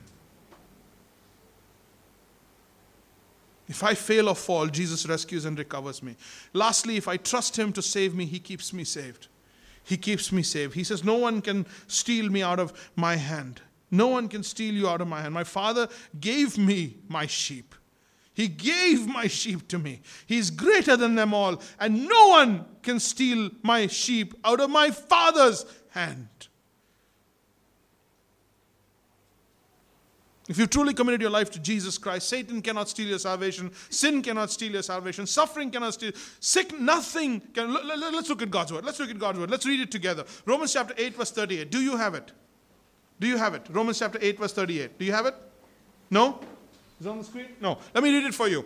If 3.67 3.83
I 3.83 3.95
fail 3.95 4.29
or 4.29 4.35
fall, 4.35 4.67
Jesus 4.67 5.07
rescues 5.07 5.43
and 5.43 5.57
recovers 5.57 6.01
me. 6.01 6.15
Lastly, 6.53 6.95
if 6.95 7.07
I 7.07 7.17
trust 7.17 7.57
Him 7.57 7.73
to 7.73 7.81
save 7.81 8.15
me, 8.15 8.25
He 8.25 8.39
keeps 8.39 8.71
me 8.71 8.83
saved. 8.83 9.27
He 9.83 9.97
keeps 9.97 10.31
me 10.31 10.43
saved. 10.43 10.73
He 10.73 10.83
says, 10.83 11.03
No 11.03 11.15
one 11.15 11.41
can 11.41 11.65
steal 11.87 12.29
me 12.29 12.43
out 12.43 12.59
of 12.59 12.91
my 12.95 13.15
hand. 13.15 13.61
No 13.89 14.07
one 14.07 14.27
can 14.27 14.43
steal 14.43 14.73
you 14.73 14.89
out 14.89 14.99
of 14.99 15.07
my 15.07 15.21
hand. 15.21 15.33
My 15.33 15.45
Father 15.45 15.87
gave 16.19 16.57
me 16.57 16.97
my 17.07 17.25
sheep. 17.25 17.73
He 18.37 18.47
gave 18.47 19.07
my 19.07 19.25
sheep 19.25 19.67
to 19.69 19.79
me. 19.79 19.99
He's 20.27 20.51
greater 20.51 20.95
than 20.95 21.15
them 21.15 21.33
all, 21.33 21.59
and 21.79 22.07
no 22.07 22.27
one 22.27 22.65
can 22.83 22.99
steal 22.99 23.49
my 23.63 23.87
sheep 23.87 24.35
out 24.45 24.59
of 24.59 24.69
my 24.69 24.91
Father's 24.91 25.65
hand. 25.89 26.27
If 30.47 30.59
you've 30.59 30.69
truly 30.69 30.93
committed 30.93 31.19
your 31.19 31.31
life 31.31 31.49
to 31.49 31.59
Jesus 31.59 31.97
Christ, 31.97 32.29
Satan 32.29 32.61
cannot 32.61 32.89
steal 32.89 33.07
your 33.07 33.17
salvation, 33.17 33.71
sin 33.89 34.21
cannot 34.21 34.51
steal 34.51 34.71
your 34.71 34.83
salvation, 34.83 35.25
suffering 35.25 35.71
cannot 35.71 35.95
steal, 35.95 36.11
sick, 36.39 36.79
nothing 36.79 37.41
can. 37.55 37.73
Let's 37.73 38.29
look 38.29 38.43
at 38.43 38.51
God's 38.51 38.71
word. 38.71 38.85
Let's 38.85 38.99
look 38.99 39.09
at 39.09 39.17
God's 39.17 39.39
word. 39.39 39.49
Let's 39.49 39.65
read 39.65 39.79
it 39.79 39.89
together. 39.89 40.25
Romans 40.45 40.73
chapter 40.73 40.93
8, 40.95 41.15
verse 41.15 41.31
38. 41.31 41.71
Do 41.71 41.79
you 41.79 41.97
have 41.97 42.13
it? 42.13 42.33
Do 43.19 43.25
you 43.25 43.37
have 43.37 43.55
it? 43.55 43.65
Romans 43.71 43.97
chapter 43.97 44.19
8, 44.21 44.37
verse 44.37 44.53
38. 44.53 44.99
Do 44.99 45.05
you 45.05 45.11
have 45.11 45.25
it? 45.25 45.33
No? 46.11 46.39
Is 46.99 47.07
on 47.07 47.19
the 47.19 47.23
screen? 47.23 47.47
No. 47.61 47.77
Let 47.93 48.03
me 48.03 48.15
read 48.15 48.25
it 48.25 48.33
for 48.33 48.47
you. 48.47 48.65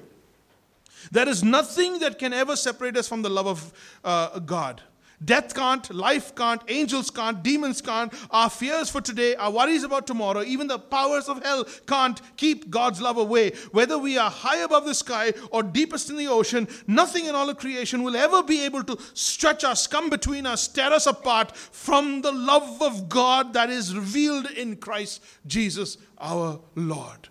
There 1.11 1.27
is 1.27 1.43
nothing 1.43 1.99
that 1.99 2.19
can 2.19 2.33
ever 2.33 2.55
separate 2.55 2.95
us 2.95 3.07
from 3.07 3.21
the 3.21 3.29
love 3.29 3.47
of 3.47 3.73
uh, 4.03 4.39
God. 4.39 4.81
Death 5.23 5.53
can't, 5.53 5.93
life 5.93 6.33
can't, 6.33 6.63
angels 6.67 7.11
can't, 7.11 7.43
demons 7.43 7.79
can't, 7.79 8.11
our 8.31 8.49
fears 8.49 8.89
for 8.89 9.01
today, 9.01 9.35
our 9.35 9.51
worries 9.51 9.83
about 9.83 10.07
tomorrow, 10.07 10.41
even 10.41 10.65
the 10.65 10.79
powers 10.79 11.29
of 11.29 11.43
hell 11.43 11.63
can't 11.85 12.19
keep 12.37 12.71
God's 12.71 12.99
love 12.99 13.17
away. 13.17 13.51
Whether 13.71 13.99
we 13.99 14.17
are 14.17 14.31
high 14.31 14.63
above 14.63 14.85
the 14.85 14.95
sky 14.95 15.33
or 15.51 15.61
deepest 15.61 16.09
in 16.09 16.17
the 16.17 16.27
ocean, 16.27 16.67
nothing 16.87 17.25
in 17.25 17.35
all 17.35 17.47
of 17.51 17.57
creation 17.57 18.01
will 18.01 18.15
ever 18.15 18.41
be 18.41 18.65
able 18.65 18.83
to 18.83 18.97
stretch 19.13 19.63
us, 19.63 19.85
come 19.85 20.09
between 20.09 20.47
us, 20.47 20.67
tear 20.67 20.91
us 20.91 21.05
apart 21.05 21.55
from 21.55 22.23
the 22.23 22.31
love 22.31 22.81
of 22.81 23.07
God 23.07 23.53
that 23.53 23.69
is 23.69 23.95
revealed 23.95 24.49
in 24.49 24.75
Christ 24.75 25.23
Jesus 25.45 25.99
our 26.17 26.59
Lord. 26.73 27.29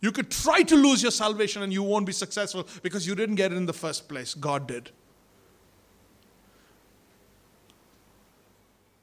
You 0.00 0.12
could 0.12 0.30
try 0.30 0.62
to 0.62 0.76
lose 0.76 1.02
your 1.02 1.10
salvation 1.10 1.62
and 1.62 1.72
you 1.72 1.82
won't 1.82 2.06
be 2.06 2.12
successful 2.12 2.66
because 2.82 3.06
you 3.06 3.14
didn't 3.14 3.34
get 3.34 3.52
it 3.52 3.56
in 3.56 3.66
the 3.66 3.72
first 3.72 4.08
place. 4.08 4.34
God 4.34 4.68
did. 4.68 4.90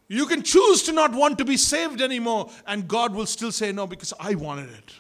You 0.08 0.26
can 0.28 0.44
choose 0.44 0.84
to 0.84 0.92
not 0.92 1.14
want 1.14 1.38
to 1.40 1.46
be 1.46 1.58
saved 1.58 2.00
anymore, 2.00 2.52
and 2.68 2.88
God 2.88 3.16
will 3.16 3.26
still 3.26 3.52
say 3.52 3.72
no 3.72 3.88
because 3.88 4.14
I 4.20 4.36
wanted 4.36 4.70
it. 4.70 4.94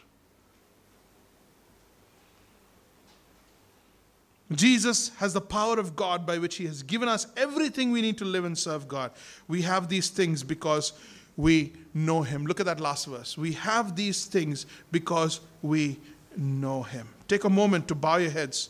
Jesus 4.51 5.09
has 5.17 5.33
the 5.33 5.41
power 5.41 5.79
of 5.79 5.95
God 5.95 6.25
by 6.25 6.37
which 6.37 6.55
He 6.55 6.65
has 6.65 6.83
given 6.83 7.09
us 7.09 7.27
everything 7.35 7.91
we 7.91 8.01
need 8.01 8.17
to 8.19 8.25
live 8.25 8.45
and 8.45 8.57
serve 8.57 8.87
God. 8.87 9.11
We 9.47 9.63
have 9.63 9.89
these 9.89 10.09
things 10.09 10.43
because 10.43 10.93
we 11.37 11.73
know 11.93 12.21
him. 12.21 12.45
Look 12.45 12.59
at 12.59 12.65
that 12.65 12.79
last 12.79 13.05
verse. 13.07 13.37
We 13.37 13.53
have 13.53 13.95
these 13.95 14.25
things 14.25 14.65
because 14.91 15.41
we 15.61 15.99
know 16.37 16.83
him. 16.83 17.07
Take 17.27 17.43
a 17.43 17.49
moment 17.49 17.87
to 17.89 17.95
bow 17.95 18.17
your 18.17 18.31
heads. 18.31 18.69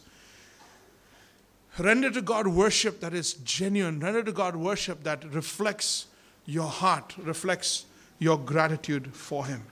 Render 1.78 2.10
to 2.12 2.22
God 2.22 2.48
worship 2.48 3.02
that 3.02 3.14
is 3.14 3.34
genuine. 3.34 4.00
Render 4.00 4.24
to 4.24 4.32
God 4.32 4.56
worship 4.56 5.04
that 5.04 5.26
reflects 5.34 6.08
your 6.46 6.68
heart 6.68 7.16
reflects 7.18 7.86
your 8.20 8.38
gratitude 8.38 9.14
for 9.14 9.46
Him. 9.46 9.64